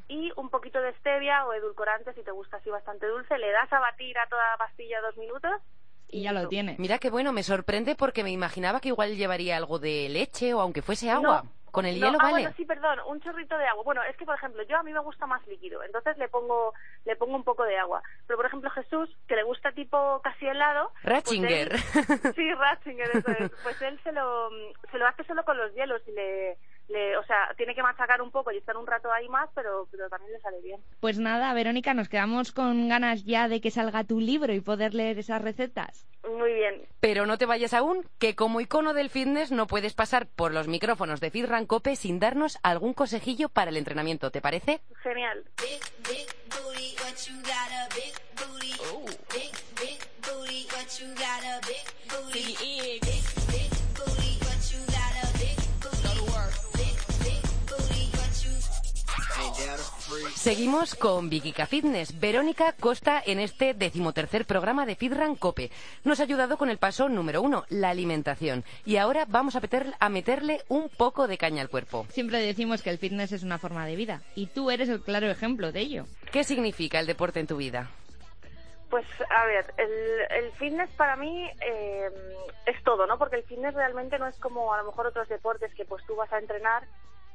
y 0.08 0.32
un 0.36 0.50
poquito 0.50 0.82
de 0.82 0.94
stevia 0.96 1.46
o 1.46 1.54
edulcorante 1.54 2.14
si 2.14 2.24
te 2.24 2.32
gusta 2.32 2.58
así 2.58 2.70
bastante 2.70 3.06
dulce. 3.08 3.38
Le 3.38 3.52
das 3.52 3.72
a 3.72 3.80
batir 3.80 4.18
a 4.18 4.28
toda 4.28 4.44
la 4.52 4.58
pastilla 4.58 5.00
dos 5.02 5.16
minutos 5.18 5.52
Y 6.10 6.24
ya 6.24 6.32
lo 6.34 6.48
tiene. 6.48 6.76
Mira 6.80 7.00
qué 7.00 7.10
bueno, 7.10 7.34
me 7.34 7.44
sorprende 7.44 7.96
porque 7.96 8.24
me 8.24 8.32
imaginaba 8.32 8.80
que 8.80 8.90
igual 8.90 9.16
llevaría 9.16 9.58
algo 9.58 9.78
de 9.80 10.08
leche 10.10 10.54
o 10.54 10.62
aunque 10.62 10.82
fuese 10.82 11.10
agua. 11.10 11.44
No, 11.44 11.67
Con 11.78 11.86
el 11.86 12.00
no, 12.00 12.08
hielo 12.08 12.18
ah, 12.20 12.24
vale. 12.24 12.32
bueno, 12.42 12.54
sí, 12.58 12.66
perdón, 12.66 13.00
un 13.06 13.22
chorrito 13.22 13.56
de 13.56 13.68
agua. 13.68 13.84
Bueno, 13.84 14.02
es 14.02 14.18
que, 14.18 14.26
por 14.26 14.34
ejemplo, 14.36 14.64
yo 14.64 14.78
a 14.78 14.82
mí 14.84 14.92
me 14.92 15.00
gusta 15.00 15.28
más 15.28 15.46
líquido, 15.46 15.84
entonces 15.84 16.18
le 16.18 16.28
pongo 16.28 16.74
le 17.06 17.16
pongo 17.16 17.36
un 17.36 17.44
poco 17.44 17.64
de 17.66 17.78
agua. 17.78 18.02
Pero, 18.26 18.38
por 18.38 18.48
ejemplo, 18.48 18.70
Jesús, 18.72 19.16
que 19.28 19.36
le 19.36 19.44
gusta 19.44 19.72
tipo 19.74 20.20
casi 20.24 20.48
helado... 20.48 20.92
pues 21.04 21.14
Ratzinger. 21.14 21.72
él- 21.74 21.80
sí, 22.36 22.54
Ratzinger, 22.56 23.10
eso 23.16 23.32
es. 23.32 23.52
Pues 23.62 23.80
él 23.84 24.00
se 24.04 24.12
lo, 24.12 24.50
se 24.92 24.98
lo 24.98 25.06
hace 25.06 25.24
solo 25.26 25.46
con 25.46 25.56
los 25.58 25.72
hielos 25.76 26.02
y 26.08 26.12
le, 26.14 26.58
le... 26.88 27.18
O 27.18 27.24
sea, 27.24 27.54
tiene 27.58 27.76
que 27.76 27.84
machacar 27.84 28.22
un 28.22 28.32
poco 28.32 28.52
y 28.52 28.58
estar 28.58 28.78
un 28.78 28.88
rato 28.88 29.12
ahí 29.12 29.28
más, 29.30 29.50
pero, 29.56 29.88
pero 29.92 30.10
también 30.10 30.34
le 30.34 30.40
sale 30.40 30.62
bien. 30.62 30.82
Pues 31.00 31.20
nada, 31.20 31.54
Verónica, 31.54 31.94
nos 31.94 32.10
quedamos 32.10 32.52
con 32.52 32.90
ganas 32.90 33.24
ya 33.24 33.48
de 33.48 33.62
que 33.62 33.72
salga 33.72 34.04
tu 34.04 34.20
libro 34.20 34.54
y 34.54 34.62
poder 34.62 34.94
leer 34.94 35.20
esas 35.20 35.42
recetas. 35.42 36.08
Muy 36.28 36.54
bien. 36.54 36.86
Pero 37.00 37.26
no 37.26 37.38
te 37.38 37.46
vayas 37.46 37.74
aún, 37.74 38.06
que 38.20 38.36
como 38.36 38.60
icono 38.60 38.94
del 38.94 39.10
fitness 39.10 39.52
no 39.52 39.68
puedes 39.68 39.94
pasar 39.94 40.28
por 40.28 40.54
los 40.54 40.68
micrófonos 40.68 41.20
de 41.22 41.32
Fit 41.32 41.48
Cope 41.68 41.96
sin 41.96 42.20
darnos 42.20 42.58
algún 42.64 42.94
consejillo 42.94 43.50
para 43.50 43.70
el 43.72 43.78
entrenamiento, 43.78 44.32
¿te 44.32 44.42
parece? 44.42 44.82
Genial. 45.04 45.46
Big, 45.58 46.18
Seguimos 60.36 60.96
con 60.96 61.30
Vikica 61.30 61.66
Fitness. 61.66 62.20
Verónica 62.20 62.74
Costa 62.80 63.22
en 63.26 63.40
este 63.40 63.74
decimotercer 63.74 64.46
programa 64.46 64.86
de 64.86 64.96
Fitran 64.96 65.36
Cope. 65.36 65.72
Nos 66.04 66.20
ha 66.20 66.24
ayudado 66.24 66.58
con 66.58 66.70
el 66.70 66.78
paso 66.78 67.10
número 67.10 67.42
uno, 67.42 67.66
la 67.70 67.90
alimentación. 67.90 68.64
Y 68.86 68.98
ahora 68.98 69.26
vamos 69.28 69.56
a, 69.56 69.60
meter- 69.62 69.94
a 70.00 70.10
meterle 70.10 70.62
un 70.70 70.90
poco 70.90 71.28
de 71.28 71.38
caña 71.38 71.62
al 71.62 71.70
cuerpo. 71.70 72.06
Siempre 72.10 72.40
decimos 72.42 72.82
que 72.82 72.90
el 72.92 73.00
fitness 73.00 73.32
es 73.32 73.44
una 73.44 73.58
forma 73.58 73.86
de 73.86 73.96
vida 73.96 74.22
y 74.36 74.48
tú 74.48 74.70
eres 74.72 74.90
el 74.90 75.02
claro 75.02 75.30
ejemplo 75.30 75.72
de 75.72 75.80
ello. 75.80 76.06
¿Qué 76.32 76.44
significa 76.44 77.00
el 77.00 77.08
deporte 77.08 77.40
en 77.40 77.48
tu 77.48 77.58
vida? 77.58 77.90
Pues 78.90 79.06
a 79.30 79.46
ver, 79.46 79.74
el, 79.78 80.46
el 80.46 80.52
fitness 80.54 80.90
para 80.92 81.18
mí 81.18 81.50
eh, 81.62 82.10
es 82.66 82.82
todo, 82.84 83.06
¿no? 83.06 83.18
Porque 83.18 83.36
el 83.36 83.44
fitness 83.44 83.74
realmente 83.74 84.18
no 84.18 84.28
es 84.28 84.36
como 84.38 84.74
a 84.74 84.78
lo 84.78 84.86
mejor 84.86 85.08
otros 85.08 85.28
deportes 85.28 85.74
que 85.74 85.84
pues 85.84 86.06
tú 86.06 86.16
vas 86.16 86.32
a 86.32 86.40
entrenar 86.40 86.84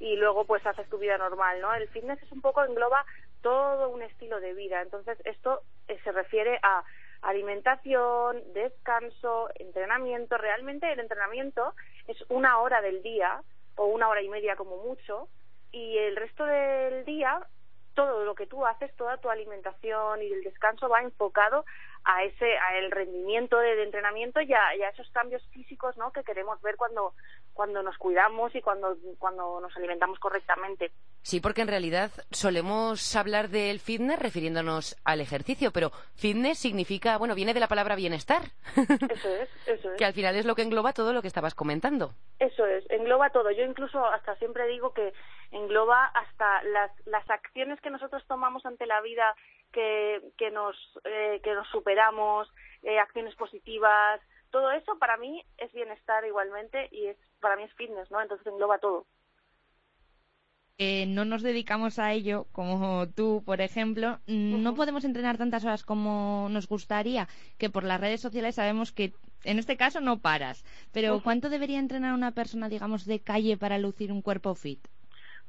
y 0.02 0.16
luego 0.16 0.44
pues 0.44 0.66
haces 0.66 0.88
tu 0.88 0.98
vida 0.98 1.16
normal, 1.16 1.60
¿no? 1.60 1.72
El 1.72 1.88
fitness 1.88 2.20
es 2.24 2.32
un 2.32 2.40
poco 2.40 2.64
engloba 2.64 3.06
todo 3.40 3.88
un 3.88 4.02
estilo 4.02 4.40
de 4.40 4.52
vida. 4.52 4.82
Entonces 4.82 5.16
esto 5.24 5.62
eh, 5.86 5.96
se 6.02 6.10
refiere 6.10 6.58
a 6.64 6.82
alimentación, 7.22 8.42
descanso, 8.52 9.48
entrenamiento. 9.54 10.36
Realmente 10.38 10.92
el 10.92 10.98
entrenamiento 10.98 11.74
es 12.08 12.16
una 12.30 12.58
hora 12.58 12.80
del 12.80 13.00
día 13.04 13.42
o 13.76 13.86
una 13.86 14.08
hora 14.08 14.22
y 14.22 14.28
media 14.28 14.56
como 14.56 14.78
mucho 14.78 15.28
y 15.70 15.96
el 15.98 16.16
resto 16.16 16.46
del 16.46 17.04
día 17.04 17.46
todo 17.94 18.24
lo 18.24 18.34
que 18.34 18.46
tú 18.46 18.66
haces, 18.66 18.94
toda 18.96 19.18
tu 19.18 19.30
alimentación 19.30 20.20
y 20.22 20.32
el 20.32 20.42
descanso 20.42 20.88
va 20.88 21.02
enfocado 21.02 21.64
a 22.04 22.24
ese, 22.24 22.58
a 22.58 22.78
el 22.78 22.90
rendimiento 22.90 23.58
de, 23.58 23.82
entrenamiento 23.82 24.40
y 24.40 24.52
a, 24.52 24.74
y 24.76 24.82
a 24.82 24.88
esos 24.88 25.08
cambios 25.10 25.46
físicos, 25.50 25.96
¿no? 25.96 26.10
Que 26.10 26.24
queremos 26.24 26.60
ver 26.62 26.76
cuando, 26.76 27.14
cuando 27.52 27.82
nos 27.82 27.96
cuidamos 27.98 28.54
y 28.54 28.60
cuando, 28.60 28.96
cuando 29.18 29.60
nos 29.60 29.76
alimentamos 29.76 30.18
correctamente. 30.18 30.90
Sí, 31.22 31.40
porque 31.40 31.62
en 31.62 31.68
realidad 31.68 32.10
solemos 32.30 33.14
hablar 33.14 33.48
del 33.48 33.78
fitness 33.78 34.18
refiriéndonos 34.18 34.96
al 35.04 35.20
ejercicio, 35.20 35.70
pero 35.70 35.90
fitness 36.16 36.58
significa, 36.58 37.18
bueno, 37.18 37.34
viene 37.34 37.54
de 37.54 37.60
la 37.60 37.68
palabra 37.68 37.94
bienestar, 37.94 38.42
Eso 38.76 39.28
es, 39.28 39.48
eso 39.66 39.92
es. 39.92 39.96
que 39.98 40.04
al 40.04 40.14
final 40.14 40.34
es 40.36 40.46
lo 40.46 40.54
que 40.54 40.62
engloba 40.62 40.92
todo 40.92 41.12
lo 41.12 41.22
que 41.22 41.28
estabas 41.28 41.54
comentando. 41.54 42.10
Eso 42.38 42.66
es, 42.66 42.84
engloba 42.90 43.30
todo. 43.30 43.50
Yo 43.50 43.64
incluso 43.64 44.04
hasta 44.04 44.34
siempre 44.36 44.66
digo 44.66 44.92
que 44.92 45.12
engloba 45.50 46.06
hasta 46.06 46.62
las, 46.64 46.90
las 47.06 47.28
acciones 47.30 47.80
que 47.80 47.90
nosotros 47.90 48.24
tomamos 48.26 48.64
ante 48.66 48.86
la 48.86 49.00
vida, 49.02 49.34
que, 49.72 50.20
que, 50.36 50.50
nos, 50.50 50.76
eh, 51.04 51.40
que 51.44 51.54
nos 51.54 51.68
superamos, 51.68 52.50
eh, 52.82 52.98
acciones 52.98 53.34
positivas, 53.36 54.20
todo 54.52 54.70
eso 54.70 54.98
para 54.98 55.16
mí 55.16 55.44
es 55.56 55.72
bienestar 55.72 56.24
igualmente 56.24 56.88
y 56.92 57.06
es 57.06 57.16
para 57.42 57.56
mí 57.56 57.64
es 57.64 57.74
fitness, 57.74 58.10
¿no? 58.10 58.22
Entonces 58.22 58.46
engloba 58.46 58.78
todo. 58.78 59.06
Eh, 60.78 61.06
no 61.06 61.24
nos 61.24 61.42
dedicamos 61.42 61.98
a 61.98 62.12
ello, 62.12 62.46
como 62.52 63.06
tú, 63.16 63.42
por 63.44 63.60
ejemplo, 63.60 64.18
no 64.26 64.70
Ujú. 64.70 64.76
podemos 64.78 65.04
entrenar 65.04 65.38
tantas 65.38 65.64
horas 65.64 65.84
como 65.84 66.48
nos 66.50 66.66
gustaría, 66.66 67.28
que 67.58 67.70
por 67.70 67.84
las 67.84 68.00
redes 68.00 68.20
sociales 68.20 68.56
sabemos 68.56 68.90
que 68.92 69.12
en 69.44 69.58
este 69.58 69.76
caso 69.76 70.00
no 70.00 70.20
paras. 70.20 70.64
Pero. 70.92 71.20
¿cuánto 71.22 71.50
debería 71.50 71.78
entrenar 71.78 72.14
una 72.14 72.32
persona, 72.32 72.68
digamos, 72.68 73.06
de 73.06 73.20
calle 73.22 73.56
para 73.56 73.78
lucir 73.78 74.10
un 74.12 74.22
cuerpo 74.22 74.54
fit? 74.54 74.80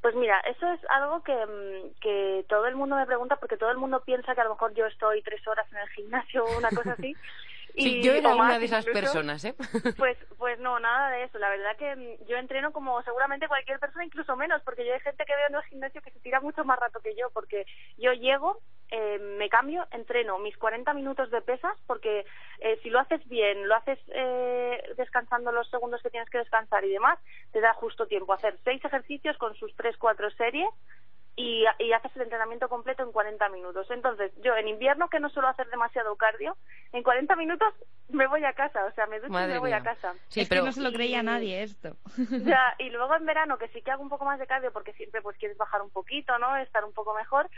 Pues 0.01 0.15
mira, 0.15 0.39
eso 0.41 0.67
es 0.73 0.82
algo 0.89 1.23
que, 1.23 1.34
mm, 1.34 1.93
que 2.01 2.45
todo 2.49 2.67
el 2.67 2.75
mundo 2.75 2.97
me 2.97 3.06
pregunta 3.06 3.38
porque 3.38 3.56
todo 3.58 3.71
el 3.71 3.77
mundo 3.77 4.03
piensa 4.03 4.36
que 4.36 4.41
a 4.41 4.43
lo 4.43 4.49
mejor 4.51 4.73
yo 4.73 4.86
estoy 4.86 5.21
tres 5.23 5.47
horas 5.47 5.65
en 5.71 5.77
el 5.77 5.89
gimnasio 5.89 6.45
o 6.45 6.58
una 6.58 6.73
cosa 6.73 6.93
así. 6.93 7.17
Sí, 7.75 7.99
y- 7.99 8.03
yo 8.03 8.13
era 8.13 8.36
una 8.36 8.59
de 8.59 8.65
esas 8.65 8.86
incluso. 8.86 9.01
personas, 9.01 9.43
¿eh? 9.45 9.55
Pues, 9.97 10.17
pues 10.38 10.59
no, 10.59 10.79
nada 10.79 11.09
de 11.12 11.23
eso. 11.23 11.38
La 11.39 11.49
verdad 11.49 11.75
que 11.77 11.95
mm, 11.95 12.25
yo 12.27 12.38
entreno 12.38 12.71
como 12.71 13.01
seguramente 13.03 13.47
cualquier 13.47 13.79
persona, 13.79 14.05
incluso 14.05 14.36
menos, 14.36 14.62
porque 14.63 14.86
yo 14.86 14.93
hay 14.93 14.99
gente 14.99 15.25
que 15.25 15.36
veo 15.36 15.47
en 15.47 15.55
el 15.55 15.63
gimnasio 15.63 16.01
que 16.01 16.12
se 16.12 16.19
tira 16.19 16.39
mucho 16.39 16.63
más 16.65 16.79
rato 16.79 16.99
que 16.99 17.15
yo, 17.15 17.29
porque 17.31 17.65
yo 17.97 18.12
llego, 18.13 18.59
eh, 18.89 19.17
me 19.19 19.49
cambio, 19.49 19.88
entreno 19.91 20.38
mis 20.39 20.57
40 20.57 20.93
minutos 20.93 21.31
de 21.31 21.41
pesas, 21.41 21.75
porque 21.88 22.25
eh, 22.59 22.79
si 22.83 22.89
lo 22.89 22.99
haces 22.99 23.27
bien, 23.27 23.67
lo 23.67 23.75
haces 23.75 23.99
eh, 24.13 24.83
descansando 24.97 25.51
los 25.51 25.69
segundos 25.69 26.01
que 26.01 26.09
tienes 26.09 26.29
que 26.29 26.38
descansar 26.39 26.83
y 26.86 26.91
demás, 26.91 27.17
te 27.51 27.59
da 27.62 27.73
justo 27.73 28.05
tiempo 28.07 28.33
a 28.33 28.36
hacer 28.36 28.57
seis 28.63 28.83
ejercicios 28.86 29.38
con 29.38 29.55
sus 29.55 29.75
tres, 29.75 29.97
cuatro 29.97 30.29
series 30.31 30.69
y, 31.36 31.65
y 31.80 31.93
haces 31.93 32.15
el 32.15 32.24
entrenamiento 32.24 32.69
completo 32.69 33.04
en 33.04 33.12
40 33.12 33.50
minutos. 33.50 33.89
Entonces, 33.89 34.32
yo 34.43 34.56
en 34.56 34.67
invierno, 34.67 35.10
que 35.10 35.19
no 35.19 35.30
suelo 35.30 35.48
hacer 35.50 35.67
demasiado 35.69 36.15
cardio, 36.15 36.56
en 36.91 37.02
40 37.04 37.36
minutos 37.36 37.74
me 38.10 38.28
voy 38.28 38.43
a 38.43 38.54
casa, 38.54 38.86
o 38.86 38.91
sea, 38.91 39.08
me 39.08 39.19
ducho 39.19 39.34
y 39.34 39.48
me 39.48 39.58
voy 39.60 39.72
mía. 39.72 39.78
a 39.78 39.84
casa. 39.84 40.13
Sí, 40.28 40.41
es 40.41 40.50
pero 40.50 40.62
que 40.62 40.67
no 40.67 40.72
se 40.74 40.82
lo 40.82 40.91
creía 40.91 41.24
nadie 41.24 41.63
esto. 41.63 41.96
Ya, 42.46 42.76
y 42.78 42.89
luego 42.89 43.15
en 43.15 43.26
verano, 43.26 43.58
que 43.58 43.67
sí 43.69 43.82
que 43.82 43.91
hago 43.91 44.04
un 44.04 44.10
poco 44.10 44.26
más 44.26 44.39
de 44.39 44.48
cardio 44.48 44.72
porque 44.72 44.93
siempre 44.93 45.22
pues 45.22 45.38
quieres 45.38 45.58
bajar 45.58 45.82
un 45.82 45.89
poquito, 45.89 46.38
¿no? 46.38 46.56
Estar 46.58 46.84
un 46.86 46.93
poco 46.93 47.15
mejor, 47.15 47.50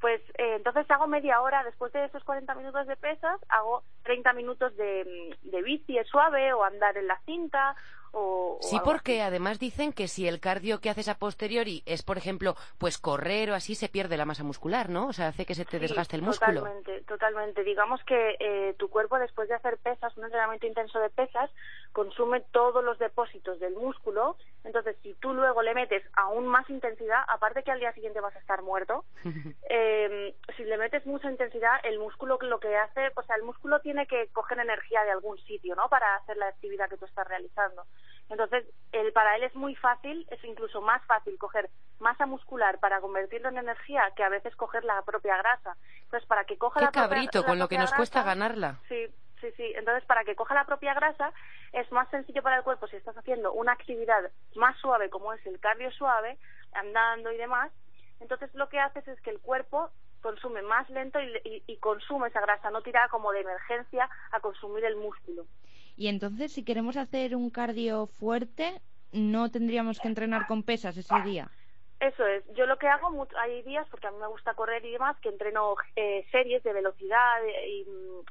pues 0.00 0.20
eh, 0.36 0.56
entonces 0.56 0.90
hago 0.90 1.06
media 1.06 1.40
hora, 1.40 1.64
después 1.64 1.92
de 1.92 2.04
esos 2.04 2.24
40 2.24 2.54
minutos 2.56 2.86
de 2.86 2.96
pesas, 2.96 3.40
hago 3.48 3.84
30 4.02 4.32
minutos 4.34 4.76
de, 4.76 5.36
de 5.42 5.62
bici 5.62 5.96
suave 6.10 6.52
o 6.52 6.64
andar 6.64 6.96
en 6.98 7.06
la 7.06 7.18
cinta 7.24 7.74
o... 8.12 8.58
Sí, 8.60 8.78
porque 8.84 9.22
además 9.22 9.58
dicen 9.58 9.92
que 9.92 10.08
si 10.08 10.28
el 10.28 10.40
cardio 10.40 10.80
que 10.80 10.90
haces 10.90 11.08
a 11.08 11.18
posteriori 11.18 11.82
es, 11.86 12.02
por 12.02 12.18
ejemplo, 12.18 12.54
pues 12.78 12.98
correr 12.98 13.50
o 13.50 13.54
así, 13.54 13.74
se 13.74 13.88
pierde 13.88 14.16
la 14.16 14.24
masa 14.24 14.44
muscular, 14.44 14.88
¿no? 14.88 15.08
O 15.08 15.12
sea, 15.12 15.28
hace 15.28 15.46
que 15.46 15.54
se 15.54 15.64
te 15.64 15.78
Sí, 15.78 15.78
desgaste 15.78 16.16
el 16.16 16.22
músculo. 16.22 16.60
Totalmente, 16.60 17.00
totalmente. 17.02 17.64
Digamos 17.64 18.02
que 18.04 18.36
eh, 18.38 18.74
tu 18.78 18.88
cuerpo 18.88 19.18
después 19.18 19.48
de 19.48 19.54
hacer 19.54 19.78
pesas, 19.78 20.16
un 20.16 20.24
entrenamiento 20.24 20.66
intenso 20.66 20.98
de 21.00 21.10
pesas, 21.10 21.50
consume 21.92 22.40
todos 22.52 22.84
los 22.84 22.98
depósitos 22.98 23.58
del 23.60 23.74
músculo. 23.74 24.36
Entonces, 24.64 24.96
si 25.02 25.14
tú 25.14 25.32
luego 25.32 25.62
le 25.62 25.74
metes 25.74 26.02
aún 26.14 26.46
más 26.46 26.68
intensidad, 26.70 27.22
aparte 27.28 27.62
que 27.62 27.70
al 27.70 27.80
día 27.80 27.92
siguiente 27.92 28.20
vas 28.20 28.36
a 28.36 28.38
estar 28.38 28.62
muerto, 28.62 29.04
eh, 29.70 30.34
si 30.56 30.64
le 30.64 30.76
metes 30.76 31.04
mucha 31.06 31.30
intensidad, 31.30 31.80
el 31.84 31.98
músculo 31.98 32.38
lo 32.42 32.60
que 32.60 32.76
hace, 32.76 33.10
o 33.14 33.22
sea, 33.22 33.36
el 33.36 33.42
músculo 33.42 33.80
tiene 33.80 34.06
que 34.06 34.28
coger 34.28 34.58
energía 34.58 35.04
de 35.04 35.10
algún 35.10 35.38
sitio, 35.38 35.74
¿no? 35.74 35.88
Para 35.88 36.16
hacer 36.16 36.36
la 36.36 36.48
actividad 36.48 36.88
que 36.88 36.96
tú 36.96 37.04
estás 37.04 37.26
realizando. 37.28 37.84
Entonces, 38.32 38.64
el, 38.92 39.12
para 39.12 39.36
él 39.36 39.42
es 39.44 39.54
muy 39.54 39.76
fácil, 39.76 40.26
es 40.30 40.42
incluso 40.42 40.80
más 40.80 41.04
fácil 41.04 41.36
coger 41.38 41.68
masa 42.00 42.24
muscular 42.26 42.78
para 42.80 43.00
convertirlo 43.00 43.50
en 43.50 43.58
energía 43.58 44.10
que 44.16 44.24
a 44.24 44.30
veces 44.30 44.56
coger 44.56 44.84
la 44.84 45.00
propia 45.02 45.36
grasa. 45.36 45.76
Entonces, 46.04 46.26
para 46.26 46.44
que 46.44 46.56
coja 46.56 46.80
Qué 46.80 46.86
la 46.86 46.90
propia- 46.92 47.08
cabrito, 47.08 47.40
la 47.42 47.46
con 47.46 47.58
lo 47.58 47.68
que 47.68 47.76
nos 47.78 47.92
cuesta 47.92 48.22
grasa- 48.22 48.34
ganarla. 48.34 48.80
Sí, 48.88 49.06
sí, 49.40 49.52
sí. 49.56 49.72
Entonces, 49.76 50.04
para 50.06 50.24
que 50.24 50.34
coja 50.34 50.54
la 50.54 50.64
propia 50.64 50.94
grasa, 50.94 51.32
es 51.72 51.92
más 51.92 52.08
sencillo 52.08 52.42
para 52.42 52.56
el 52.56 52.62
cuerpo 52.64 52.86
si 52.86 52.96
estás 52.96 53.16
haciendo 53.18 53.52
una 53.52 53.72
actividad 53.72 54.30
más 54.54 54.76
suave, 54.78 55.10
como 55.10 55.32
es 55.34 55.46
el 55.46 55.60
cardio 55.60 55.90
suave, 55.92 56.38
andando 56.72 57.30
y 57.32 57.36
demás. 57.36 57.70
Entonces, 58.20 58.48
lo 58.54 58.68
que 58.70 58.80
haces 58.80 59.06
es 59.08 59.20
que 59.20 59.30
el 59.30 59.40
cuerpo 59.40 59.90
consume 60.22 60.62
más 60.62 60.88
lento 60.88 61.20
y, 61.20 61.36
y- 61.44 61.64
y 61.66 61.76
consume 61.78 62.28
esa 62.28 62.40
grasa, 62.40 62.70
no 62.70 62.80
tira 62.80 63.08
como 63.08 63.30
de 63.32 63.40
emergencia 63.40 64.08
a 64.30 64.40
consumir 64.40 64.84
el 64.86 64.96
músculo. 64.96 65.44
Y 65.96 66.08
entonces, 66.08 66.52
si 66.52 66.64
queremos 66.64 66.96
hacer 66.96 67.36
un 67.36 67.50
cardio 67.50 68.06
fuerte, 68.06 68.80
no 69.12 69.50
tendríamos 69.50 70.00
que 70.00 70.08
entrenar 70.08 70.46
con 70.46 70.62
pesas 70.62 70.96
ese 70.96 71.20
día. 71.22 71.50
Eso 72.00 72.26
es. 72.26 72.42
Yo 72.54 72.66
lo 72.66 72.78
que 72.78 72.88
hago, 72.88 73.10
mu- 73.10 73.26
hay 73.38 73.62
días, 73.62 73.86
porque 73.90 74.08
a 74.08 74.10
mí 74.10 74.16
me 74.18 74.26
gusta 74.26 74.54
correr 74.54 74.84
y 74.84 74.90
demás, 74.92 75.16
que 75.20 75.28
entreno 75.28 75.76
eh, 75.94 76.26
series 76.32 76.62
de 76.64 76.72
velocidad 76.72 77.44
eh, 77.46 77.68
y 77.68 77.84
mm, 77.84 78.24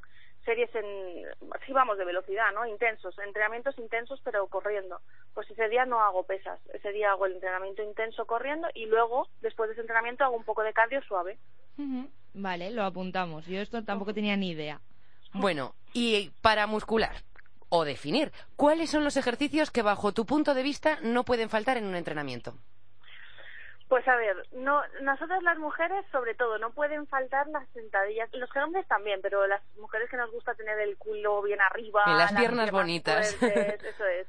series 0.44 0.74
en, 0.74 1.24
sí 1.64 1.72
vamos, 1.72 1.96
de 1.96 2.04
velocidad, 2.04 2.52
¿no? 2.52 2.66
Intensos, 2.66 3.16
entrenamientos 3.24 3.78
intensos 3.78 4.20
pero 4.24 4.46
corriendo. 4.48 5.00
Pues 5.32 5.50
ese 5.50 5.68
día 5.68 5.86
no 5.86 6.00
hago 6.00 6.24
pesas, 6.24 6.60
ese 6.74 6.90
día 6.92 7.12
hago 7.12 7.24
el 7.26 7.34
entrenamiento 7.34 7.82
intenso 7.82 8.26
corriendo 8.26 8.68
y 8.74 8.86
luego, 8.86 9.28
después 9.40 9.68
de 9.68 9.72
ese 9.72 9.82
entrenamiento, 9.82 10.24
hago 10.24 10.36
un 10.36 10.44
poco 10.44 10.62
de 10.62 10.74
cardio 10.74 11.00
suave. 11.02 11.38
Vale, 12.34 12.70
lo 12.72 12.82
apuntamos. 12.84 13.46
Yo 13.46 13.60
esto 13.60 13.84
tampoco 13.84 14.12
tenía 14.12 14.36
ni 14.36 14.50
idea. 14.50 14.80
Bueno, 15.32 15.74
y 15.94 16.30
para 16.42 16.66
muscular 16.66 17.14
o 17.74 17.86
definir, 17.86 18.32
¿cuáles 18.54 18.90
son 18.90 19.02
los 19.02 19.16
ejercicios 19.16 19.70
que 19.70 19.80
bajo 19.80 20.12
tu 20.12 20.26
punto 20.26 20.52
de 20.52 20.62
vista 20.62 20.98
no 21.00 21.24
pueden 21.24 21.48
faltar 21.48 21.78
en 21.78 21.86
un 21.86 21.96
entrenamiento? 21.96 22.52
Pues 23.88 24.06
a 24.08 24.16
ver, 24.16 24.46
no, 24.52 24.82
nosotras 25.00 25.42
las 25.42 25.58
mujeres, 25.58 26.04
sobre 26.12 26.34
todo, 26.34 26.58
no 26.58 26.72
pueden 26.72 27.06
faltar 27.06 27.46
las 27.48 27.66
sentadillas. 27.70 28.28
Los 28.32 28.48
hombres 28.56 28.86
también, 28.88 29.20
pero 29.22 29.46
las 29.46 29.62
mujeres 29.76 30.08
que 30.10 30.16
nos 30.18 30.30
gusta 30.30 30.54
tener 30.54 30.78
el 30.80 30.96
culo 30.98 31.40
bien 31.42 31.60
arriba, 31.62 32.02
Y 32.06 32.18
las 32.18 32.32
piernas 32.32 32.70
piernas 32.70 32.70
bonitas. 32.72 33.36
fuertes, 33.36 33.84
eso 33.94 34.04
es. 34.06 34.26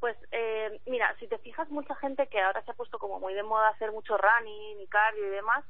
Pues 0.00 0.16
eh, 0.32 0.80
mira, 0.86 1.14
si 1.18 1.26
te 1.28 1.38
fijas, 1.38 1.68
mucha 1.70 1.94
gente 1.96 2.26
que 2.28 2.40
ahora 2.40 2.62
se 2.64 2.70
ha 2.70 2.74
puesto 2.74 2.98
como 2.98 3.18
muy 3.20 3.32
de 3.34 3.42
moda 3.42 3.68
hacer 3.68 3.90
mucho 3.92 4.16
running 4.18 4.80
y 4.80 4.86
cardio 4.88 5.26
y 5.26 5.30
demás, 5.30 5.64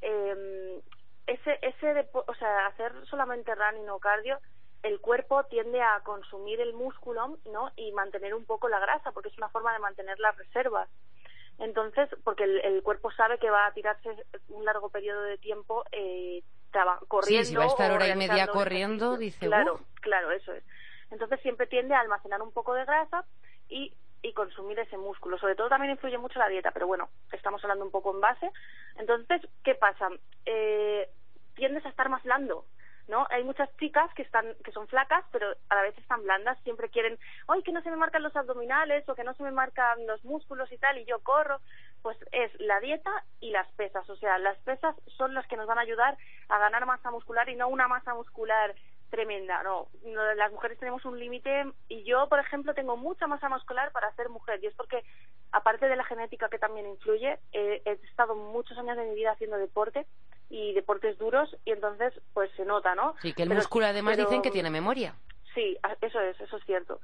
eh, 0.00 0.80
ese, 1.26 1.58
ese, 1.62 1.86
depo- 1.94 2.24
o 2.28 2.34
sea, 2.34 2.66
hacer 2.66 2.92
solamente 3.06 3.54
running 3.54 3.88
o 3.90 3.98
cardio, 3.98 4.38
el 4.84 5.00
cuerpo 5.00 5.42
tiende 5.44 5.82
a 5.82 6.00
consumir 6.04 6.60
el 6.60 6.72
músculo, 6.74 7.38
¿no? 7.46 7.72
Y 7.74 7.90
mantener 7.92 8.34
un 8.34 8.44
poco 8.44 8.68
la 8.68 8.78
grasa, 8.78 9.10
porque 9.12 9.30
es 9.30 9.38
una 9.38 9.48
forma 9.48 9.72
de 9.72 9.80
mantener 9.80 10.18
las 10.20 10.36
reservas. 10.36 10.88
Entonces, 11.58 12.08
porque 12.24 12.44
el, 12.44 12.60
el 12.60 12.82
cuerpo 12.82 13.10
sabe 13.12 13.38
que 13.38 13.50
va 13.50 13.66
a 13.66 13.72
tirarse 13.72 14.08
un 14.48 14.64
largo 14.64 14.88
periodo 14.90 15.22
de 15.22 15.38
tiempo 15.38 15.84
eh, 15.92 16.42
traba- 16.70 17.00
corriendo. 17.08 17.46
si 17.48 17.56
va 17.56 17.64
a 17.64 17.68
estar 17.68 17.90
hora 17.92 18.06
y 18.08 18.14
media 18.16 18.46
corriendo, 18.46 19.16
dice, 19.16 19.46
Claro, 19.46 19.80
claro, 20.00 20.30
eso 20.32 20.52
es. 20.52 20.64
Entonces 21.10 21.40
siempre 21.42 21.66
tiende 21.66 21.94
a 21.94 22.00
almacenar 22.00 22.42
un 22.42 22.52
poco 22.52 22.74
de 22.74 22.84
grasa 22.84 23.24
y 23.68 23.92
y 24.22 24.32
consumir 24.32 24.78
ese 24.78 24.96
músculo. 24.96 25.36
Sobre 25.36 25.54
todo 25.54 25.68
también 25.68 25.90
influye 25.90 26.16
mucho 26.16 26.38
la 26.38 26.48
dieta, 26.48 26.70
pero 26.70 26.86
bueno, 26.86 27.10
estamos 27.30 27.62
hablando 27.62 27.84
un 27.84 27.90
poco 27.90 28.10
en 28.10 28.22
base. 28.22 28.50
Entonces, 28.96 29.42
¿qué 29.62 29.74
pasa? 29.74 30.08
Eh, 30.46 31.06
tiendes 31.54 31.84
a 31.84 31.90
estar 31.90 32.08
más 32.08 32.22
blando. 32.22 32.64
¿No? 33.08 33.26
Hay 33.30 33.44
muchas 33.44 33.68
chicas 33.76 34.12
que 34.14 34.22
están 34.22 34.54
que 34.64 34.72
son 34.72 34.88
flacas, 34.88 35.24
pero 35.32 35.54
a 35.68 35.74
la 35.74 35.82
vez 35.82 35.96
están 35.98 36.22
blandas, 36.22 36.58
siempre 36.62 36.88
quieren, 36.88 37.18
"Ay, 37.48 37.62
que 37.62 37.72
no 37.72 37.82
se 37.82 37.90
me 37.90 37.96
marcan 37.96 38.22
los 38.22 38.34
abdominales 38.36 39.08
o 39.08 39.14
que 39.14 39.24
no 39.24 39.34
se 39.34 39.42
me 39.42 39.50
marcan 39.50 40.06
los 40.06 40.24
músculos 40.24 40.70
y 40.72 40.78
tal" 40.78 40.98
y 40.98 41.04
yo 41.04 41.20
corro. 41.20 41.60
Pues 42.02 42.18
es 42.32 42.50
la 42.60 42.80
dieta 42.80 43.10
y 43.40 43.50
las 43.50 43.70
pesas, 43.72 44.08
o 44.10 44.16
sea, 44.16 44.38
las 44.38 44.58
pesas 44.58 44.94
son 45.16 45.34
las 45.34 45.46
que 45.46 45.56
nos 45.56 45.66
van 45.66 45.78
a 45.78 45.82
ayudar 45.82 46.16
a 46.48 46.58
ganar 46.58 46.84
masa 46.86 47.10
muscular 47.10 47.48
y 47.48 47.56
no 47.56 47.68
una 47.68 47.88
masa 47.88 48.14
muscular 48.14 48.74
tremenda, 49.10 49.62
no, 49.62 49.88
las 50.34 50.50
mujeres 50.50 50.76
tenemos 50.78 51.04
un 51.04 51.18
límite 51.20 51.72
y 51.88 52.02
yo, 52.02 52.28
por 52.28 52.40
ejemplo, 52.40 52.74
tengo 52.74 52.96
mucha 52.96 53.28
masa 53.28 53.48
muscular 53.48 53.92
para 53.92 54.12
ser 54.16 54.28
mujer 54.28 54.58
y 54.60 54.66
es 54.66 54.74
porque 54.74 55.04
aparte 55.52 55.86
de 55.86 55.94
la 55.94 56.04
genética 56.04 56.48
que 56.48 56.58
también 56.58 56.88
influye, 56.88 57.38
he 57.52 57.80
estado 58.02 58.34
muchos 58.34 58.76
años 58.76 58.96
de 58.96 59.04
mi 59.04 59.14
vida 59.14 59.30
haciendo 59.30 59.56
deporte 59.56 60.04
y 60.50 60.72
deportes 60.74 61.18
duros 61.18 61.54
y 61.64 61.70
entonces 61.72 62.12
pues 62.32 62.50
se 62.56 62.64
nota, 62.64 62.94
¿no? 62.94 63.14
Sí, 63.22 63.32
que 63.32 63.42
el 63.42 63.48
Pero- 63.48 63.58
músculo 63.60 63.86
además 63.86 64.16
pero- 64.16 64.28
dicen 64.28 64.42
que 64.42 64.50
tiene 64.50 64.70
memoria. 64.70 65.14
Sí, 65.54 65.76
eso 66.00 66.20
es, 66.20 66.40
eso 66.40 66.56
es 66.56 66.64
cierto. 66.64 67.00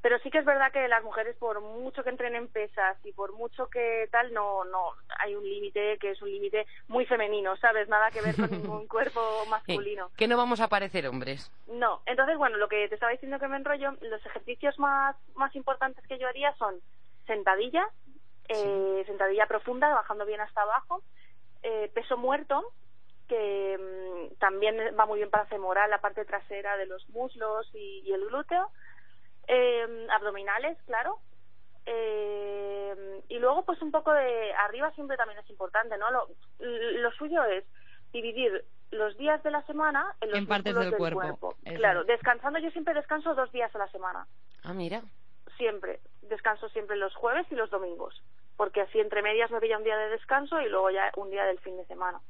Pero 0.00 0.18
sí 0.18 0.30
que 0.32 0.38
es 0.38 0.44
verdad 0.44 0.72
que 0.72 0.88
las 0.88 1.04
mujeres, 1.04 1.36
por 1.36 1.60
mucho 1.60 2.02
que 2.02 2.10
entrenen 2.10 2.48
pesas 2.48 2.96
y 3.04 3.12
por 3.12 3.32
mucho 3.34 3.68
que 3.68 4.08
tal, 4.10 4.32
no, 4.34 4.64
no, 4.64 4.94
hay 5.20 5.36
un 5.36 5.44
límite 5.44 5.96
que 5.98 6.10
es 6.10 6.20
un 6.20 6.28
límite 6.28 6.66
muy 6.88 7.06
femenino, 7.06 7.56
¿sabes? 7.58 7.88
Nada 7.88 8.10
que 8.10 8.20
ver 8.20 8.34
con 8.34 8.50
ningún 8.80 8.88
cuerpo 8.88 9.20
Sí, 9.44 9.50
masculino. 9.50 10.10
que 10.16 10.26
no 10.26 10.36
vamos 10.36 10.60
a 10.60 10.66
parecer 10.66 11.06
hombres. 11.06 11.52
No, 11.68 12.02
entonces, 12.06 12.36
bueno, 12.36 12.56
lo 12.56 12.66
que 12.68 12.88
te 12.88 12.94
estaba 12.96 13.12
diciendo 13.12 13.38
que 13.38 13.46
me 13.46 13.56
enrollo, 13.58 13.92
los 14.00 14.26
ejercicios 14.26 14.76
más, 14.80 15.14
más 15.36 15.54
importantes 15.54 16.04
que 16.08 16.18
yo 16.18 16.26
haría 16.26 16.52
son 16.56 16.80
sentadilla, 17.28 17.86
eh, 18.48 19.04
sentadilla 19.06 19.46
profunda, 19.46 19.94
bajando 19.94 20.26
bien 20.26 20.40
hasta 20.40 20.62
abajo, 20.62 21.02
eh, 21.62 21.90
peso 21.94 22.16
muerto, 22.16 22.62
que 23.28 23.78
mm, 23.78 24.38
también 24.38 24.76
va 24.98 25.06
muy 25.06 25.18
bien 25.18 25.30
para 25.30 25.46
femoral, 25.46 25.88
la 25.90 26.00
parte 26.00 26.24
trasera 26.24 26.76
de 26.76 26.86
los 26.86 27.08
muslos 27.10 27.68
y, 27.74 28.00
y 28.04 28.12
el 28.12 28.24
glúteo, 28.26 28.70
eh, 29.48 30.06
abdominales, 30.10 30.76
claro, 30.86 31.18
eh, 31.86 33.22
y 33.28 33.38
luego 33.38 33.64
pues 33.64 33.80
un 33.82 33.90
poco 33.90 34.12
de 34.12 34.52
arriba 34.54 34.90
siempre 34.92 35.16
también 35.16 35.38
es 35.40 35.50
importante, 35.50 35.96
¿no? 35.98 36.10
Lo, 36.10 36.28
lo 36.58 37.10
suyo 37.12 37.42
es 37.44 37.64
dividir 38.12 38.64
los 38.90 39.16
días 39.16 39.42
de 39.42 39.50
la 39.50 39.62
semana 39.62 40.14
en 40.20 40.30
los 40.30 40.38
En 40.38 40.46
partes 40.46 40.74
del 40.76 40.96
cuerpo, 40.96 41.54
eso 41.64 41.76
Claro, 41.78 42.02
es. 42.02 42.06
descansando 42.08 42.58
yo 42.58 42.70
siempre 42.70 42.94
descanso 42.94 43.34
dos 43.34 43.50
días 43.52 43.74
a 43.74 43.78
la 43.78 43.88
semana, 43.88 44.26
Ah, 44.64 44.74
mira. 44.74 45.02
siempre. 45.56 46.00
Descanso 46.22 46.68
siempre 46.70 46.96
los 46.96 47.14
jueves 47.14 47.46
y 47.50 47.54
los 47.54 47.70
domingos, 47.70 48.22
porque 48.62 48.82
así 48.82 49.00
entre 49.00 49.22
medias 49.22 49.50
me 49.50 49.58
pilla 49.58 49.76
un 49.76 49.82
día 49.82 49.96
de 49.96 50.10
descanso 50.10 50.60
y 50.60 50.68
luego 50.68 50.88
ya 50.88 51.10
un 51.16 51.30
día 51.30 51.44
del 51.46 51.58
fin 51.58 51.76
de 51.76 51.84
semana. 51.86 52.20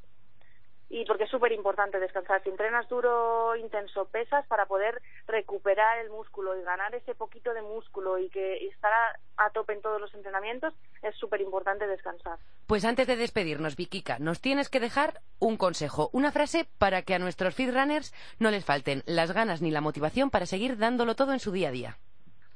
Y 0.89 1.05
porque 1.05 1.25
es 1.25 1.31
súper 1.31 1.53
importante 1.53 2.01
descansar. 2.01 2.43
Si 2.43 2.49
entrenas 2.49 2.89
duro, 2.89 3.55
intenso, 3.55 4.07
pesas 4.07 4.47
para 4.47 4.65
poder 4.65 5.03
recuperar 5.27 5.99
el 5.99 6.09
músculo 6.09 6.59
y 6.59 6.63
ganar 6.63 6.95
ese 6.95 7.15
poquito 7.15 7.53
de 7.53 7.61
músculo 7.61 8.17
y 8.17 8.31
que 8.31 8.63
y 8.63 8.69
estar 8.69 8.91
a, 8.91 9.45
a 9.45 9.51
tope 9.51 9.75
en 9.75 9.83
todos 9.83 10.01
los 10.01 10.15
entrenamientos, 10.15 10.73
es 11.03 11.15
súper 11.17 11.43
importante 11.43 11.87
descansar. 11.87 12.39
Pues 12.67 12.87
antes 12.87 13.07
de 13.07 13.17
despedirnos, 13.17 13.77
Vikika, 13.77 14.19
nos 14.19 14.41
tienes 14.41 14.71
que 14.71 14.81
dejar 14.81 15.21
un 15.39 15.59
consejo, 15.59 16.09
una 16.15 16.33
frase 16.33 16.67
para 16.79 17.03
que 17.03 17.15
a 17.15 17.19
nuestros 17.19 17.55
feed 17.55 17.75
runners 17.75 18.15
no 18.39 18.51
les 18.51 18.65
falten 18.65 19.03
las 19.05 19.33
ganas 19.33 19.61
ni 19.61 19.71
la 19.71 19.83
motivación 19.83 20.31
para 20.31 20.47
seguir 20.47 20.79
dándolo 20.79 21.15
todo 21.15 21.35
en 21.35 21.41
su 21.41 21.53
día 21.53 21.69
a 21.69 21.73
día. 21.73 21.99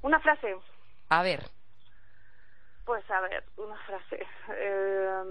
Una 0.01 0.19
frase, 0.19 0.57
A 1.11 1.23
ver, 1.23 1.51
pues 2.87 3.11
a 3.11 3.21
ver, 3.21 3.45
una 3.57 3.77
frase. 3.85 4.25
Eh, 4.51 5.23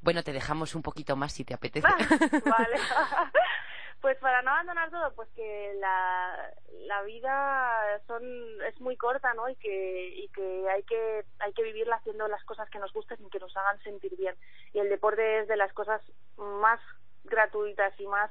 bueno, 0.00 0.22
te 0.22 0.32
dejamos 0.32 0.74
un 0.74 0.82
poquito 0.82 1.16
más 1.16 1.32
si 1.32 1.44
te 1.44 1.54
apetece. 1.54 1.86
Ah, 1.86 1.96
vale. 2.46 2.76
pues 4.00 4.16
para 4.18 4.42
no 4.42 4.52
abandonar 4.52 4.90
todo, 4.90 5.12
pues 5.14 5.28
que 5.34 5.74
la, 5.80 6.50
la 6.86 7.02
vida 7.02 8.00
son 8.06 8.22
es 8.66 8.80
muy 8.80 8.96
corta, 8.96 9.34
¿no? 9.34 9.48
Y 9.48 9.56
que 9.56 10.08
y 10.16 10.28
que 10.28 10.68
hay 10.70 10.84
que 10.84 11.24
hay 11.40 11.52
que 11.52 11.64
vivirla 11.64 11.96
haciendo 11.96 12.28
las 12.28 12.44
cosas 12.44 12.70
que 12.70 12.78
nos 12.78 12.92
gusten 12.92 13.18
y 13.26 13.28
que 13.28 13.40
nos 13.40 13.56
hagan 13.56 13.82
sentir 13.82 14.16
bien. 14.16 14.36
Y 14.72 14.78
el 14.78 14.88
deporte 14.88 15.40
es 15.40 15.48
de 15.48 15.56
las 15.56 15.72
cosas 15.72 16.00
más 16.36 16.80
gratuitas 17.24 17.92
y 17.98 18.06
más 18.06 18.30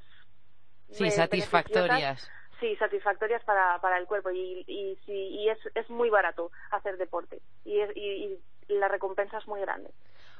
sí, 0.90 1.06
eh, 1.06 1.12
satisfactorias. 1.12 2.32
Sí, 2.62 2.76
satisfactorias 2.78 3.44
para, 3.44 3.82
para 3.82 3.98
el 3.98 4.06
cuerpo 4.06 4.32
y, 4.32 4.64
y, 4.68 4.98
sí, 5.06 5.12
y 5.12 5.50
es, 5.50 5.58
es 5.76 5.90
muy 5.90 6.10
barato 6.10 6.52
hacer 6.70 6.96
deporte 6.98 7.42
y, 7.66 7.80
es, 7.82 7.90
y, 7.98 8.40
y 8.70 8.74
la 8.76 8.88
recompensa 8.88 9.40
es 9.40 9.48
muy 9.48 9.60
grande, 9.62 9.90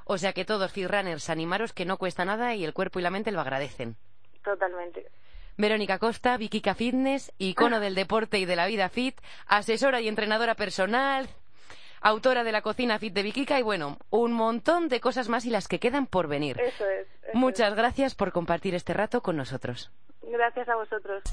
O 0.06 0.18
sea 0.18 0.32
que 0.32 0.46
todos 0.46 0.74
runners, 0.76 1.30
animaros 1.30 1.74
que 1.74 1.84
no 1.84 1.98
cuesta 1.98 2.24
nada 2.24 2.56
y 2.56 2.64
el 2.64 2.74
cuerpo 2.74 3.00
y 3.00 3.02
la 3.02 3.10
mente 3.10 3.32
lo 3.32 3.42
agradecen. 3.42 3.98
totalmente. 4.44 5.08
Verónica 5.58 6.00
Costa, 6.00 6.38
Vikika 6.38 6.76
Fitness, 6.76 7.34
icono 7.38 7.80
del 7.80 7.96
deporte 7.96 8.38
y 8.38 8.46
de 8.46 8.56
la 8.56 8.68
vida 8.68 8.88
fit, 8.90 9.20
asesora 9.48 10.00
y 10.00 10.08
entrenadora 10.08 10.56
personal, 10.56 11.28
autora 12.02 12.44
de 12.44 12.52
la 12.52 12.62
cocina 12.62 13.00
fit 13.00 13.14
de 13.14 13.24
Vikika 13.24 13.60
y 13.60 13.64
bueno, 13.64 13.98
un 14.10 14.34
montón 14.34 14.90
de 14.90 15.00
cosas 15.00 15.30
más 15.30 15.46
y 15.46 15.50
las 15.50 15.68
que 15.68 15.80
quedan 15.80 16.08
por 16.08 16.28
venir. 16.28 16.60
Eso 16.60 16.86
es. 16.86 17.08
eso 17.08 17.32
Muchas 17.34 17.76
gracias 17.76 18.16
por 18.16 18.32
compartir 18.32 18.76
este 18.76 18.94
rato 18.94 19.22
con 19.22 19.38
nosotros. 19.38 19.92
Gracias 20.24 20.70
a 20.70 20.76
vosotros. 20.76 21.24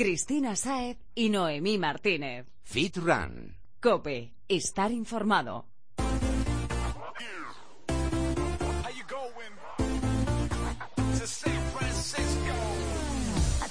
Cristina 0.00 0.56
Saez 0.56 0.96
y 1.14 1.28
Noemí 1.28 1.76
Martínez. 1.76 2.46
Fit 2.62 2.96
Run. 2.96 3.54
Cope, 3.82 4.32
estar 4.48 4.90
informado. 4.90 5.66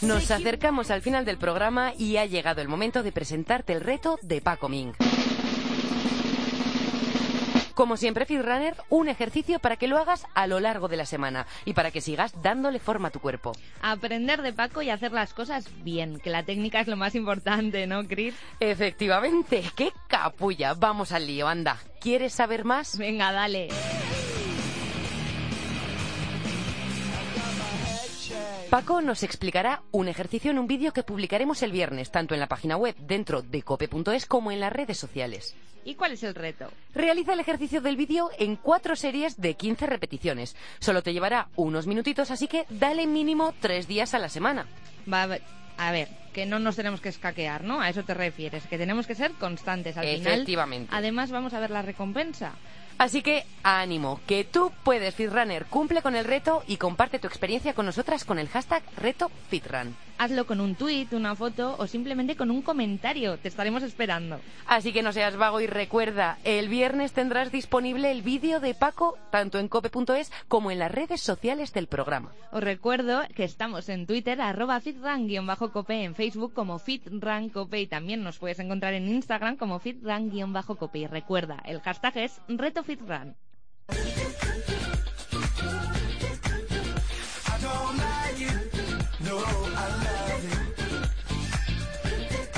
Nos 0.02 0.30
acercamos 0.30 0.92
al 0.92 1.02
final 1.02 1.26
del 1.26 1.40
programa 1.40 1.94
y 1.98 2.18
ha 2.18 2.28
llegado 2.28 2.62
el 2.62 2.68
momento 2.68 3.02
de 3.02 3.12
presentarte 3.12 3.74
el 3.74 3.82
reto 3.82 4.20
de 4.22 4.40
Paco 4.40 4.70
Ming. 4.70 4.94
Como 7.80 7.96
siempre, 7.96 8.26
Fitrunner, 8.26 8.76
un 8.90 9.08
ejercicio 9.08 9.60
para 9.60 9.78
que 9.78 9.88
lo 9.88 9.98
hagas 9.98 10.28
a 10.34 10.48
lo 10.48 10.60
largo 10.60 10.90
de 10.90 10.98
la 10.98 11.06
semana 11.06 11.48
y 11.64 11.72
para 11.72 11.92
que 11.92 12.02
sigas 12.02 12.34
dándole 12.42 12.78
forma 12.78 13.08
a 13.08 13.12
tu 13.12 13.22
cuerpo. 13.22 13.54
Aprender 13.82 14.42
de 14.42 14.52
Paco 14.52 14.82
y 14.82 14.90
hacer 14.90 15.14
las 15.14 15.34
cosas 15.34 15.66
bien, 15.82 16.20
que 16.20 16.30
la 16.30 16.44
técnica 16.44 16.82
es 16.82 16.90
lo 16.90 16.98
más 16.98 17.16
importante, 17.16 17.88
¿no, 17.88 18.06
Chris? 18.06 18.36
Efectivamente, 18.60 19.64
qué 19.78 19.94
capulla. 20.10 20.74
Vamos 20.74 21.14
al 21.14 21.26
lío, 21.26 21.48
anda. 21.48 21.78
¿Quieres 22.02 22.34
saber 22.34 22.66
más? 22.66 22.98
Venga, 22.98 23.32
dale. 23.32 23.70
Paco 28.70 29.02
nos 29.02 29.24
explicará 29.24 29.82
un 29.92 30.08
ejercicio 30.10 30.52
en 30.52 30.60
un 30.60 30.68
vídeo 30.68 30.94
que 30.94 31.02
publicaremos 31.02 31.64
el 31.64 31.72
viernes, 31.72 32.12
tanto 32.12 32.36
en 32.36 32.40
la 32.40 32.46
página 32.46 32.78
web 32.78 32.96
dentro 33.00 33.42
de 33.42 33.64
cope.es 33.64 34.28
como 34.28 34.52
en 34.52 34.60
las 34.60 34.72
redes 34.72 34.96
sociales. 34.96 35.56
¿Y 35.86 35.96
cuál 35.96 36.12
es 36.12 36.22
el 36.22 36.36
reto? 36.36 36.70
Realiza 36.94 37.34
el 37.34 37.40
ejercicio 37.40 37.82
del 37.82 37.98
vídeo 37.98 38.30
en 38.38 38.58
cuatro 38.58 38.96
series 38.96 39.42
de 39.42 39.56
15 39.56 39.88
repeticiones. 39.88 40.56
Solo 40.80 41.02
te 41.02 41.14
llevará 41.14 41.48
unos 41.56 41.88
minutitos, 41.88 42.30
así 42.30 42.48
que 42.48 42.66
dale 42.70 43.08
mínimo 43.08 43.56
tres 43.60 43.88
días 43.88 44.14
a 44.14 44.20
la 44.20 44.30
semana. 44.30 44.68
Va 45.12 45.24
a 45.78 45.92
ver, 45.92 46.10
que 46.32 46.46
no 46.46 46.60
nos 46.60 46.76
tenemos 46.76 47.02
que 47.02 47.10
escaquear, 47.10 47.64
¿no? 47.64 47.82
A 47.82 47.90
eso 47.90 48.04
te 48.04 48.14
refieres, 48.14 48.68
que 48.68 48.78
tenemos 48.78 49.08
que 49.08 49.16
ser 49.16 49.32
constantes 49.32 49.98
al 49.98 50.06
final. 50.06 50.34
Efectivamente. 50.34 50.92
Además, 50.94 51.32
vamos 51.32 51.56
a 51.56 51.60
ver 51.60 51.72
la 51.72 51.82
recompensa. 51.82 52.52
Así 53.00 53.22
que 53.22 53.46
ánimo, 53.64 54.20
que 54.28 54.44
tú 54.44 54.74
puedes, 54.84 55.16
Fitrunner. 55.16 55.66
Cumple 55.68 56.02
con 56.02 56.18
el 56.18 56.26
reto 56.26 56.64
y 56.68 56.76
comparte 56.76 57.18
tu 57.18 57.28
experiencia 57.28 57.74
con 57.74 57.86
nosotras 57.86 58.26
con 58.26 58.40
el 58.40 58.50
hashtag 58.50 58.84
RetoFitrun. 58.98 59.96
Hazlo 60.20 60.46
con 60.46 60.60
un 60.60 60.76
tuit, 60.76 61.14
una 61.14 61.34
foto 61.34 61.78
o 61.80 61.88
simplemente 61.88 62.36
con 62.36 62.52
un 62.52 62.62
comentario. 62.62 63.38
Te 63.38 63.48
estaremos 63.48 63.84
esperando. 63.84 64.42
Así 64.68 64.92
que 64.92 65.02
no 65.02 65.14
seas 65.14 65.38
vago 65.38 65.62
y 65.62 65.68
recuerda, 65.68 66.40
el 66.44 66.68
viernes 66.68 67.14
tendrás 67.14 67.54
disponible 67.54 68.12
el 68.12 68.22
vídeo 68.22 68.60
de 68.60 68.74
Paco 68.74 69.18
tanto 69.32 69.60
en 69.60 69.70
cope.es 69.70 70.30
como 70.50 70.72
en 70.72 70.80
las 70.80 70.92
redes 70.92 71.22
sociales 71.22 71.72
del 71.72 71.88
programa. 71.88 72.34
Os 72.52 72.62
recuerdo 72.62 73.22
que 73.34 73.46
estamos 73.46 73.88
en 73.88 74.08
Twitter, 74.08 74.42
arroba 74.42 74.82
fitran-cope, 74.82 76.04
en 76.04 76.16
Facebook 76.16 76.54
como 76.54 76.80
fitrancope 76.80 77.80
y 77.80 77.88
también 77.88 78.22
nos 78.22 78.40
puedes 78.40 78.60
encontrar 78.60 78.96
en 78.96 79.08
Instagram 79.08 79.56
como 79.56 79.80
fitran-cope. 79.80 81.00
Y 81.00 81.08
recuerda, 81.08 81.64
el 81.64 81.80
hashtag 81.80 82.18
es 82.18 82.42
retofitran. 82.50 83.38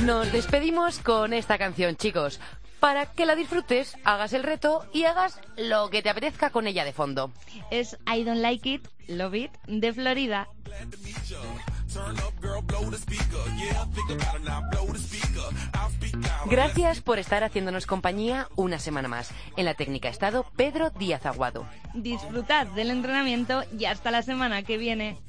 Nos 0.06 0.32
despedimos 0.32 0.98
con 1.00 1.32
esta 1.32 1.60
canción, 1.60 1.96
chicos. 1.96 2.40
Para 2.80 3.06
que 3.06 3.28
la 3.28 3.36
disfrutes, 3.36 3.96
hagas 4.04 4.34
el 4.34 4.42
reto 4.42 4.88
y 4.92 5.04
hagas 5.04 5.40
lo 5.58 5.92
que 5.92 6.02
te 6.02 6.10
apetezca 6.10 6.50
con 6.50 6.66
ella 6.66 6.84
de 6.84 6.94
fondo. 6.94 7.32
Es 7.70 7.98
I 8.12 8.24
Don't 8.24 8.42
Like 8.42 8.68
It, 8.68 8.88
Love 9.08 9.36
It, 9.36 9.52
de 9.68 9.94
Florida. 9.94 10.48
Gracias 16.46 17.02
por 17.02 17.20
estar 17.20 17.44
haciéndonos 17.44 17.86
compañía 17.86 18.48
una 18.56 18.80
semana 18.80 19.08
más. 19.08 19.30
En 19.58 19.66
la 19.66 19.76
técnica 19.76 20.08
ha 20.08 20.12
estado 20.12 20.46
Pedro 20.56 20.90
Díaz 20.90 21.28
Aguado. 21.28 21.68
Disfrutad 21.94 22.66
del 22.68 22.90
entrenamiento 22.90 23.64
y 23.78 23.86
hasta 23.86 24.10
la 24.10 24.24
semana 24.24 24.64
que 24.64 24.78
viene. 24.78 25.20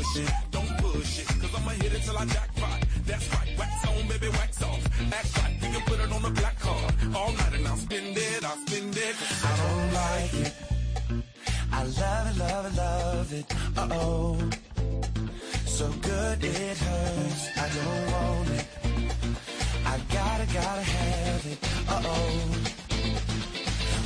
Push 0.00 0.22
it, 0.22 0.32
don't 0.50 0.78
push 0.78 1.18
it, 1.20 1.26
cause 1.40 1.54
I'ma 1.54 1.70
hit 1.70 1.92
it 1.92 2.02
till 2.02 2.16
I 2.16 2.24
jackpot. 2.24 2.80
That's 3.06 3.28
right, 3.34 3.48
wax 3.58 3.86
on, 3.86 4.08
baby, 4.08 4.28
wax 4.28 4.62
off. 4.62 4.82
Act 5.12 5.38
right, 5.38 5.54
you 5.60 5.68
can 5.74 5.82
put 5.82 6.00
it 6.00 6.10
on 6.12 6.22
the 6.22 6.30
black 6.30 6.58
card. 6.58 6.94
All 7.14 7.32
night 7.32 7.54
and 7.54 7.66
I'll 7.68 7.76
spend 7.76 8.16
it, 8.16 8.44
I'll 8.44 8.56
spend 8.66 8.96
it. 8.96 9.14
I 9.44 9.52
don't 9.60 9.92
like 10.00 10.34
it. 10.46 10.54
I 11.72 11.84
love 11.84 12.26
it, 12.30 12.36
love 12.38 12.66
it, 12.66 12.76
love 12.76 13.32
it. 13.32 13.46
Uh 13.76 13.88
oh. 13.92 14.38
So 15.66 15.88
good 16.08 16.44
it 16.44 16.78
hurts. 16.78 17.48
I 17.64 17.68
don't 17.78 18.04
want 18.12 18.50
it. 18.58 18.66
I 19.84 19.98
gotta, 20.16 20.46
gotta 20.54 20.82
have 20.96 21.46
it. 21.52 21.58
Uh 21.88 22.02
oh. 22.06 22.40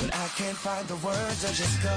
But 0.01 0.11
I 0.15 0.27
can't 0.39 0.57
find 0.57 0.89
the 0.89 0.97
words, 1.07 1.45
I 1.45 1.53
just 1.53 1.83
go. 1.83 1.95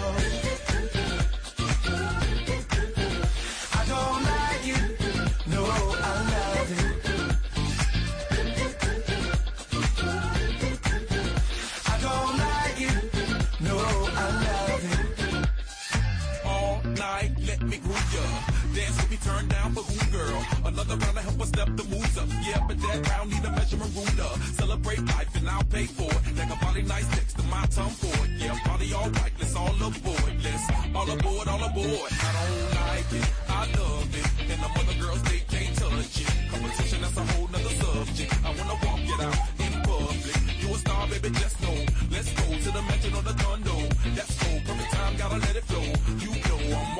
Dance 18.78 18.98
with 19.02 19.10
me, 19.10 19.18
turn 19.26 19.48
down 19.48 19.74
for 19.74 19.82
who, 19.82 19.98
girl? 20.14 20.38
Another 20.64 20.98
round 21.02 21.18
to 21.18 21.24
help 21.26 21.42
us 21.42 21.50
step 21.50 21.66
the 21.74 21.84
moves 21.90 22.16
up. 22.16 22.30
Yeah, 22.46 22.62
but 22.68 22.78
that 22.78 23.10
round 23.10 23.32
need 23.32 23.44
a 23.44 23.50
measurement 23.50 23.90
ruler. 23.98 24.30
Celebrate 24.54 25.02
life 25.18 25.34
and 25.34 25.50
I'll 25.50 25.64
pay 25.64 25.86
for 25.86 26.06
it. 26.06 26.38
Like 26.38 26.54
a 26.54 26.60
body 26.64 26.84
nice 26.84 27.10
next 27.18 27.34
to 27.42 27.44
my 27.50 27.66
tongue 27.74 27.98
for 27.98 28.14
it. 28.22 28.38
Yeah, 28.38 28.54
body 28.70 28.94
all 28.94 29.10
right, 29.10 29.34
let's 29.40 29.56
all 29.56 29.74
aboard. 29.74 30.34
Let's 30.46 30.66
all 30.94 31.10
aboard, 31.10 31.48
all 31.48 31.64
aboard. 31.66 32.12
I 32.22 32.30
don't 32.38 32.70
like 32.78 33.10
it, 33.18 33.26
I 33.50 33.62
love 33.82 34.14
it. 34.14 34.28
And 34.46 34.62
the 34.62 34.70
other 34.70 34.98
girls, 35.02 35.22
they 35.26 35.42
can't 35.50 35.74
touch 35.74 36.22
it. 36.22 36.30
Competition, 36.54 37.02
that's 37.02 37.18
a 37.18 37.26
whole 37.34 37.48
nother 37.50 37.74
subject. 37.82 38.30
I 38.46 38.50
wanna 38.54 38.78
walk 38.86 39.02
it 39.10 39.20
out 39.26 39.42
in 39.58 39.74
public. 39.90 40.38
You 40.62 40.70
a 40.70 40.78
star, 40.78 41.08
baby, 41.10 41.30
just 41.34 41.58
know. 41.66 41.78
Let's 42.14 42.30
go 42.30 42.46
to 42.46 42.70
the 42.78 42.82
mansion 42.86 43.14
or 43.18 43.26
the 43.26 43.34
condo. 43.42 43.78
That's 44.14 44.38
cool, 44.38 44.62
perfect 44.70 44.92
time, 44.94 45.18
gotta 45.18 45.40
let 45.42 45.56
it 45.56 45.66
flow. 45.66 45.88
You 46.22 46.37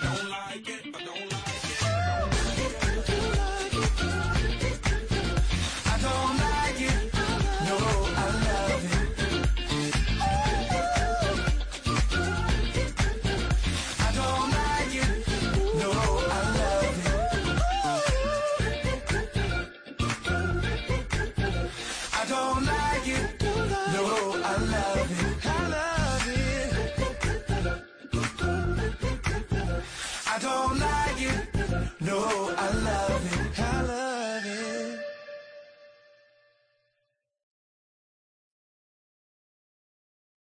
Don't 0.00 0.27